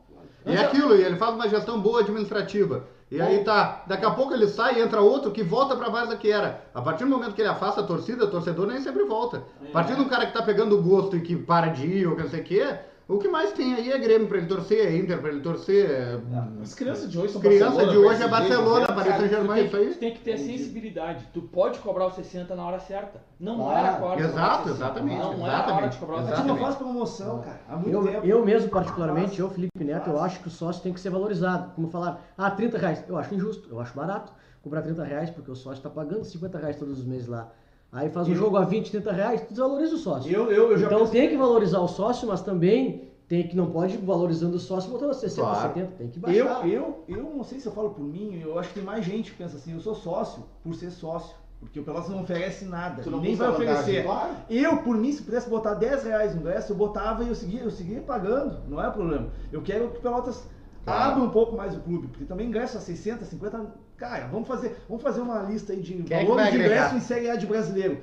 E 0.47 0.51
é 0.51 0.65
aquilo, 0.65 0.95
e 0.95 1.03
ele 1.03 1.17
faz 1.17 1.35
uma 1.35 1.47
gestão 1.47 1.79
boa 1.79 1.99
administrativa. 1.99 2.85
E 3.11 3.19
aí 3.19 3.43
tá, 3.43 3.83
daqui 3.87 4.05
a 4.05 4.11
pouco 4.11 4.33
ele 4.35 4.47
sai 4.47 4.79
entra 4.79 5.01
outro 5.01 5.31
que 5.31 5.41
volta 5.41 5.75
pra 5.75 5.89
era. 6.29 6.63
A 6.73 6.81
partir 6.81 7.05
do 7.05 7.09
momento 7.09 7.33
que 7.33 7.41
ele 7.41 7.49
afasta 7.49 7.81
a 7.81 7.83
torcida, 7.83 8.25
o 8.25 8.29
torcedor 8.29 8.67
nem 8.67 8.79
sempre 8.81 9.03
volta. 9.03 9.43
A 9.67 9.71
partir 9.71 9.95
de 9.95 10.01
um 10.01 10.07
cara 10.07 10.27
que 10.27 10.33
tá 10.33 10.43
pegando 10.43 10.79
gosto 10.79 11.17
e 11.17 11.21
que 11.21 11.35
para 11.35 11.69
de 11.69 11.87
ir 11.87 12.07
ou 12.07 12.15
que 12.15 12.21
não 12.21 12.29
sei 12.29 12.41
o 12.41 12.43
quê, 12.43 12.77
o 13.09 13.17
que 13.17 13.27
mais 13.27 13.51
tem 13.53 13.73
aí 13.73 13.91
é 13.91 13.97
Grêmio 13.97 14.27
pra 14.27 14.37
ele 14.37 14.45
torcer, 14.45 14.85
é 14.85 14.95
Inter 14.95 15.19
pra 15.19 15.29
ele 15.29 15.41
torcer. 15.41 15.89
é- 15.89 16.19
As 16.61 16.73
crianças 16.75 17.09
de 17.11 17.17
hoje 17.17 17.33
são 17.33 17.41
Criança 17.41 17.65
Barcelona, 17.65 17.91
de 17.91 17.97
hoje 17.97 18.23
é 18.23 18.27
Barcelona? 18.27 18.87
Paris 18.87 19.15
Saint-Germain, 19.17 19.61
isso 19.61 19.69
Tu 19.71 19.77
aí. 19.77 19.93
tem 19.95 20.13
que 20.13 20.19
ter 20.19 20.37
sensibilidade. 20.37 21.27
Tu 21.33 21.41
pode 21.41 21.79
cobrar 21.79 22.05
os 22.07 22.13
60 22.15 22.55
na 22.55 22.65
hora 22.65 22.79
certa. 22.79 23.19
Não 23.39 23.55
Claro. 23.57 23.79
era 23.87 23.97
a 23.97 24.05
hora 24.05 24.21
Exato, 24.21 24.63
60. 24.69 24.69
exatamente, 24.75 25.17
Não 25.17 25.23
era 25.23 25.33
a 25.33 25.37
hora 25.39 25.63
exatamente, 25.63 25.91
de 25.93 25.97
cobrar 25.97 26.15
os 26.15 26.21
A 26.21 26.25
gente 26.27 26.35
60. 26.35 26.47
não 26.53 26.57
faz 26.59 26.75
promoção, 26.75 27.39
cara. 27.41 27.61
Há 27.67 27.75
muito 27.77 27.89
Eu, 27.91 28.03
tempo. 28.07 28.25
eu 28.27 28.45
mesmo, 28.45 28.69
particularmente, 28.69 29.39
eu, 29.39 29.49
Felipe 29.49 29.83
Neto, 29.83 30.09
eu 30.09 30.19
acho 30.21 30.39
que 30.41 30.47
o 30.47 30.51
sócio 30.51 30.83
tem 30.83 30.93
que 30.93 30.99
ser 30.99 31.09
valorizado. 31.09 31.71
Como 31.75 31.87
falar, 31.89 32.21
ah, 32.37 32.51
30 32.51 32.77
reais. 32.77 33.03
Eu 33.07 33.17
acho 33.17 33.33
injusto, 33.33 33.67
eu 33.71 33.79
acho 33.79 33.95
barato 33.95 34.31
cobrar 34.61 34.81
30 34.81 35.03
reais, 35.03 35.29
porque 35.29 35.49
o 35.49 35.55
sócio 35.55 35.77
está 35.79 35.89
pagando 35.89 36.25
50 36.25 36.57
reais 36.59 36.75
todos 36.75 36.99
os 36.99 37.05
meses 37.05 37.27
lá. 37.27 37.49
Aí 37.91 38.09
faz 38.09 38.27
um 38.27 38.31
Eu- 38.31 38.37
jogo 38.37 38.57
a 38.57 38.65
20, 38.65 38.91
30 38.91 39.11
reais, 39.11 39.41
tu 39.41 39.49
desvaloriza 39.49 39.95
o 39.95 39.97
sócio. 39.97 40.31
Eu, 40.31 40.51
eu, 40.51 40.71
eu 40.71 40.77
já 40.77 40.85
então 40.87 40.99
penso- 40.99 41.11
tem 41.11 41.29
que 41.29 41.37
valorizar 41.37 41.79
o 41.79 41.87
sócio, 41.87 42.27
mas 42.27 42.41
também 42.41 43.09
tem 43.27 43.47
que 43.47 43.55
não 43.55 43.71
pode 43.71 43.95
ir 43.95 43.97
valorizando 43.97 44.57
o 44.57 44.59
sócio 44.59 44.91
botando 44.91 45.11
a 45.11 45.13
60, 45.13 45.41
Claro. 45.41 45.67
70, 45.73 45.91
tem 45.97 46.07
que 46.09 46.17
Eu, 46.17 46.45
baixar. 46.45 46.67
eu, 46.67 47.03
eu 47.07 47.23
não 47.35 47.43
sei 47.43 47.59
se 47.59 47.65
eu 47.67 47.71
falo 47.71 47.91
por 47.91 48.03
mim, 48.03 48.39
eu 48.43 48.57
acho 48.59 48.69
que 48.69 48.75
tem 48.75 48.83
mais 48.83 49.03
gente 49.05 49.31
que 49.31 49.37
pensa 49.37 49.57
assim, 49.57 49.73
eu 49.73 49.79
sou 49.79 49.95
sócio 49.95 50.43
por 50.63 50.73
ser 50.75 50.91
sócio. 50.91 51.35
Porque 51.59 51.77
o 51.77 51.83
Pelotas 51.83 52.09
não 52.09 52.21
oferece 52.21 52.63
nada, 52.63 53.03
Tu 53.03 53.11
não 53.11 53.19
nem 53.19 53.35
vai 53.35 53.49
oferecer. 53.49 54.05
claro. 54.05 54.31
Eu, 54.49 54.77
por 54.77 54.95
mim, 54.95 55.11
se 55.11 55.21
pudesse 55.23 55.49
botar 55.49 55.73
10 55.73 56.03
reais 56.05 56.33
no 56.33 56.39
ingresso, 56.39 56.71
eu 56.71 56.77
botava 56.77 57.21
e 57.23 57.27
eu 57.27 57.35
seguia, 57.35 57.61
eu 57.63 57.69
seguia 57.69 57.99
pagando, 57.99 58.61
não 58.69 58.81
é 58.81 58.89
problema. 58.89 59.27
Eu 59.51 59.61
quero 59.61 59.89
que 59.89 59.97
o 59.97 60.01
Pelotas 60.01 60.41
Claro. 60.85 61.11
abra 61.11 61.23
um 61.25 61.29
pouco 61.29 61.57
mais 61.57 61.75
o 61.75 61.81
clube, 61.81 62.07
porque 62.07 62.23
também 62.23 62.47
ingresso 62.47 62.77
a 62.77 62.79
60, 62.79 63.25
50. 63.25 63.73
Cara, 63.99 64.27
vamos 64.27 64.47
fazer, 64.47 64.77
vamos 64.87 65.03
fazer 65.03 65.19
uma 65.19 65.41
lista 65.43 65.73
aí 65.73 65.81
de 65.81 66.03
Quem 66.03 66.17
é 66.17 66.21
valores 66.23 66.43
vai 66.43 66.51
de 66.51 66.57
ingresso 66.57 66.95
em 66.95 67.01
Série 67.01 67.29
A 67.29 67.35
de 67.35 67.45
brasileiro. 67.45 67.97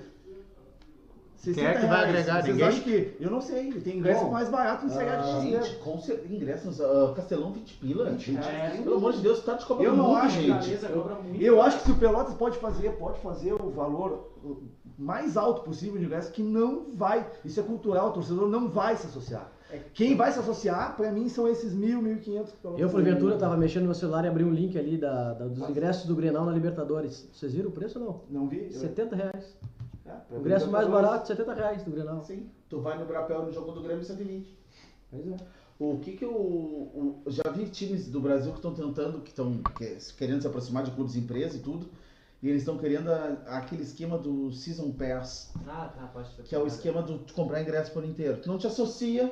60 1.37 1.61
Quem 1.61 1.65
é 1.65 1.81
que 1.81 1.87
vai 1.87 1.89
reais. 1.89 2.09
agregar? 2.09 2.43
Vocês 2.43 2.55
Ninguém? 2.55 2.69
acham 2.69 2.83
que. 2.83 3.17
Eu 3.21 3.31
não 3.31 3.41
sei, 3.41 3.73
tem 3.73 3.99
ingresso 3.99 4.25
Bom, 4.25 4.31
mais 4.33 4.49
barato 4.49 4.85
em 4.85 4.89
Série 4.91 5.09
A 5.11 5.17
de 5.17 5.31
brasileiro. 5.31 5.65
Gente, 5.65 5.77
com 5.79 5.99
certeza, 5.99 6.35
ingressos, 6.35 6.81
ah, 6.81 7.13
Castelão 7.17 7.53
20 7.53 7.75
pila. 7.75 8.11
20 8.11 8.21
gente. 8.21 8.45
reais. 8.47 8.81
Pelo 8.81 8.97
amor 8.97 9.13
de 9.13 9.21
Deus, 9.21 9.43
tá 9.43 9.59
Eu 9.81 9.97
não 9.97 10.09
muito, 10.09 10.19
acho, 10.19 10.41
gente. 10.43 10.79
Eu, 10.83 11.41
eu 11.41 11.63
acho 11.63 11.79
que 11.79 11.85
se 11.85 11.93
o 11.93 11.97
Pelotas 11.97 12.35
pode 12.35 12.59
fazer, 12.59 12.91
pode 12.97 13.21
fazer 13.21 13.55
o 13.55 13.71
valor 13.71 14.33
mais 14.99 15.37
alto 15.37 15.63
possível 15.63 15.99
de 15.99 16.05
ingresso, 16.05 16.33
que 16.33 16.43
não 16.43 16.87
vai, 16.95 17.27
isso 17.45 17.61
é 17.61 17.63
cultural, 17.63 18.09
o 18.09 18.13
torcedor 18.13 18.49
não 18.49 18.69
vai 18.69 18.97
se 18.97 19.07
associar. 19.07 19.51
Quem 19.95 20.17
vai 20.17 20.31
se 20.33 20.39
associar, 20.39 20.97
pra 20.97 21.11
mim, 21.11 21.29
são 21.29 21.49
esses 21.49 21.73
mil, 21.75 22.01
mil 22.01 22.15
e 22.17 22.21
quinhentos 22.21 22.53
que 22.53 22.59
o 22.59 22.61
Pelotas 22.61 22.81
Eu, 22.83 22.89
porventura, 22.91 23.37
tava 23.37 23.57
mexendo 23.57 23.83
no 23.83 23.87
meu 23.89 23.95
celular 23.95 24.25
e 24.25 24.29
abri 24.29 24.45
um 24.45 24.53
link 24.53 24.79
ali 24.79 24.97
da, 24.97 25.33
da- 25.35 25.47
dos 25.49 25.69
ingressos 25.69 26.07
do 26.07 26.15
Grenal 26.15 26.45
na 26.45 26.53
Libertadores. 26.53 27.29
Vocês 27.33 27.53
viram 27.53 27.71
o 27.71 27.73
preço 27.73 27.99
ou 27.99 28.05
não? 28.31 28.43
Não 28.43 28.49
vi? 28.49 28.73
70 28.73 29.17
reais. 29.17 29.57
É, 30.05 30.11
pra 30.11 30.37
O 30.37 30.41
ingresso 30.41 30.71
mais 30.71 30.87
barato, 30.89 31.27
70 31.27 31.53
reais 31.55 31.83
do 31.83 31.91
Grenal. 31.91 32.23
Sim, 32.23 32.49
tu 32.69 32.81
vai 32.81 32.97
no 32.97 33.05
Brapel 33.07 33.45
no 33.45 33.53
jogo 33.53 33.73
do 33.73 33.83
Grêmio 33.83 34.05
120. 34.05 34.57
Pois 35.11 35.27
é. 35.29 35.37
O 35.79 35.99
que 35.99 36.13
que 36.17 36.25
eu, 36.25 36.31
o- 36.33 37.23
já 37.27 37.43
vi 37.53 37.67
times 37.69 38.09
do 38.09 38.21
Brasil 38.21 38.53
que 38.53 38.59
estão 38.59 38.73
tentando, 38.73 39.21
que 39.21 39.31
estão 39.31 39.61
querendo 40.17 40.41
se 40.41 40.47
aproximar 40.47 40.85
de 40.85 40.93
clubes 40.93 41.17
empresa 41.17 41.57
e 41.57 41.61
tudo, 41.61 41.87
e 42.43 42.49
eles 42.49 42.63
estão 42.63 42.79
querendo 42.79 43.11
a- 43.11 43.37
aquele 43.49 43.83
esquema 43.83 44.17
do 44.17 44.53
Season 44.53 44.91
Pass, 44.93 45.53
Ah, 45.67 45.93
tá, 45.95 46.07
pode 46.07 46.29
ser. 46.35 46.45
que 46.45 46.55
é 46.55 46.59
o 46.59 46.67
esquema 46.67 47.03
do 47.03 47.19
de 47.19 47.33
comprar 47.33 47.61
ingresso 47.61 47.91
por 47.93 48.05
inteiro. 48.05 48.39
Tu 48.41 48.49
não 48.49 48.57
te 48.59 48.67
associa, 48.67 49.31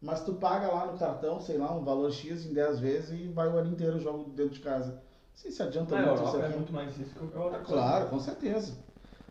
mas 0.00 0.22
tu 0.24 0.34
paga 0.34 0.68
lá 0.68 0.86
no 0.86 0.98
cartão, 0.98 1.40
sei 1.40 1.56
lá, 1.58 1.72
um 1.72 1.84
valor 1.84 2.10
X 2.12 2.44
em 2.46 2.52
10 2.52 2.78
vezes 2.80 3.10
e 3.10 3.28
vai 3.28 3.48
o 3.48 3.56
ano 3.56 3.70
inteiro 3.70 3.96
o 3.96 4.00
jogo 4.00 4.30
dentro 4.30 4.54
de 4.54 4.60
casa. 4.60 4.90
Não 4.92 5.00
sei 5.42 5.50
se 5.50 5.62
adianta 5.62 5.94
Na 6.00 6.06
muito 6.08 6.24
isso 6.24 6.36
é 6.36 6.46
aqui. 6.46 6.54
muito 6.56 6.72
mais 6.72 6.90
isso 6.98 7.10
que 7.12 7.18
qualquer 7.18 7.38
outra 7.38 7.58
coisa. 7.60 7.72
Claro, 7.82 8.06
com 8.06 8.20
certeza. 8.20 8.72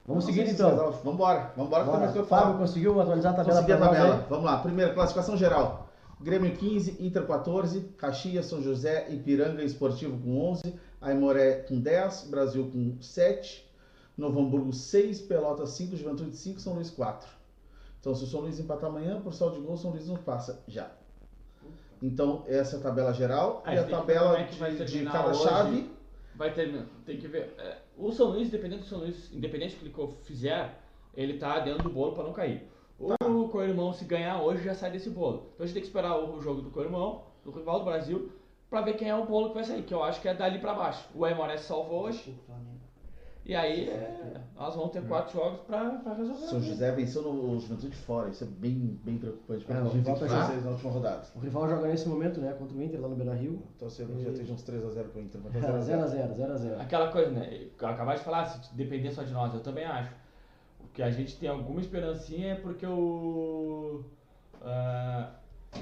Vamos 0.08 0.24
Não 0.26 0.32
seguir 0.34 0.46
sei 0.48 0.56
se 0.56 0.62
então. 0.62 0.76
vocês- 0.76 1.04
Vambora, 1.04 1.52
vambora 1.58 1.84
que 1.86 2.14
pra 2.14 2.24
falar. 2.26 2.42
Fábio 2.44 2.58
conseguiu 2.60 3.02
atualizar 3.02 3.34
a 3.34 3.36
tabela 3.38 3.56
Consegui 3.56 3.74
a 3.74 3.78
tabela. 3.80 4.16
aí? 4.18 4.24
Vamos 4.30 4.46
lá. 4.46 4.58
Primeiro, 4.60 4.94
classificação 4.94 5.36
geral. 5.36 5.90
Grêmio 6.22 6.56
15, 6.56 6.96
Inter 7.04 7.26
14, 7.26 7.82
Caxias, 7.98 8.46
São 8.46 8.62
José, 8.62 9.08
Ipiranga 9.10 9.64
Esportivo 9.64 10.18
com 10.22 10.40
11, 10.52 10.76
Aimoré 11.02 11.56
com 11.68 11.80
10, 11.80 12.26
Brasil 12.30 12.70
com 12.72 13.02
7, 13.02 13.68
Novo 14.18 14.40
Hamburgo 14.40 14.72
6, 14.72 15.22
Pelotas 15.22 15.72
5, 15.72 15.96
Juventude 15.96 16.36
5, 16.38 16.60
São 16.60 16.74
Luís 16.74 16.90
4. 16.92 17.28
Então, 18.06 18.14
se 18.14 18.24
o 18.24 18.28
São 18.28 18.42
Luís 18.42 18.60
empatar 18.60 18.88
amanhã, 18.88 19.20
por 19.20 19.34
saldo 19.34 19.56
de 19.56 19.62
gol, 19.66 19.76
São 19.76 19.90
Luís 19.90 20.08
não 20.08 20.16
passa 20.16 20.64
já. 20.68 20.92
Então, 22.00 22.44
essa 22.46 22.76
é 22.76 22.80
a 22.80 22.84
tabela 22.84 23.12
geral. 23.12 23.64
Ah, 23.66 23.74
e 23.74 23.80
a 23.80 23.84
tabela 23.84 24.38
é 24.38 24.44
que 24.44 24.60
vai 24.60 24.76
de, 24.76 24.86
de 24.86 25.06
cada 25.06 25.30
hoje. 25.30 25.42
chave. 25.42 25.90
Vai 26.36 26.54
terminar. 26.54 26.86
Tem 27.04 27.18
que 27.18 27.28
ver. 27.28 27.56
É, 27.58 27.80
o 27.98 28.12
São 28.12 28.28
Luís, 28.28 28.50
independente 28.50 28.82
do 28.82 28.86
São 28.86 29.00
Luís, 29.00 29.34
independente 29.34 29.78
do 29.78 29.90
que 29.90 30.00
ele 30.00 30.14
fizer, 30.22 30.78
ele 31.16 31.40
tá 31.40 31.60
dentro 31.62 31.82
do 31.82 31.90
bolo 31.90 32.14
para 32.14 32.26
não 32.26 32.32
cair. 32.32 32.70
O 33.00 33.50
Coirmão, 33.50 33.92
se 33.92 34.06
ganhar 34.06 34.40
hoje, 34.40 34.64
já 34.64 34.76
sai 34.76 34.92
desse 34.92 35.10
bolo. 35.10 35.50
Então 35.56 35.64
a 35.64 35.66
gente 35.66 35.74
tem 35.74 35.82
que 35.82 35.88
esperar 35.88 36.16
o 36.16 36.40
jogo 36.40 36.62
do 36.62 36.70
Coirmão, 36.70 37.24
do 37.44 37.50
rival 37.50 37.80
do 37.80 37.86
Brasil, 37.86 38.32
para 38.70 38.82
ver 38.82 38.98
quem 38.98 39.10
é 39.10 39.16
o 39.16 39.26
bolo 39.26 39.48
que 39.48 39.56
vai 39.56 39.64
sair, 39.64 39.82
que 39.82 39.94
eu 39.96 40.04
acho 40.04 40.22
que 40.22 40.28
é 40.28 40.34
dali 40.36 40.60
para 40.60 40.76
baixo. 40.76 41.10
O 41.16 41.26
Aimoré 41.26 41.58
se 41.58 41.64
salvou 41.64 42.04
hoje. 42.04 42.40
E 43.46 43.54
aí 43.54 43.90
é, 43.90 44.42
nós 44.56 44.76
vamos 44.76 44.92
ter 44.92 45.04
quatro 45.08 45.34
jogos 45.34 45.60
para 45.68 46.00
resolver. 46.16 46.48
São 46.48 46.60
José 46.60 46.92
venceu 46.92 47.22
no 47.22 47.60
Juventude 47.60 47.96
fora. 47.96 48.30
Isso 48.30 48.44
é 48.44 48.48
bem, 48.48 49.00
bem 49.04 49.20
preocupante. 49.20 49.64
É, 49.64 49.66
Porque 49.68 49.74
o 49.74 49.86
a 49.86 49.90
gente 49.90 49.98
rival 49.98 50.16
tá 50.18 50.48
vocês 50.48 50.66
na 50.66 50.72
última 50.72 50.92
rodada. 50.92 51.28
O 51.36 51.40
rival 51.40 51.70
joga 51.70 51.88
nesse 51.88 52.10
momento, 52.10 52.42
né? 52.42 52.54
Contra 52.54 52.76
o 52.76 52.82
Inter 52.82 53.00
lá 53.00 53.08
no 53.08 53.16
Beira 53.16 53.36
Rio. 53.36 53.62
Então, 53.76 53.88
se 53.88 54.04
já 54.04 54.32
esteja 54.32 54.52
uns 54.52 54.64
3x0 54.64 55.04
pro 55.10 55.22
Inter. 55.22 55.42
mas 55.44 55.54
tá 55.54 55.60
0 55.80 56.02
a 56.02 56.08
0. 56.08 56.34
0x0, 56.34 56.56
0x0. 56.56 56.82
Aquela 56.82 57.12
coisa, 57.12 57.30
né? 57.30 57.68
Acabar 57.80 58.16
de 58.18 58.24
falar, 58.24 58.46
se 58.46 58.76
depender 58.76 59.12
só 59.12 59.22
de 59.22 59.32
nós, 59.32 59.54
eu 59.54 59.60
também 59.62 59.86
acho. 59.86 60.12
O 60.84 60.88
que 60.88 61.04
a 61.04 61.12
gente 61.12 61.38
tem 61.38 61.48
alguma 61.48 61.80
esperancinha 61.82 62.54
é 62.54 62.56
porque 62.56 62.86
o. 62.88 64.04
ah, 64.64 65.30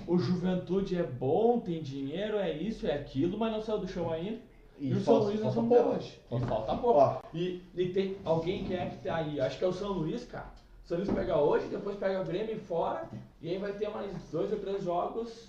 o 0.08 0.17
Juventude 0.17 0.97
é 0.97 1.04
bom, 1.04 1.60
tem 1.60 1.82
dinheiro, 1.82 2.38
é 2.38 2.52
isso, 2.52 2.88
é 2.88 2.93
aquilo, 2.93 3.38
mas 3.38 3.52
não 3.54 3.62
saiu 3.62 3.78
do 3.78 3.88
chão 3.88 4.12
ainda. 4.12 4.39
E, 4.80 4.94
o 4.94 5.00
São 5.00 5.20
Luís 5.20 5.40
nós 5.40 5.54
pouco. 5.54 5.76
hoje. 5.76 6.20
E 6.32 6.40
falta 6.42 6.76
pouco. 6.76 7.00
Ó, 7.00 7.18
E, 7.34 7.62
e 7.76 7.90
tem 7.90 8.18
alguém 8.26 8.64
que 8.66 8.74
é 8.74 8.88
que 8.88 8.98
tá 8.98 9.18
aí, 9.18 9.40
acho 9.40 9.58
que 9.58 9.64
é 9.64 9.68
o 9.68 9.74
São 9.74 9.94
Luís, 9.94 10.26
cara. 10.26 10.52
O 10.84 10.88
São 10.88 10.98
Luís 10.98 11.10
pega 11.10 11.38
hoje, 11.38 11.68
depois 11.68 11.98
pega 11.98 12.22
o 12.22 12.26
Grêmio 12.26 12.60
fora, 12.62 13.08
e 13.42 13.50
aí 13.50 13.58
vai 13.58 13.74
ter 13.74 13.90
mais 13.90 14.12
dois 14.32 14.52
ou 14.52 14.60
três 14.60 14.84
jogos 14.84 15.48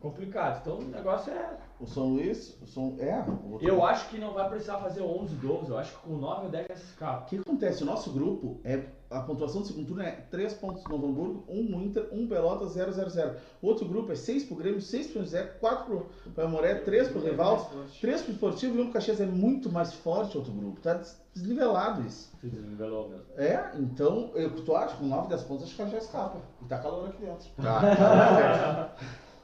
complicado. 0.00 0.60
Então 0.62 0.78
o 0.78 0.84
negócio 0.84 1.32
é. 1.32 1.58
O 1.78 1.86
São 1.86 2.08
Luís, 2.10 2.58
o 2.60 2.66
São. 2.66 2.96
É. 2.98 3.24
Eu 3.60 3.84
acho 3.84 4.08
que 4.10 4.18
não 4.18 4.34
vai 4.34 4.48
precisar 4.50 4.78
fazer 4.78 5.00
11 5.02 5.34
gols. 5.36 5.68
Eu 5.68 5.78
acho 5.78 5.92
que 5.96 5.98
com 6.08 6.16
9 6.16 6.44
ou 6.46 6.50
10 6.50 6.66
já 6.68 6.76
se 6.76 7.04
O 7.04 7.24
que 7.26 7.38
acontece? 7.38 7.82
O 7.82 7.86
nosso 7.86 8.10
grupo 8.12 8.60
é. 8.64 8.84
A 9.10 9.20
pontuação 9.22 9.62
do 9.62 9.66
segundo 9.66 9.86
turno 9.88 10.02
é 10.02 10.12
3 10.30 10.54
pontos 10.54 10.84
no 10.84 10.90
Novo 10.90 11.08
Hamburgo, 11.08 11.44
1 11.48 11.62
no 11.64 11.82
Inter, 11.82 12.06
1 12.12 12.28
Pelotas, 12.28 12.72
0, 12.72 12.92
0, 12.92 13.10
0. 13.10 13.36
O 13.60 13.66
outro 13.66 13.88
grupo 13.88 14.12
é 14.12 14.14
6 14.14 14.44
pro 14.44 14.54
Grêmio, 14.54 14.80
6 14.80 15.08
pro 15.08 15.22
José, 15.22 15.42
4 15.58 15.84
pro 15.84 16.06
pro 16.32 16.44
Amoré, 16.44 16.76
3 16.76 17.08
pro 17.08 17.20
Rival, 17.20 17.70
3 18.00 18.22
pro 18.22 18.32
Esportivo 18.32 18.76
e 18.78 18.80
1 18.82 18.84
pro 18.84 18.92
Caxias. 18.92 19.20
É 19.20 19.26
muito 19.26 19.68
mais 19.72 19.92
forte 19.92 20.36
o 20.36 20.40
outro 20.40 20.52
grupo. 20.54 20.80
Tá 20.80 20.94
des- 20.94 21.20
desnivelado 21.34 22.06
isso. 22.06 22.30
Se 22.40 22.46
desnivelou 22.46 23.08
mesmo. 23.08 23.24
É, 23.36 23.72
então, 23.80 24.30
eu, 24.34 24.54
tu 24.64 24.76
acha? 24.76 24.94
Com 24.96 25.06
9, 25.06 25.28
10 25.28 25.42
pontos, 25.42 25.64
acho 25.64 25.74
que 25.74 25.90
já 25.90 25.98
escapa. 25.98 26.38
E 26.62 26.66
tá 26.66 26.78
calor 26.78 27.08
aqui 27.08 27.24
dentro. 27.24 27.48
Tá. 27.60 28.94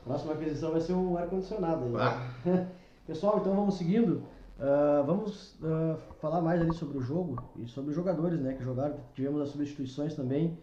Próxima 0.07 0.35
aquisição 0.35 0.71
vai 0.71 0.81
ser 0.81 0.92
o 0.92 1.19
ar-condicionado 1.19 1.85
aí. 1.85 1.95
Ah. 1.97 2.66
Pessoal, 3.09 3.38
então 3.40 3.57
vamos 3.57 3.75
seguindo. 3.75 4.23
Ah, 4.59 5.03
vamos 5.05 5.59
ah, 5.64 5.97
falar 6.21 6.40
mais 6.40 6.61
ali 6.61 6.73
sobre 6.73 6.99
o 6.99 7.01
jogo 7.01 7.42
e 7.57 7.66
sobre 7.66 7.90
os 7.90 7.97
jogadores, 7.97 8.40
né? 8.40 8.55
Que 8.55 8.62
jogaram. 8.62 8.97
Tivemos 9.14 9.42
as 9.42 9.49
substituições 9.49 10.14
também. 10.14 10.57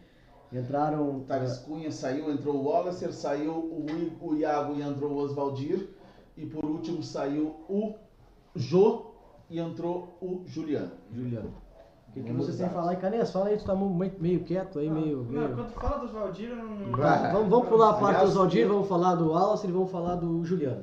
Entraram. 0.52 1.26
Thales 1.28 1.58
Cunha 1.60 1.92
saiu, 1.92 2.32
entrou 2.32 2.56
o 2.56 2.70
Wallacer, 2.70 3.12
saiu 3.12 3.52
o, 3.52 3.86
o 4.22 4.36
Iago 4.38 4.76
e 4.76 4.82
entrou 4.82 5.12
o 5.12 5.18
Oswaldir. 5.18 5.90
E 6.38 6.46
por 6.46 6.64
último 6.64 7.04
saiu 7.04 7.54
o 7.68 7.96
Jô 8.56 9.08
e 9.50 9.60
entrou 9.60 10.18
o 10.22 10.44
Juliano. 10.48 10.92
Juliano. 11.12 11.54
O 12.14 12.16
que, 12.16 12.22
que 12.22 12.32
vocês 12.32 12.58
têm 12.58 12.66
a 12.68 12.70
usar. 12.70 12.80
falar 12.80 12.92
aí, 12.92 12.98
Canês? 12.98 13.32
Fala 13.32 13.48
aí, 13.48 13.58
tu 13.58 13.66
tá 13.66 13.76
meio, 13.76 14.14
meio 14.20 14.44
quieto 14.44 14.78
aí, 14.78 14.88
meio. 14.88 15.24
Não, 15.24 15.42
meio... 15.42 15.56
quando 15.56 15.70
fala 15.72 15.98
dos 15.98 16.12
Valdir, 16.12 16.50
eu 16.50 16.56
não. 16.58 16.92
Vai. 16.92 17.32
Vamos, 17.32 17.50
vamos 17.50 17.68
pular 17.70 17.90
a 17.90 17.94
parte 17.94 18.32
do 18.32 18.56
eu- 18.56 18.68
vamos 18.70 18.88
falar 18.88 19.16
do 19.16 19.32
Wallace 19.32 19.68
e 19.68 19.72
vamos 19.72 19.90
falar 19.90 20.16
do 20.18 20.46
Juliano. 20.46 20.82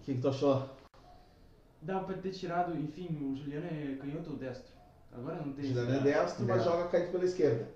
O 0.00 0.04
que, 0.04 0.14
que 0.14 0.20
tu 0.20 0.28
achou? 0.28 0.62
Dá 1.80 2.00
pra 2.00 2.18
ter 2.18 2.32
tirado, 2.32 2.76
enfim, 2.76 3.08
o 3.32 3.34
Juliano 3.34 3.64
é 3.66 3.96
canhoto 3.98 4.30
ou 4.30 4.36
destro? 4.36 4.74
Agora 5.10 5.36
não 5.36 5.54
tem. 5.54 5.64
Juliano 5.64 5.90
é 5.94 6.00
destro, 6.00 6.44
mas 6.46 6.58
Não. 6.58 6.72
joga 6.72 6.88
caído 6.88 7.12
pela 7.12 7.24
esquerda. 7.24 7.68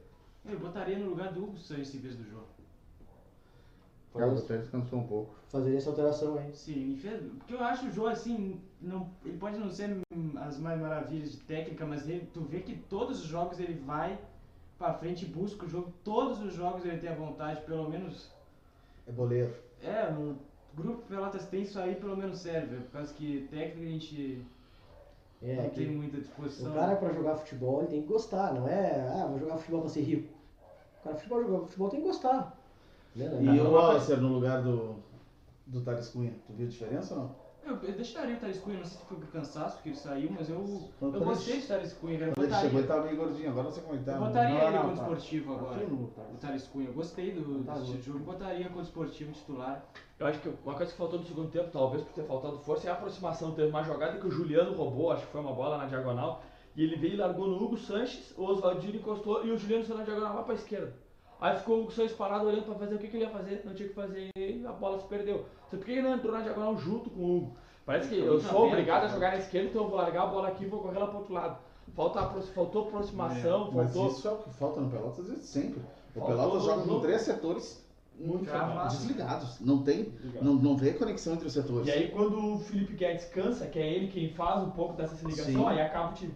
Eu 0.44 0.58
botaria 0.58 0.98
no 0.98 1.08
lugar 1.08 1.32
do 1.32 1.44
Hugo 1.44 1.56
Sanches 1.56 1.94
em 1.94 1.98
vez 1.98 2.16
do 2.16 2.24
João. 2.28 2.44
É, 4.14 4.26
você 4.28 4.58
descansou 4.58 4.98
um 4.98 5.06
pouco. 5.06 5.34
Fazer 5.48 5.74
essa 5.76 5.90
alteração 5.90 6.36
aí. 6.38 6.54
Sim, 6.54 6.98
porque 7.38 7.54
eu 7.54 7.62
acho 7.62 7.86
o 7.86 7.90
João 7.90 8.08
assim, 8.12 8.60
não, 8.80 9.08
ele 9.24 9.38
pode 9.38 9.58
não 9.58 9.70
ser 9.70 9.96
as 10.40 10.58
mais 10.58 10.78
maravilhas 10.80 11.32
de 11.32 11.38
técnica, 11.38 11.86
mas 11.86 12.08
ele, 12.08 12.26
tu 12.32 12.40
vê 12.42 12.60
que 12.60 12.76
todos 12.76 13.20
os 13.20 13.26
jogos 13.26 13.58
ele 13.58 13.74
vai 13.80 14.18
pra 14.78 14.92
frente 14.94 15.24
e 15.24 15.28
busca 15.28 15.64
o 15.64 15.68
jogo. 15.68 15.92
Todos 16.04 16.40
os 16.42 16.52
jogos 16.54 16.84
ele 16.84 16.98
tem 16.98 17.10
a 17.10 17.14
vontade, 17.14 17.62
pelo 17.62 17.88
menos. 17.88 18.30
É 19.06 19.12
boleiro. 19.12 19.54
É, 19.82 20.10
no 20.10 20.38
grupo 20.74 21.02
Pelotas 21.08 21.46
tem 21.46 21.62
isso 21.62 21.78
aí, 21.78 21.94
pelo 21.96 22.16
menos 22.16 22.38
serve. 22.38 22.76
Por 22.76 22.90
causa 22.92 23.12
que 23.14 23.48
técnica 23.50 23.86
a 23.86 23.90
gente 23.90 24.44
É, 25.42 25.56
não 25.56 25.70
tem 25.70 25.88
muita 25.88 26.18
disposição. 26.18 26.70
o 26.70 26.74
cara 26.74 26.96
pra 26.96 27.12
jogar 27.12 27.36
futebol 27.36 27.80
ele 27.80 27.88
tem 27.88 28.02
que 28.02 28.08
gostar, 28.08 28.52
não 28.54 28.68
é, 28.68 29.00
ah, 29.20 29.26
vou 29.26 29.38
jogar 29.38 29.56
futebol 29.56 29.80
pra 29.82 29.90
ser 29.90 30.02
rico. 30.02 30.32
O 31.00 31.04
cara 31.04 31.16
futebol, 31.16 31.42
jogar 31.42 31.66
futebol 31.66 31.88
tem 31.88 32.00
que 32.00 32.06
gostar. 32.06 32.51
Né? 33.14 33.54
E 33.54 33.60
o 33.60 33.70
Wallacer 33.72 34.20
no 34.20 34.28
lugar 34.28 34.62
do, 34.62 34.96
do 35.66 35.80
Thales 35.82 36.08
Cunha. 36.08 36.32
Tu 36.46 36.52
viu 36.52 36.66
a 36.66 36.70
diferença 36.70 37.14
ou 37.14 37.20
não? 37.20 37.42
Eu, 37.64 37.76
eu 37.76 37.92
deixaria 37.92 38.34
o 38.34 38.40
Thales 38.40 38.58
Cunha, 38.58 38.78
não 38.78 38.84
sei 38.84 38.98
se 38.98 39.04
foi 39.06 39.16
por 39.18 39.28
cansaço 39.28 39.80
que 39.82 39.90
ele 39.90 39.96
saiu, 39.96 40.30
mas 40.32 40.48
eu, 40.50 40.88
Quando 40.98 41.14
eu 41.14 41.20
gostei 41.24 41.60
do 41.60 41.66
Thales 41.68 41.92
Cunha, 41.92 42.18
velho. 42.18 42.32
Quando 42.32 42.38
ele 42.44 42.48
botaria, 42.50 42.68
chegou 42.68 42.80
ele 42.80 42.88
tava 42.88 43.04
meio 43.04 43.16
gordinho, 43.16 43.50
agora 43.50 43.64
não 43.64 43.70
sei 43.70 43.82
como 43.84 43.94
ele 43.94 44.04
tá. 44.04 44.12
eu 44.14 44.18
botaria 44.18 44.54
Não, 44.58 44.66
ele 44.66 44.70
não, 44.76 44.82
contra 44.82 44.92
o 44.92 44.96
tá. 44.96 45.02
esportivo 45.02 45.54
agora. 45.54 45.76
Aqui 45.76 45.90
no- 45.92 46.02
O 46.04 46.36
Thales 46.40 46.66
Cunha, 46.66 46.88
eu 46.88 46.92
gostei 46.94 47.30
do, 47.30 47.64
Tá 47.64 47.74
bom. 47.74 47.84
jogo, 47.84 48.18
botaria 48.18 48.64
contra 48.64 48.80
o 48.80 48.82
esportivo 48.82 49.32
titular. 49.32 49.84
Eu 50.18 50.26
acho 50.26 50.40
que 50.40 50.48
uma 50.64 50.74
coisa 50.74 50.90
que 50.90 50.98
faltou 50.98 51.18
no 51.20 51.24
segundo 51.24 51.50
tempo, 51.50 51.68
talvez 51.72 52.02
por 52.02 52.12
ter 52.12 52.24
faltado 52.24 52.58
força, 52.58 52.88
é 52.88 52.90
a 52.90 52.94
aproximação. 52.94 53.52
Teve 53.54 53.68
uma 53.68 53.84
jogada 53.84 54.18
que 54.18 54.26
o 54.26 54.30
Juliano 54.30 54.74
roubou, 54.74 55.12
acho 55.12 55.24
que 55.26 55.30
foi 55.32 55.40
uma 55.40 55.52
bola 55.52 55.78
na 55.78 55.86
diagonal, 55.86 56.42
e 56.74 56.82
ele 56.82 56.96
veio 56.96 57.14
e 57.14 57.16
largou 57.16 57.46
no 57.46 57.62
Hugo 57.62 57.76
Sanches, 57.76 58.34
o 58.36 58.42
Oswaldinho 58.44 58.96
encostou 58.96 59.44
e 59.46 59.52
o 59.52 59.56
Juliano 59.58 59.84
saiu 59.84 59.98
na 59.98 60.04
diagonal 60.04 60.34
lá 60.34 60.42
pra 60.42 60.54
esquerda. 60.54 60.94
Aí 61.42 61.56
ficou 61.58 61.78
o 61.78 61.82
Hugo 61.82 61.90
Sanches 61.90 62.12
parado 62.16 62.46
olhando 62.46 62.66
pra 62.66 62.76
fazer 62.76 62.94
o 62.94 62.98
que, 62.98 63.08
que 63.08 63.16
ele 63.16 63.24
ia 63.24 63.30
fazer, 63.30 63.62
não 63.64 63.74
tinha 63.74 63.86
o 63.86 63.88
que 63.88 63.96
fazer 63.96 64.30
e 64.36 64.64
a 64.64 64.70
bola 64.70 65.00
se 65.00 65.08
perdeu. 65.08 65.44
Então 65.66 65.76
por 65.80 65.84
que 65.84 65.90
ele 65.90 66.02
não 66.02 66.14
entrou 66.14 66.32
na 66.32 66.40
diagonal 66.40 66.76
junto 66.78 67.10
com 67.10 67.20
o 67.20 67.36
Hugo? 67.36 67.56
Parece 67.84 68.10
que 68.10 68.18
eu 68.20 68.40
sou 68.40 68.68
obrigado 68.68 69.04
a 69.06 69.08
jogar 69.08 69.32
na 69.32 69.38
esquerda, 69.38 69.70
então 69.70 69.82
eu 69.82 69.88
vou 69.88 69.98
largar 69.98 70.22
a 70.22 70.26
bola 70.26 70.48
aqui 70.48 70.62
e 70.62 70.68
vou 70.68 70.80
correr 70.80 71.00
lá 71.00 71.08
pro 71.08 71.18
outro 71.18 71.34
lado. 71.34 71.58
Falta, 71.96 72.22
faltou 72.54 72.86
aproximação, 72.86 73.72
Mas 73.72 73.92
faltou. 73.92 74.12
isso 74.12 74.28
é 74.28 74.30
o 74.30 74.36
que 74.36 74.50
falta 74.50 74.80
no 74.80 74.88
Pelotas 74.88 75.26
sempre. 75.44 75.80
O 76.14 76.20
Faltou 76.20 76.36
Pelotas 76.36 76.62
joga 76.62 76.82
com 76.84 77.00
três 77.00 77.22
setores 77.22 77.84
Muito 78.16 78.48
desligados. 78.88 79.58
Não 79.60 79.82
tem, 79.82 80.12
não, 80.40 80.54
não 80.54 80.76
vê 80.76 80.92
conexão 80.92 81.34
entre 81.34 81.48
os 81.48 81.52
setores. 81.52 81.88
E 81.88 81.90
aí 81.90 82.10
quando 82.12 82.54
o 82.54 82.58
Felipe 82.60 82.94
Guedes 82.94 83.24
cansa, 83.24 83.66
que 83.66 83.80
é 83.80 83.92
ele 83.92 84.06
quem 84.06 84.32
faz 84.32 84.62
um 84.62 84.70
pouco 84.70 84.92
dessa 84.92 85.16
ligação, 85.26 85.44
Sim. 85.52 85.66
aí 85.66 85.80
acaba 85.80 86.12
o 86.12 86.14
time. 86.14 86.32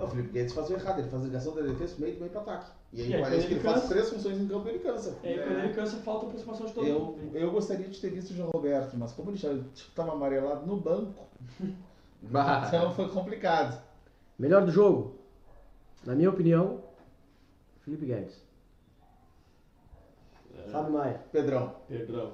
É, 0.00 0.02
O 0.02 0.08
Felipe 0.08 0.30
Guedes 0.30 0.52
faz 0.52 0.68
o 0.68 0.72
errado, 0.72 0.98
ele 0.98 1.08
faz 1.08 1.22
a 1.22 1.26
ligação 1.26 1.54
da 1.54 1.62
defesa 1.62 1.94
meio 2.00 2.14
do 2.14 2.18
meio 2.18 2.32
pro 2.32 2.40
ataque. 2.40 2.72
E 2.92 3.02
aí 3.02 3.10
E 3.10 3.14
aí, 3.14 3.20
parece 3.22 3.46
que 3.46 3.52
ele 3.52 3.60
ele 3.60 3.60
faz 3.68 3.74
cansa- 3.82 3.88
três 3.88 4.08
funções 4.10 4.38
em 4.40 4.48
campo 4.48 4.66
e 4.66 4.70
ele 4.70 4.78
cansa. 4.78 5.18
E 5.22 5.26
aí 5.28 5.38
quando 5.38 5.58
ele 5.58 5.74
cansa, 5.74 5.96
falta 5.98 6.26
aproximação 6.26 6.66
de 6.66 6.72
todo 6.72 6.86
Eu, 6.86 7.00
mundo. 7.00 7.36
eu 7.36 7.50
gostaria 7.52 7.86
de 7.88 8.00
ter 8.00 8.10
visto 8.10 8.30
o 8.30 8.34
João 8.34 8.50
Roberto, 8.50 8.96
mas 8.96 9.12
como 9.12 9.30
ele 9.30 9.36
já 9.36 9.52
estava 9.74 10.12
amarelado 10.12 10.66
no 10.66 10.76
banco, 10.80 11.26
então 12.66 12.92
foi 12.94 13.08
complicado. 13.10 13.82
Melhor 14.38 14.64
do 14.64 14.70
jogo, 14.72 15.16
na 16.04 16.14
minha 16.14 16.30
opinião, 16.30 16.82
Felipe 17.80 18.06
Guedes. 18.06 18.42
Fábio 20.72 20.92
Maia, 20.92 21.20
Pedrão, 21.32 21.74
Pedrão. 21.88 22.32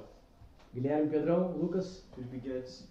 Guilherme 0.73 1.09
Pedrão, 1.09 1.51
Lucas. 1.51 2.03
Felipe 2.13 2.37
Guedes. 2.39 2.87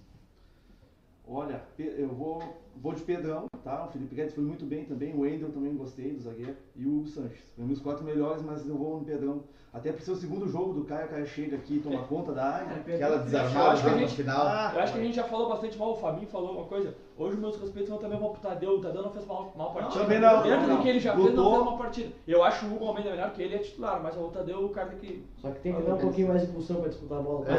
Olha, 1.27 1.63
eu 1.79 2.09
vou, 2.09 2.43
vou 2.77 2.93
de 2.95 3.03
Pedrão, 3.03 3.47
tá? 3.65 3.85
O 3.87 3.89
Felipe 3.89 4.15
Guedes 4.15 4.35
foi 4.35 4.45
muito 4.45 4.65
bem 4.65 4.85
também. 4.85 5.15
O 5.15 5.21
Wendel 5.21 5.51
também 5.51 5.75
gostei 5.75 6.13
do 6.13 6.21
zagueiro. 6.21 6.55
E 6.77 6.85
o 6.87 6.99
Hugo 6.99 7.09
Sanches. 7.09 7.41
Foi 7.57 7.65
meus 7.65 7.81
quatro 7.81 8.05
melhores, 8.05 8.43
mas 8.43 8.69
eu 8.69 8.77
vou 8.77 8.99
no 9.01 9.05
Pedrão. 9.05 9.43
Até 9.73 9.91
por 9.91 10.03
ser 10.03 10.13
o 10.13 10.17
segundo 10.17 10.47
jogo 10.47 10.73
do 10.73 10.85
Caio. 10.85 11.07
O 11.07 11.09
Caio 11.09 11.27
chega 11.27 11.57
aqui 11.57 11.75
e 11.77 11.81
toma 11.81 12.05
conta 12.05 12.31
da 12.33 12.45
área. 12.45 12.77
aquela 12.77 13.17
Eu 13.17 13.25
desarmada 13.25 13.71
acho 13.73 13.83
que 13.83 13.89
a 13.89 13.91
lá 13.91 13.97
no 13.97 14.07
gente- 14.07 14.15
final. 14.17 14.47
Eu 14.47 14.81
acho 14.81 14.93
que 14.93 14.99
a 15.01 15.03
gente 15.03 15.17
já 15.17 15.25
falou 15.25 15.49
bastante 15.49 15.77
mal, 15.77 15.93
o 15.93 15.97
Fabinho 15.97 16.29
falou 16.29 16.53
uma 16.53 16.65
coisa. 16.67 16.95
Hoje 17.19 17.37
meus 17.37 17.57
respeitos 17.57 17.91
vão 17.91 17.99
também 17.99 18.17
pro 18.19 18.29
Tadeu. 18.41 18.77
O 18.77 18.81
Tadeu 18.81 19.03
não 19.03 19.11
fez 19.11 19.27
mal, 19.27 19.53
mal 19.57 19.73
partida. 19.75 20.05
também 20.05 20.21
não, 20.21 20.43
Dentro 20.45 20.67
não. 20.69 20.77
do 20.77 20.83
que 20.83 20.89
ele 20.89 21.01
já 21.01 21.13
fez, 21.17 21.35
não 21.35 21.51
fez 21.51 21.63
uma 21.63 21.77
partida. 21.79 22.13
Eu 22.29 22.45
acho 22.45 22.67
o 22.67 22.75
Hugo 22.77 22.85
Almeida 22.87 23.11
melhor 23.11 23.33
que 23.33 23.43
ele 23.43 23.55
é 23.57 23.59
titular, 23.59 24.01
mas 24.01 24.17
o 24.17 24.29
Tadeu 24.29 24.63
é 24.63 24.65
o 24.65 24.69
cara 24.69 24.91
que. 24.91 25.25
Só 25.39 25.51
que 25.51 25.61
tem 25.61 25.75
que 25.75 25.83
dar 25.83 25.95
um 25.95 25.99
pouquinho 25.99 26.29
mais 26.29 26.43
de 26.43 26.49
impulsão 26.51 26.77
pra 26.77 26.89
disputar 26.89 27.19
a 27.19 27.23
bola. 27.23 27.45
É, 27.49 27.53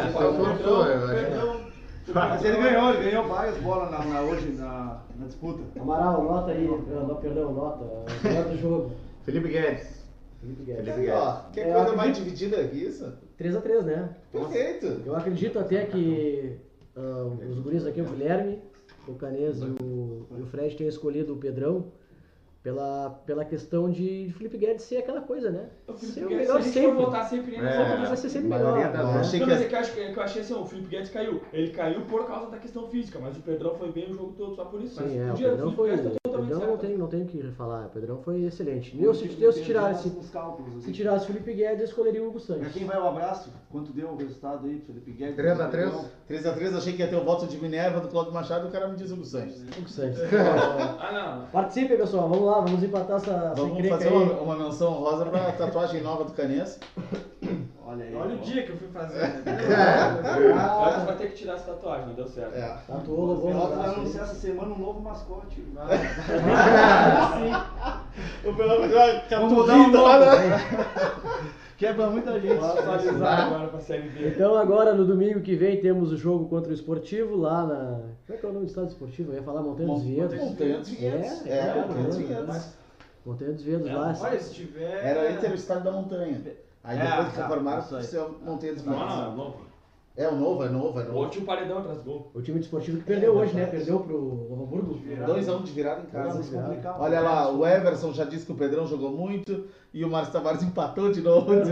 eu 1.43 1.51
acho. 1.51 1.74
Mas 2.13 2.45
ele 2.45 2.57
ganhou, 2.57 2.93
ele 2.93 3.09
ganhou 3.09 3.27
várias 3.27 3.57
bolas 3.57 3.89
na, 3.91 4.05
na- 4.05 4.21
hoje 4.21 4.51
na, 4.51 5.01
na 5.17 5.25
disputa. 5.25 5.61
Amaral, 5.79 6.23
nota 6.23 6.51
aí, 6.51 6.67
não, 6.67 7.15
perdão, 7.15 7.51
nota. 7.53 7.85
Melhor 8.23 8.45
do 8.45 8.57
jogo, 8.57 8.91
Felipe 9.23 9.47
Guedes. 9.49 10.03
Felipe 10.39 10.63
Guedes. 10.63 10.85
Felipe 10.93 11.11
Ó, 11.11 11.25
Guedes. 11.31 11.41
que 11.53 11.59
É, 11.61 11.63
coisa 11.73 11.89
eu 11.89 11.97
mais 11.97 12.09
acredito- 12.11 12.23
dividida 12.23 12.67
que 12.67 12.77
isso? 12.77 13.13
3x3, 13.39 13.81
né? 13.83 14.09
Perfeito. 14.31 15.01
Eu 15.05 15.15
acredito 15.15 15.57
até 15.59 15.85
que 15.85 16.55
ah, 16.95 17.27
os 17.49 17.59
guris 17.59 17.85
aqui, 17.85 18.01
o 18.01 18.05
Guilherme, 18.05 18.59
o 19.07 19.13
Canês 19.15 19.59
e 19.61 19.65
o, 19.83 20.25
e 20.37 20.41
o 20.41 20.45
Fred 20.45 20.75
tenham 20.75 20.89
escolhido 20.89 21.33
o 21.33 21.37
Pedrão 21.37 21.85
pela, 22.69 23.11
pela 23.27 23.45
questão 23.45 23.91
de 23.91 24.33
Felipe 24.39 24.57
Guedes 24.57 24.83
ser 24.85 24.97
aquela 24.97 25.21
coisa, 25.21 25.51
né? 25.51 25.67
O 25.87 25.93
Felipe 25.93 26.13
Ser 26.19 26.25
o 26.25 26.29
Guedes, 26.29 26.47
melhor 26.47 26.61
se 26.63 26.69
a 26.69 26.71
gente 26.71 26.73
for 26.73 26.89
sempre. 26.89 27.05
votar 27.05 27.29
sempre 27.29 27.51
nele, 27.51 27.67
É. 27.67 27.77
Vai 27.77 27.97
fazer 28.07 28.15
ser 28.17 28.29
sempre 28.29 28.47
maioria 28.49 28.87
melhor. 28.89 29.05
vezes. 29.05 29.15
achei 29.27 29.39
Não, 29.39 29.45
que 29.45 29.51
mas 29.53 29.61
as- 29.61 29.65
é 29.65 29.69
que 29.69 29.75
eu, 29.75 29.79
acho, 29.79 29.93
que 29.93 29.99
eu 30.19 30.23
achei 30.23 30.41
assim, 30.41 30.53
o 30.55 30.65
Felipe 30.65 30.87
Guedes 30.89 31.11
caiu. 31.11 31.41
Ele 31.53 31.69
caiu 31.69 32.01
por 32.01 32.25
causa 32.25 32.49
da 32.49 32.57
questão 32.57 32.87
física, 32.87 33.19
mas 33.21 33.37
o 33.37 33.41
Pedrão 33.41 33.75
foi 33.75 33.91
bem 33.91 34.09
o 34.09 34.15
jogo 34.15 34.33
todo 34.35 34.55
só 34.55 34.65
por 34.65 34.81
isso. 34.81 34.99
mas 34.99 35.11
Sim, 35.11 35.19
é, 35.19 35.31
o 35.31 35.33
dia, 35.35 35.49
Pedrão 35.51 35.71
foi. 35.73 35.89
Tá 35.89 35.93
O 35.95 36.01
totalmente 36.01 36.49
Pedrão 36.49 36.59
não 36.59 36.67
certo. 36.67 36.79
tem, 36.81 36.97
não 36.97 37.07
tem 37.07 37.21
o 37.21 37.25
que 37.27 37.51
falar, 37.51 37.85
o 37.85 37.89
Pedrão 37.89 38.17
foi 38.23 38.41
excelente. 38.45 38.99
Eu, 38.99 39.13
se, 39.13 39.37
eu, 39.39 39.51
se 39.53 39.61
tirasse, 39.63 40.09
cálculos, 40.33 40.71
assim. 40.77 40.81
se 40.81 40.91
tirasse 40.91 41.25
o 41.25 41.27
Felipe 41.27 41.53
Guedes, 41.53 41.79
eu 41.81 41.85
escolheria 41.85 42.23
o 42.23 42.29
Hugo 42.29 42.39
Pra 42.43 42.55
Santos. 42.55 42.73
quem 42.73 42.85
vai 42.85 42.99
o 42.99 43.05
abraço? 43.07 43.53
Quanto 43.71 43.93
deu 43.93 44.07
o 44.09 44.15
resultado 44.15 44.65
aí, 44.65 44.79
Felipe 44.79 45.11
Guedes? 45.11 45.35
3 45.35 45.59
a 45.59 45.67
3? 45.67 45.91
3x3, 46.27 46.75
achei 46.75 46.93
que 46.93 47.03
ia 47.03 47.07
ter 47.07 47.15
o 47.15 47.23
voto 47.23 47.45
de 47.45 47.57
Minerva 47.57 47.99
do 47.99 48.07
Cláudio 48.07 48.33
Machado 48.33 48.67
o 48.67 48.71
cara 48.71 48.87
me 48.87 48.95
diz 48.95 49.11
o 49.11 49.23
Sanches. 49.23 49.61
Hugo 49.77 49.87
Santos. 49.87 50.19
Ah, 50.97 51.11
não. 51.43 51.45
Participem, 51.51 51.97
pessoal. 51.97 52.27
Vamos 52.29 52.45
lá, 52.45 52.54
vamos 52.61 52.83
empatar 52.83 53.17
essa, 53.17 53.53
Vamos 53.55 53.87
fazer 53.87 54.07
uma, 54.09 54.33
uma 54.41 54.55
menção 54.55 54.91
rosa 54.93 55.25
pra 55.25 55.51
tatuagem 55.53 56.01
nova 56.01 56.23
do 56.25 56.33
Canês. 56.33 56.79
Olha 57.85 58.03
aí. 58.03 58.15
Olha 58.15 58.35
o 58.35 58.39
dia 58.39 58.63
que 58.63 58.71
eu 58.71 58.77
fui 58.77 58.87
fazer. 58.87 59.19
né? 59.19 59.43
Agora 60.59 60.99
você 60.99 61.05
vai 61.05 61.15
ter 61.17 61.27
que 61.27 61.35
tirar 61.35 61.53
essa 61.53 61.71
tatuagem, 61.71 62.07
não 62.07 62.13
deu 62.15 62.27
certo. 62.27 62.55
É. 62.55 62.77
Tatuou, 62.87 63.37
Pelotas 63.41 63.77
vai 63.77 63.89
anunciar 63.89 64.23
essa 64.25 64.35
semana 64.35 64.73
um 64.73 64.79
novo 64.79 65.01
mascote. 65.01 65.63
O 68.45 68.53
Pelão 68.53 68.89
vai 68.89 69.39
mudar 69.49 69.75
um 69.75 70.01
lá 70.01 70.19
nome. 70.19 71.55
Quebra 71.77 72.09
muita 72.09 72.39
gente. 72.39 72.55
Vou 72.55 72.65
atualizar 72.71 73.47
agora 73.47 73.67
pra 73.67 73.79
Série 73.81 74.09
B. 74.09 74.29
Então 74.29 74.55
agora 74.55 74.93
no 74.93 75.05
domingo 75.05 75.41
que 75.41 75.55
vem 75.55 75.81
temos 75.81 76.11
o 76.11 76.17
jogo 76.17 76.47
contra 76.47 76.71
o 76.71 76.73
Esportivo 76.73 77.35
lá 77.35 77.65
na. 77.65 77.99
Como 78.25 78.29
é 78.29 78.37
que 78.37 78.45
é 78.45 78.49
o 78.49 78.53
nome 78.53 78.65
do 78.65 78.69
estado 78.69 78.87
esportivo? 78.87 79.31
Eu 79.31 79.35
ia 79.35 79.43
falar 79.43 79.61
Montanha 79.61 79.89
dos 79.93 80.03
Vinhedos. 80.03 80.39
Montanha 80.39 80.77
dos 80.79 80.89
Vinhedos. 80.89 81.45
É, 81.45 81.49
É, 81.49 81.57
é, 81.57 81.75
Montanha 81.85 82.03
dos 82.07 82.15
é, 82.15 82.19
Vinhedos. 82.23 82.67
Montanha 83.25 83.51
dos 83.51 83.63
Vinhedos 83.63 83.91
lá. 83.91 84.15
Olha, 84.21 84.39
se 84.39 84.53
tiver. 84.53 85.05
Era 85.05 85.31
entre 85.31 85.49
o 85.49 85.55
Estádio 85.55 85.83
da 85.83 85.91
Montanha. 85.91 86.41
Aí 86.83 86.97
É, 86.97 87.01
depois 87.01 87.27
que 87.29 87.35
tá, 87.35 87.43
reformaram, 87.43 87.79
isso 87.81 87.95
aí. 87.95 88.03
você 88.03 88.19
Montanha 88.45 88.73
dos 88.73 88.85
Não, 88.85 88.93
Vinhedos. 88.93 89.15
não, 89.17 89.35
não. 89.35 89.53
É 90.17 90.29
o 90.29 90.35
novo, 90.35 90.63
é 90.63 90.69
novo, 90.69 90.97
é 90.99 91.03
O 91.03 91.07
novo. 91.07 91.17
outro 91.17 91.31
tinha 91.33 91.43
um 91.43 91.45
paredão 91.45 91.79
atrás 91.79 91.97
do 91.97 92.03
gol. 92.05 92.31
O 92.33 92.41
time 92.41 92.57
desportivo 92.59 92.99
que 92.99 93.03
perdeu 93.03 93.35
hoje, 93.35 93.53
né? 93.53 93.65
Perdeu 93.65 93.99
pro 93.99 94.17
Novo 94.17 94.63
Hamburgo. 94.63 94.99
2x1 95.27 95.63
de 95.63 95.71
virada 95.73 96.01
em 96.03 96.05
casa. 96.05 96.41
Virada. 96.41 96.95
Olha 97.01 97.19
lá, 97.19 97.51
o 97.51 97.65
Everson 97.67 98.13
já 98.13 98.23
disse 98.23 98.45
que 98.45 98.51
o 98.53 98.55
Pedrão 98.55 98.87
jogou 98.87 99.11
muito 99.11 99.67
e 99.93 100.05
o 100.05 100.09
Márcio 100.09 100.31
Tavares 100.31 100.63
empatou 100.63 101.11
de 101.11 101.21
novo. 101.21 101.51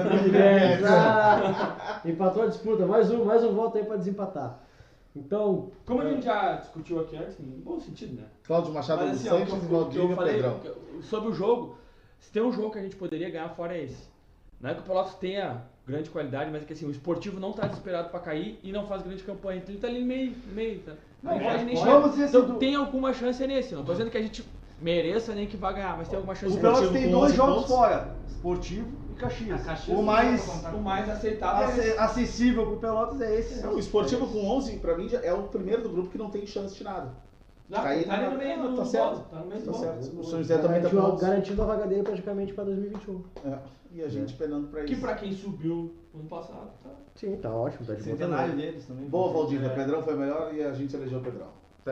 É, 2.06 2.10
empatou 2.10 2.44
a 2.44 2.48
disputa, 2.48 2.86
mais 2.86 3.10
um, 3.12 3.24
mais 3.24 3.44
um 3.44 3.54
voto 3.54 3.78
aí 3.78 3.86
pra 3.86 3.96
desempatar. 3.96 4.60
Então, 5.16 5.72
Como 5.86 6.02
a 6.02 6.10
gente 6.10 6.26
já 6.26 6.56
discutiu 6.56 7.00
aqui 7.00 7.16
antes, 7.16 7.40
em 7.40 7.62
bom 7.62 7.80
sentido, 7.80 8.16
né? 8.16 8.28
Cláudio 8.44 8.74
Machado 8.74 9.06
Mas 9.06 9.22
dos 9.22 9.28
assim, 9.28 9.36
o 9.36 9.40
e 9.40 9.44
o 9.44 9.46
que 9.46 9.54
eu 9.54 9.70
Valdívia 9.70 10.16
falei 10.16 10.34
Pedrão. 10.36 10.60
sobre 11.02 11.30
o 11.30 11.34
jogo, 11.34 11.78
se 12.20 12.32
tem 12.32 12.42
um 12.42 12.52
jogo 12.52 12.72
que 12.72 12.80
a 12.80 12.82
gente 12.82 12.96
poderia 12.96 13.30
ganhar 13.30 13.50
fora 13.50 13.78
é 13.78 13.84
esse. 13.84 14.08
Não 14.60 14.70
é 14.72 14.74
que 14.74 14.80
o 14.82 14.84
Pelotas 14.84 15.16
tenha 15.16 15.62
grande 15.86 16.10
qualidade, 16.10 16.50
mas 16.52 16.64
é 16.64 16.66
que 16.66 16.74
assim, 16.74 16.86
o 16.86 16.92
esportivo 16.92 17.40
não 17.40 17.52
tá 17.52 17.68
desesperado 17.68 18.10
pra 18.10 18.20
cair 18.20 18.60
e 18.64 18.72
não 18.72 18.88
faz 18.88 19.02
grande 19.02 19.24
campanha. 19.24 19.60
Então 19.60 19.74
ele 19.74 19.82
tá 19.82 19.88
ali 19.88 20.00
no 20.00 20.06
meio, 20.06 20.32
no 20.48 20.54
meio, 20.54 20.80
tá? 20.80 20.94
Não, 21.22 21.34
Não 21.38 21.40
pode 21.44 21.66
nem 21.66 21.76
chegar. 21.76 22.00
Vamos 22.00 22.14
Então 22.20 22.42
assim, 22.42 22.52
do- 22.54 22.60
tem 22.60 22.76
alguma 22.76 23.14
chance 23.14 23.46
nesse. 23.48 23.76
Não 23.76 23.84
tô 23.84 23.92
dizendo 23.92 24.10
que 24.12 24.18
a 24.18 24.22
gente 24.22 24.44
mereça 24.82 25.34
nem 25.34 25.46
que 25.48 25.56
vá 25.58 25.72
ganhar, 25.72 25.98
mas 25.98 26.08
tem 26.08 26.16
alguma 26.18 26.36
chance 26.36 26.48
O 26.54 26.56
nesse. 26.56 26.62
Pelotas 26.62 26.90
tem 26.92 27.10
dois 27.12 27.24
11 27.32 27.36
jogos 27.36 27.54
pontos. 27.56 27.70
fora, 27.72 28.16
Esportivo 28.28 28.88
e 29.12 29.14
Caxias. 29.16 29.62
Caxias 29.64 29.98
o 29.98 30.02
mais. 30.02 30.46
O 30.74 30.78
mais 30.80 31.10
aceitável 31.10 31.68
é 31.68 31.72
esse. 31.78 31.90
ace- 31.90 31.98
acessível 32.00 32.66
pro 32.66 32.78
Pelotas 32.78 33.22
é 33.22 33.40
esse. 33.40 33.66
O 33.68 33.78
Esportivo 33.80 34.28
com 34.28 34.46
11, 34.50 34.78
pra 34.78 34.98
mim, 34.98 35.10
é 35.22 35.34
o 35.34 35.44
primeiro 35.44 35.82
do 35.84 35.90
grupo 35.90 36.10
que 36.10 36.18
não 36.18 36.30
tem 36.30 36.46
chance 36.46 36.76
de 36.76 36.84
nada. 36.84 37.12
Não, 37.70 37.82
Tá 37.82 37.88
aí 37.90 38.04
tá 38.04 38.18
na- 38.18 38.30
no 38.30 38.38
meio 38.38 38.56
tá 38.58 38.68
do 38.68 38.86
certo. 38.86 39.30
Tá 39.30 39.40
no 39.40 39.46
meio 39.48 39.62
do 39.62 39.72
Tá 39.72 39.78
certo. 39.78 40.20
O 40.20 40.24
São 40.24 40.40
José 40.40 40.58
também 40.58 40.82
tá 40.82 40.90
garantiu, 40.90 41.14
11. 41.14 41.22
garantindo 41.26 41.62
a 41.62 41.66
vaga 41.66 41.88
dele 41.88 42.04
praticamente 42.04 42.54
pra 42.54 42.64
2021. 42.66 43.24
É, 43.46 43.58
E 43.96 44.02
a 44.02 44.08
gente 44.10 44.34
penando 44.34 44.68
pra 44.70 44.84
Que 44.84 44.94
isso. 44.94 45.02
pra 45.02 45.14
quem 45.16 45.32
subiu 45.32 45.94
ano 46.16 46.24
passado, 46.26 46.72
tá. 46.84 46.90
Sim, 47.16 47.36
tá 47.38 47.50
ótimo, 47.54 47.86
tá 47.86 47.94
de 47.94 48.02
boa 48.04 48.18
Centenário 48.18 48.56
deles 48.56 48.86
também. 48.86 49.06
Boa, 49.08 49.32
Valdívia. 49.34 49.70
Pedrão 49.70 50.02
foi 50.02 50.16
melhor 50.16 50.52
e 50.54 50.64
a 50.64 50.74
gente 50.74 50.96
elegeu 50.96 51.20
o 51.20 51.22
Pedrão. 51.24 51.48
Isso 51.86 51.90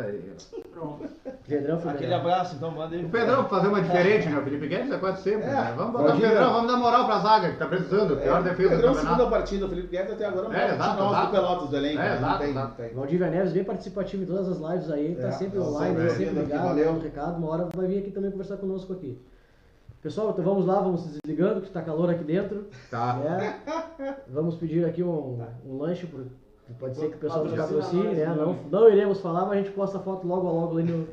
aí. 0.55 0.63
Pronto. 0.73 1.05
Pedrão 1.45 1.79
foi 1.79 1.91
Aquele 1.91 2.07
melhor. 2.07 2.21
abraço, 2.21 2.55
então, 2.55 2.71
manda 2.71 2.95
aí. 2.95 3.03
O 3.03 3.09
Pedrão, 3.09 3.43
pra 3.43 3.57
fazer 3.57 3.67
uma 3.67 3.81
diferente, 3.81 4.29
né? 4.29 4.39
O 4.39 4.43
Felipe 4.43 4.67
Guedes 4.67 4.91
é 4.91 4.97
quase 4.97 5.21
sempre. 5.21 5.43
É. 5.49 5.51
né? 5.53 5.73
Vamos 5.75 5.91
botar 5.91 6.15
o. 6.15 6.19
Pedrão, 6.21 6.53
vamos 6.53 6.71
dar 6.71 6.77
moral 6.77 7.05
pra 7.05 7.19
zaga, 7.19 7.51
que 7.51 7.57
tá 7.57 7.65
precisando. 7.65 8.15
Pior 8.17 8.39
É, 8.39 8.43
defesa 8.43 8.69
do 8.69 8.75
Pedrão, 8.75 8.93
segunda 8.93 9.09
campeonato. 9.11 9.29
partida, 9.31 9.65
o 9.65 9.69
Felipe 9.69 9.87
Guedes 9.89 10.13
até 10.13 10.25
agora 10.25 10.47
não 10.47 10.55
É, 10.55 10.61
é, 10.61 10.73
exato, 10.75 10.99
nós 10.99 11.11
exato. 11.11 11.25
do 11.27 11.31
Pelotas 11.31 11.69
do 11.69 11.75
elenco. 11.77 11.99
É, 11.99 12.03
né? 12.03 12.09
não 12.09 12.17
exato, 12.17 12.39
tem, 12.39 12.49
exato. 12.51 12.67
não 12.69 12.75
tem. 12.87 12.93
Valdívia 12.95 13.29
Neves 13.29 13.51
bem 13.53 13.63
participativo 13.65 14.23
em 14.23 14.25
todas 14.25 14.47
as 14.47 14.57
lives 14.71 14.91
aí, 14.91 15.15
tá 15.15 15.27
É, 15.27 15.31
sempre 15.31 15.57
eu 15.57 15.63
online, 15.63 15.95
né? 15.97 16.09
sempre 16.09 16.39
ligado, 16.39 16.63
Valeu. 16.69 16.85
dando 16.93 17.01
recado. 17.03 17.37
Uma 17.37 17.49
hora 17.49 17.67
vai 17.75 17.87
vir 17.87 17.97
aqui 17.99 18.11
também 18.11 18.31
conversar 18.31 18.57
conosco 18.57 18.93
aqui. 18.93 19.19
Pessoal, 20.01 20.31
então 20.31 20.43
vamos 20.43 20.65
lá, 20.65 20.79
vamos 20.79 21.01
se 21.01 21.09
desligando, 21.21 21.61
que 21.61 21.69
tá 21.69 21.81
calor 21.81 22.09
aqui 22.09 22.23
dentro. 22.23 22.65
Tá. 22.89 23.19
É. 23.23 24.15
Vamos 24.29 24.55
pedir 24.55 24.83
aqui 24.85 25.03
um, 25.03 25.39
um 25.67 25.77
lanche, 25.77 26.07
pro, 26.07 26.25
pode 26.79 26.97
ser 26.97 27.09
que 27.09 27.15
o 27.15 27.19
pessoal 27.19 27.43
nos 27.45 27.53
patrocine, 27.55 28.03
né? 28.03 28.25
né? 28.25 28.35
Não, 28.37 28.55
não 28.69 28.89
iremos 28.89 29.19
falar, 29.21 29.41
mas 29.45 29.51
a 29.51 29.55
gente 29.61 29.71
posta 29.71 29.97
a 29.97 30.01
foto 30.01 30.27
logo 30.27 30.47
a 30.47 30.51
logo 30.51 30.77
ali 30.77 30.91
no, 30.91 31.07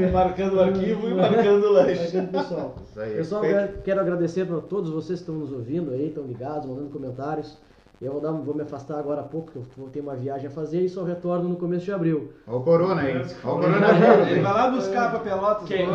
É, 0.00 0.10
Marcando 0.12 0.54
o 0.56 0.60
arquivo 0.60 1.08
e 1.08 1.14
marcando 1.14 1.64
o 1.64 1.72
lanche. 1.72 2.02
Marcando 2.16 2.30
pessoal. 2.32 2.74
isso 2.88 3.00
aí. 3.00 3.14
Pessoal, 3.14 3.42
quero- 3.42 3.78
quero 3.82 4.00
agradecer 4.00 4.46
para 4.46 4.60
todos 4.60 4.90
vocês 4.90 5.18
que 5.20 5.30
estão 5.30 5.34
nos 5.34 5.52
ouvindo 5.52 5.90
aí, 5.92 6.08
estão 6.08 6.24
ligados, 6.24 6.66
mandando 6.66 6.90
comentários. 6.90 7.56
Eu 7.98 8.12
vou, 8.12 8.20
dar, 8.20 8.30
vou 8.30 8.54
me 8.54 8.60
afastar 8.60 8.98
agora 8.98 9.22
há 9.22 9.24
pouco, 9.24 9.46
porque 9.52 9.58
eu 9.58 9.64
vou 9.78 9.88
ter 9.88 10.00
uma 10.00 10.14
viagem 10.14 10.48
a 10.48 10.50
fazer 10.50 10.82
e 10.82 10.88
só 10.88 11.02
retorno 11.02 11.48
no 11.48 11.56
começo 11.56 11.86
de 11.86 11.92
abril. 11.92 12.30
Olha 12.46 12.56
o 12.58 12.62
Corona 12.62 13.00
aí. 13.00 13.12
Olha 13.16 13.20
o 13.20 13.24
Ele 13.24 13.32
coronavírus. 13.42 14.42
vai 14.42 14.52
lá 14.52 14.70
buscar 14.70 15.10
pra 15.10 15.20
Pelotas, 15.20 15.66
Quem, 15.66 15.86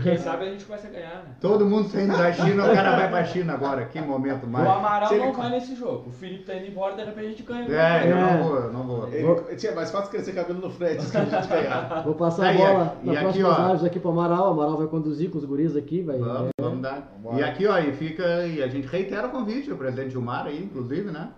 quem 0.00 0.16
sabe 0.18 0.44
a 0.46 0.50
gente 0.52 0.64
começa 0.64 0.86
a 0.86 0.90
ganhar, 0.90 1.14
né? 1.16 1.34
Todo 1.40 1.66
mundo 1.66 1.88
saindo 1.88 2.16
da 2.16 2.32
China, 2.32 2.64
o 2.70 2.72
cara 2.72 2.96
vai 2.96 3.08
pra 3.08 3.24
China 3.24 3.54
agora. 3.54 3.86
Que 3.86 4.00
momento 4.00 4.44
O 4.44 4.48
mais. 4.48 4.68
Amaral 4.68 5.08
Se 5.08 5.14
ele- 5.16 5.24
não 5.26 5.32
vai 5.32 5.50
nesse 5.50 5.74
jogo. 5.74 6.04
O 6.08 6.12
Felipe 6.12 6.44
tá 6.44 6.54
indo 6.54 6.66
embora, 6.68 6.94
de 6.94 7.02
repente 7.02 7.26
a 7.26 7.28
gente 7.30 7.42
ganha. 7.42 7.64
É, 7.68 8.12
eu 8.12 8.16
É. 8.16 8.20
não 8.36 8.42
vou, 8.44 8.56
eu 8.56 8.72
não 8.72 8.82
vou. 8.86 9.08
Ele, 9.08 9.56
tinha 9.56 9.74
mais 9.74 9.90
fácil 9.90 10.10
crescer 10.12 10.32
cabelo 10.34 10.60
no 10.60 10.70
Fred 10.70 11.04
que 11.04 11.16
a 11.16 11.24
gente 11.24 11.48
ganhar. 11.48 12.02
Vou 12.04 12.14
passar 12.14 12.46
a 12.46 12.48
Aí, 12.50 12.56
bola 12.56 12.96
e 13.02 13.06
na 13.06 13.12
aqui, 13.14 13.22
próxima 13.40 13.48
ó. 13.48 13.66
lives 13.72 13.84
aqui 13.84 13.98
pro 13.98 14.10
Amaral. 14.10 14.46
O 14.46 14.50
Amaral 14.52 14.76
vai 14.76 14.86
conduzir 14.86 15.28
com 15.28 15.38
os 15.38 15.44
guris 15.44 15.74
aqui, 15.76 16.02
vai. 16.02 16.18
Vamos, 16.18 16.50
é, 16.56 16.62
vamos 16.62 16.80
dar. 16.82 17.12
Vamos 17.20 17.40
E 17.40 17.42
aqui, 17.42 17.66
ó, 17.66 17.76
e 17.80 17.92
fica, 17.94 18.46
e 18.46 18.62
a 18.62 18.68
gente 18.68 18.86
reitera 18.86 19.26
o 19.26 19.30
convite, 19.30 19.72
o 19.72 19.76
presidente 19.76 20.10
Gilmar 20.10 20.46
aí, 20.46 20.62
inclusive, 20.62 21.10
né? 21.10 21.30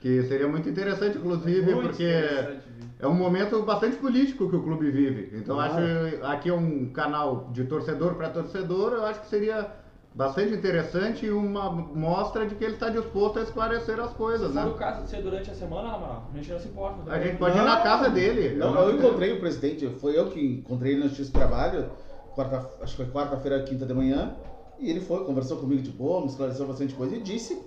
Que 0.00 0.22
seria 0.24 0.46
muito 0.46 0.68
interessante, 0.68 1.16
inclusive, 1.18 1.74
Muito 1.74 1.88
porque 1.88 2.04
interessante, 2.04 2.62
é 3.00 3.06
um 3.06 3.14
momento 3.14 3.62
bastante 3.62 3.96
político 3.96 4.48
que 4.48 4.56
o 4.56 4.62
clube 4.62 4.90
vive. 4.90 5.30
Então, 5.36 5.56
Claro. 5.56 5.72
acho 5.74 6.24
aqui 6.26 6.48
é 6.50 6.54
um 6.54 6.90
canal 6.90 7.48
de 7.52 7.64
torcedor 7.64 8.14
para 8.14 8.28
torcedor, 8.28 8.92
eu 8.92 9.06
acho 9.06 9.20
que 9.20 9.26
seria 9.28 9.70
bastante 10.14 10.54
interessante 10.54 11.26
e 11.26 11.30
uma 11.30 11.70
mostra 11.70 12.46
de 12.46 12.54
que 12.54 12.64
ele 12.64 12.74
está 12.74 12.88
disposto 12.88 13.38
a 13.38 13.42
esclarecer 13.42 14.00
as 14.00 14.12
coisas, 14.14 14.48
Se 14.48 14.54
né? 14.54 14.64
o 14.64 14.72
caso 14.74 15.02
de 15.04 15.10
ser 15.10 15.22
durante 15.22 15.50
a 15.50 15.54
semana, 15.54 15.88
Amaral, 15.94 16.30
a 16.32 16.36
gente 16.36 16.50
não 16.52 16.58
se 16.58 16.68
importa. 16.68 17.12
A 17.12 17.18
gente 17.20 17.36
pode 17.36 17.58
ir 17.58 17.64
na 17.64 17.80
casa 17.80 18.08
dele. 18.08 18.54
Não, 18.56 18.74
eu 18.78 18.96
encontrei 18.96 19.32
o 19.32 19.40
presidente, 19.40 19.86
foi 20.00 20.18
eu 20.18 20.30
que 20.30 20.40
encontrei 20.58 20.92
ele 20.92 21.02
no 21.02 21.08
Justiça 21.08 21.30
do 21.32 21.34
Trabalho, 21.34 21.90
quarta, 22.34 22.66
acho 22.82 22.96
que 22.96 23.02
foi 23.04 23.12
quarta-feira, 23.12 23.62
quinta 23.62 23.84
de 23.84 23.92
manhã, 23.92 24.34
e 24.78 24.90
ele 24.90 25.00
foi, 25.00 25.24
conversou 25.24 25.58
comigo 25.58 25.82
de 25.82 25.90
boa, 25.90 26.20
me 26.22 26.28
esclareceu 26.28 26.66
bastante 26.66 26.94
coisa 26.94 27.14
e 27.16 27.20
disse 27.20 27.62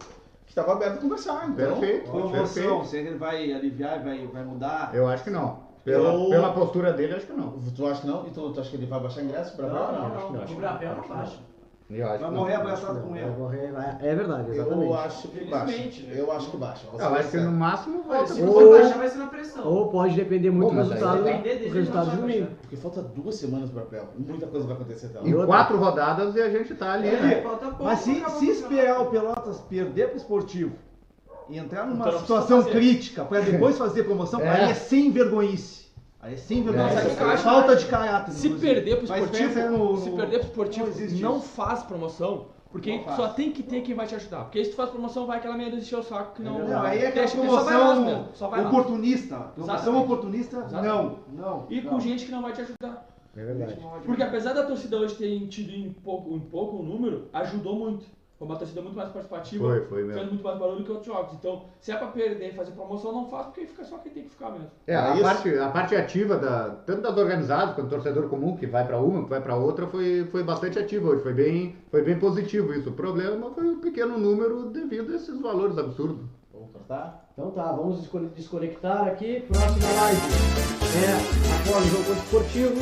que 0.50 0.54
estava 0.60 0.72
aberto 0.74 0.98
a 0.98 1.02
conversar. 1.02 1.48
Então, 1.48 1.80
Perfeito, 1.80 2.12
perfeito. 2.32 2.86
será 2.86 3.04
que 3.04 3.10
ele 3.10 3.18
vai 3.20 3.54
aliviar, 3.54 4.04
vai, 4.04 4.26
vai 4.26 4.44
mudar? 4.44 4.90
Eu 4.96 5.08
acho 5.08 5.24
que 5.24 5.30
não. 5.30 5.70
Pela, 5.86 6.12
Eu- 6.12 6.30
pela 6.30 6.54
postura 6.54 6.92
dele, 6.92 7.14
acho 7.14 7.28
que 7.28 7.34
não. 7.34 7.52
Tu 7.76 7.86
acha 7.86 8.02
que 8.02 8.08
não? 8.08 8.26
Então 8.28 8.52
tu 8.52 8.60
acha 8.60 8.70
que 8.72 8.76
ele 8.78 8.88
vai 8.88 9.00
baixar 9.00 9.22
ingresso 9.22 9.56
pra 9.56 9.68
Não, 9.68 9.76
não, 9.76 9.82
acho 9.86 9.94
que 9.94 10.02
não. 10.24 10.32
não, 10.32 10.40
O 10.40 10.44
acho 10.44 10.54
que 10.56 10.60
Brapel 10.60 10.90
não, 10.96 11.02
não 11.02 11.08
baixa. 11.08 11.38
Eu 11.92 12.08
acho 12.08 12.20
Vai 12.20 12.30
morrer 12.32 12.54
abraçado 12.54 13.02
com 13.02 13.10
vai 13.10 13.24
ele. 13.24 13.32
morrer, 13.32 13.72
vai- 13.72 13.98
É 14.00 14.14
verdade, 14.16 14.52
exatamente. 14.52 14.86
Eu 14.86 14.94
acho 14.96 15.28
que 15.30 15.46
baixa. 15.46 15.78
Né? 16.04 16.14
Eu 16.20 16.32
acho 16.32 16.52
que 16.52 16.58
baixa. 16.58 16.86
Eu 16.94 17.16
acho 17.16 17.30
que 17.32 17.38
no 17.38 17.52
máximo 17.52 18.04
Olha, 18.08 18.18
volta 18.20 18.34
se 18.36 18.42
Ou- 18.44 18.62
não 18.62 18.70
baixar, 18.70 18.98
vai 19.00 19.10
ser 19.10 19.18
na 19.18 19.26
pressão. 19.26 19.68
Ou 19.68 19.90
pode 19.90 20.16
depender 20.16 20.52
muito 20.52 20.70
Bom, 20.70 20.76
do 20.76 20.82
resultado, 20.90 21.18
do 21.24 21.24
resultado 21.74 22.12
vai 22.12 22.22
baixar. 22.30 22.48
Porque 22.62 22.76
falta 22.76 23.02
duas 23.02 23.36
semanas 23.36 23.72
pro 23.72 23.82
papel. 23.82 24.04
Muita 24.16 24.46
coisa 24.46 24.68
vai 24.68 24.76
acontecer 24.76 25.08
até 25.08 25.18
lá. 25.20 25.26
E 25.26 25.32
Em 25.32 25.46
quatro 25.48 25.78
rodadas 25.78 26.36
e 26.36 26.42
a 26.42 26.50
gente 26.52 26.76
tá 26.76 26.94
ali, 26.94 27.08
É. 27.08 27.20
né? 27.22 27.42
Falta 27.42 27.66
pouco 27.70 27.84
Mas 27.84 28.00
se, 28.02 28.24
se 28.38 28.46
o 28.46 28.52
esperar 28.52 29.02
o 29.02 29.06
Pelotas 29.08 29.60
perder 29.62 30.10
pro 30.10 30.18
esportivo 30.18 30.76
e 31.50 31.58
entrar 31.58 31.88
numa 31.88 32.08
Então 32.08 32.20
situação 32.20 32.64
crítica 32.66 33.26
pra 33.26 33.40
depois 33.40 33.76
fazer 33.80 34.04
promoção, 34.04 34.40
É. 34.42 34.48
aí 34.48 34.70
é 34.70 34.74
sem 34.76 35.12
vergonhice. 35.12 35.89
Aí 36.22 36.34
é 36.34 36.38
sem 36.38 36.62
vergonhice. 36.64 36.98
É, 36.98 37.24
eu 37.24 37.30
acho 37.30 37.44
falta 37.44 37.76
de 37.76 37.86
caráter. 37.86 38.32
Se 38.34 38.48
inclusive. 38.48 38.74
perder 38.74 38.96
pro 38.98 39.06
esportivo, 39.06 39.54
pensa 39.54 39.70
no- 39.70 39.98
se 39.98 40.10
no- 40.10 40.18
perder 40.18 40.40
pro 40.40 40.48
esportivo, 40.48 40.88
não 41.22 41.32
não 41.34 41.42
faz 41.42 41.84
promoção, 41.84 42.48
porque 42.72 42.98
Não 42.98 43.04
faz. 43.06 43.16
só 43.16 43.28
tem 43.30 43.52
que 43.54 43.64
ter 43.64 43.82
quem 43.82 43.96
vai 43.96 44.06
te 44.06 44.16
ajudar. 44.16 44.44
Porque 44.44 44.64
se 44.66 44.72
tu 44.72 44.76
faz 44.76 44.90
promoção, 44.90 45.26
vai 45.26 45.38
aquela 45.38 45.56
meia 45.56 45.70
dúzia 45.70 45.84
encher 45.86 45.96
o 46.00 46.04
saco 46.04 46.36
que 46.36 46.42
não. 46.42 46.60
Não, 46.68 46.82
aí 46.82 47.00
é 47.00 47.08
aquela 47.08 47.26
nós 47.26 47.34
promoção 47.34 48.02
mesmo, 48.06 48.28
só 48.34 48.48
vai 48.50 48.66
oportunista. 48.66 49.38
Promoção 49.56 49.98
oportunista, 50.02 50.58
Exatamente. 50.58 50.88
não, 50.88 51.20
não. 51.30 51.66
E 51.70 51.82
com 51.82 51.92
não. 51.92 52.00
gente 52.02 52.26
que 52.26 52.32
não 52.32 52.42
vai 52.42 52.52
te 52.52 52.62
ajudar. 52.62 53.08
É 53.38 53.46
verdade. 53.46 53.78
Porque 54.06 54.24
apesar 54.24 54.52
da 54.54 54.64
torcida 54.64 54.98
hoje 54.98 55.16
ter 55.16 55.48
tido 55.48 55.72
em 55.72 55.94
pouco, 55.94 56.34
em 56.36 56.40
pouco 56.40 56.84
número, 56.84 57.30
ajudou 57.32 57.76
muito. 57.76 58.06
Foi 58.40 58.48
uma 58.48 58.56
torcida 58.56 58.82
muito 58.82 58.96
mais 58.96 59.10
participativa, 59.10 59.66
Foi, 59.66 59.82
foi 59.86 60.04
mesmo. 60.04 60.14
fez 60.14 60.28
muito 60.30 60.44
mais 60.46 60.58
barulho 60.58 60.86
que 60.86 60.90
outros 60.92 61.08
jogos. 61.14 61.34
Então, 61.34 61.66
se 61.82 61.92
é 61.92 61.98
pra 61.98 62.08
perder 62.08 62.50
e 62.50 62.56
fazer 62.56 62.72
promoção, 62.72 63.12
não 63.12 63.30
faz, 63.30 63.48
porque 63.48 63.66
fica 63.68 63.84
só 63.84 63.98
quem 63.98 64.14
tem 64.14 64.24
que 64.24 64.30
ficar 64.30 64.50
mesmo. 64.52 64.68
É, 64.88 64.96
a, 64.96 65.14
isso. 65.14 65.24
parte, 65.24 65.58
a 65.58 65.70
parte 65.70 65.96
ativa, 65.98 66.38
da, 66.38 66.70
tanto 66.86 67.02
das 67.02 67.18
organizadas 67.18 67.76
quanto 67.76 67.88
do 67.88 67.96
torcedor 67.96 68.30
comum, 68.30 68.56
que 68.56 68.66
vai 68.66 68.88
para 68.88 68.98
uma, 68.98 69.24
que 69.26 69.30
vai 69.30 69.42
para 69.42 69.58
outra, 69.58 69.88
foi, 69.88 70.26
foi 70.32 70.42
bastante 70.42 70.80
ativa 70.80 71.10
hoje. 71.10 71.22
Foi 71.22 71.34
bem, 71.34 71.76
foi 71.92 72.02
bem 72.02 72.18
positivo 72.18 72.74
isso. 72.74 72.90
O 72.90 72.94
problema 72.94 73.52
foi 73.52 73.74
o 73.74 73.78
pequeno 73.82 74.18
número 74.18 74.70
devido 74.70 75.12
a 75.12 75.16
esses 75.18 75.38
valores 75.42 75.78
absurdos. 75.78 76.26
Vamos 76.54 76.72
cortar? 76.72 77.30
Então 77.34 77.52
tá, 77.52 77.74
vamos 77.74 78.00
descone- 78.00 78.30
desconectar 78.30 79.06
aqui. 79.06 79.42
Próxima 79.50 79.86
live 80.02 80.22
é 80.96 81.70
após 81.70 81.86
o 81.86 81.90
jogo 81.90 82.14
esportivo 82.14 82.82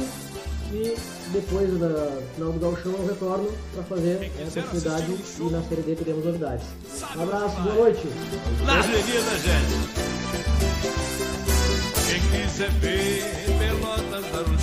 e 0.71 1.16
depois 1.31 1.69
da 1.79 2.21
final 2.35 2.51
do 2.51 2.59
Gauchão 2.59 2.91
eu 2.93 3.07
retorno 3.07 3.51
para 3.73 3.83
fazer 3.83 4.31
a 4.39 4.61
continuidade 4.61 5.17
e 5.39 5.43
na 5.43 5.61
Série 5.63 5.81
D 5.81 5.95
teremos 5.95 6.25
novidades. 6.25 6.65
Um 7.15 7.23
abraço, 7.23 7.61
boa 7.61 7.75
noite. 7.75 8.07
na 8.65 8.79
Avenida 8.79 9.37
Gente. 9.43 10.07
Quem 12.07 12.21
quiser 12.41 12.71
ver 12.79 13.23
Pelotas 13.59 14.25
um 14.47 14.56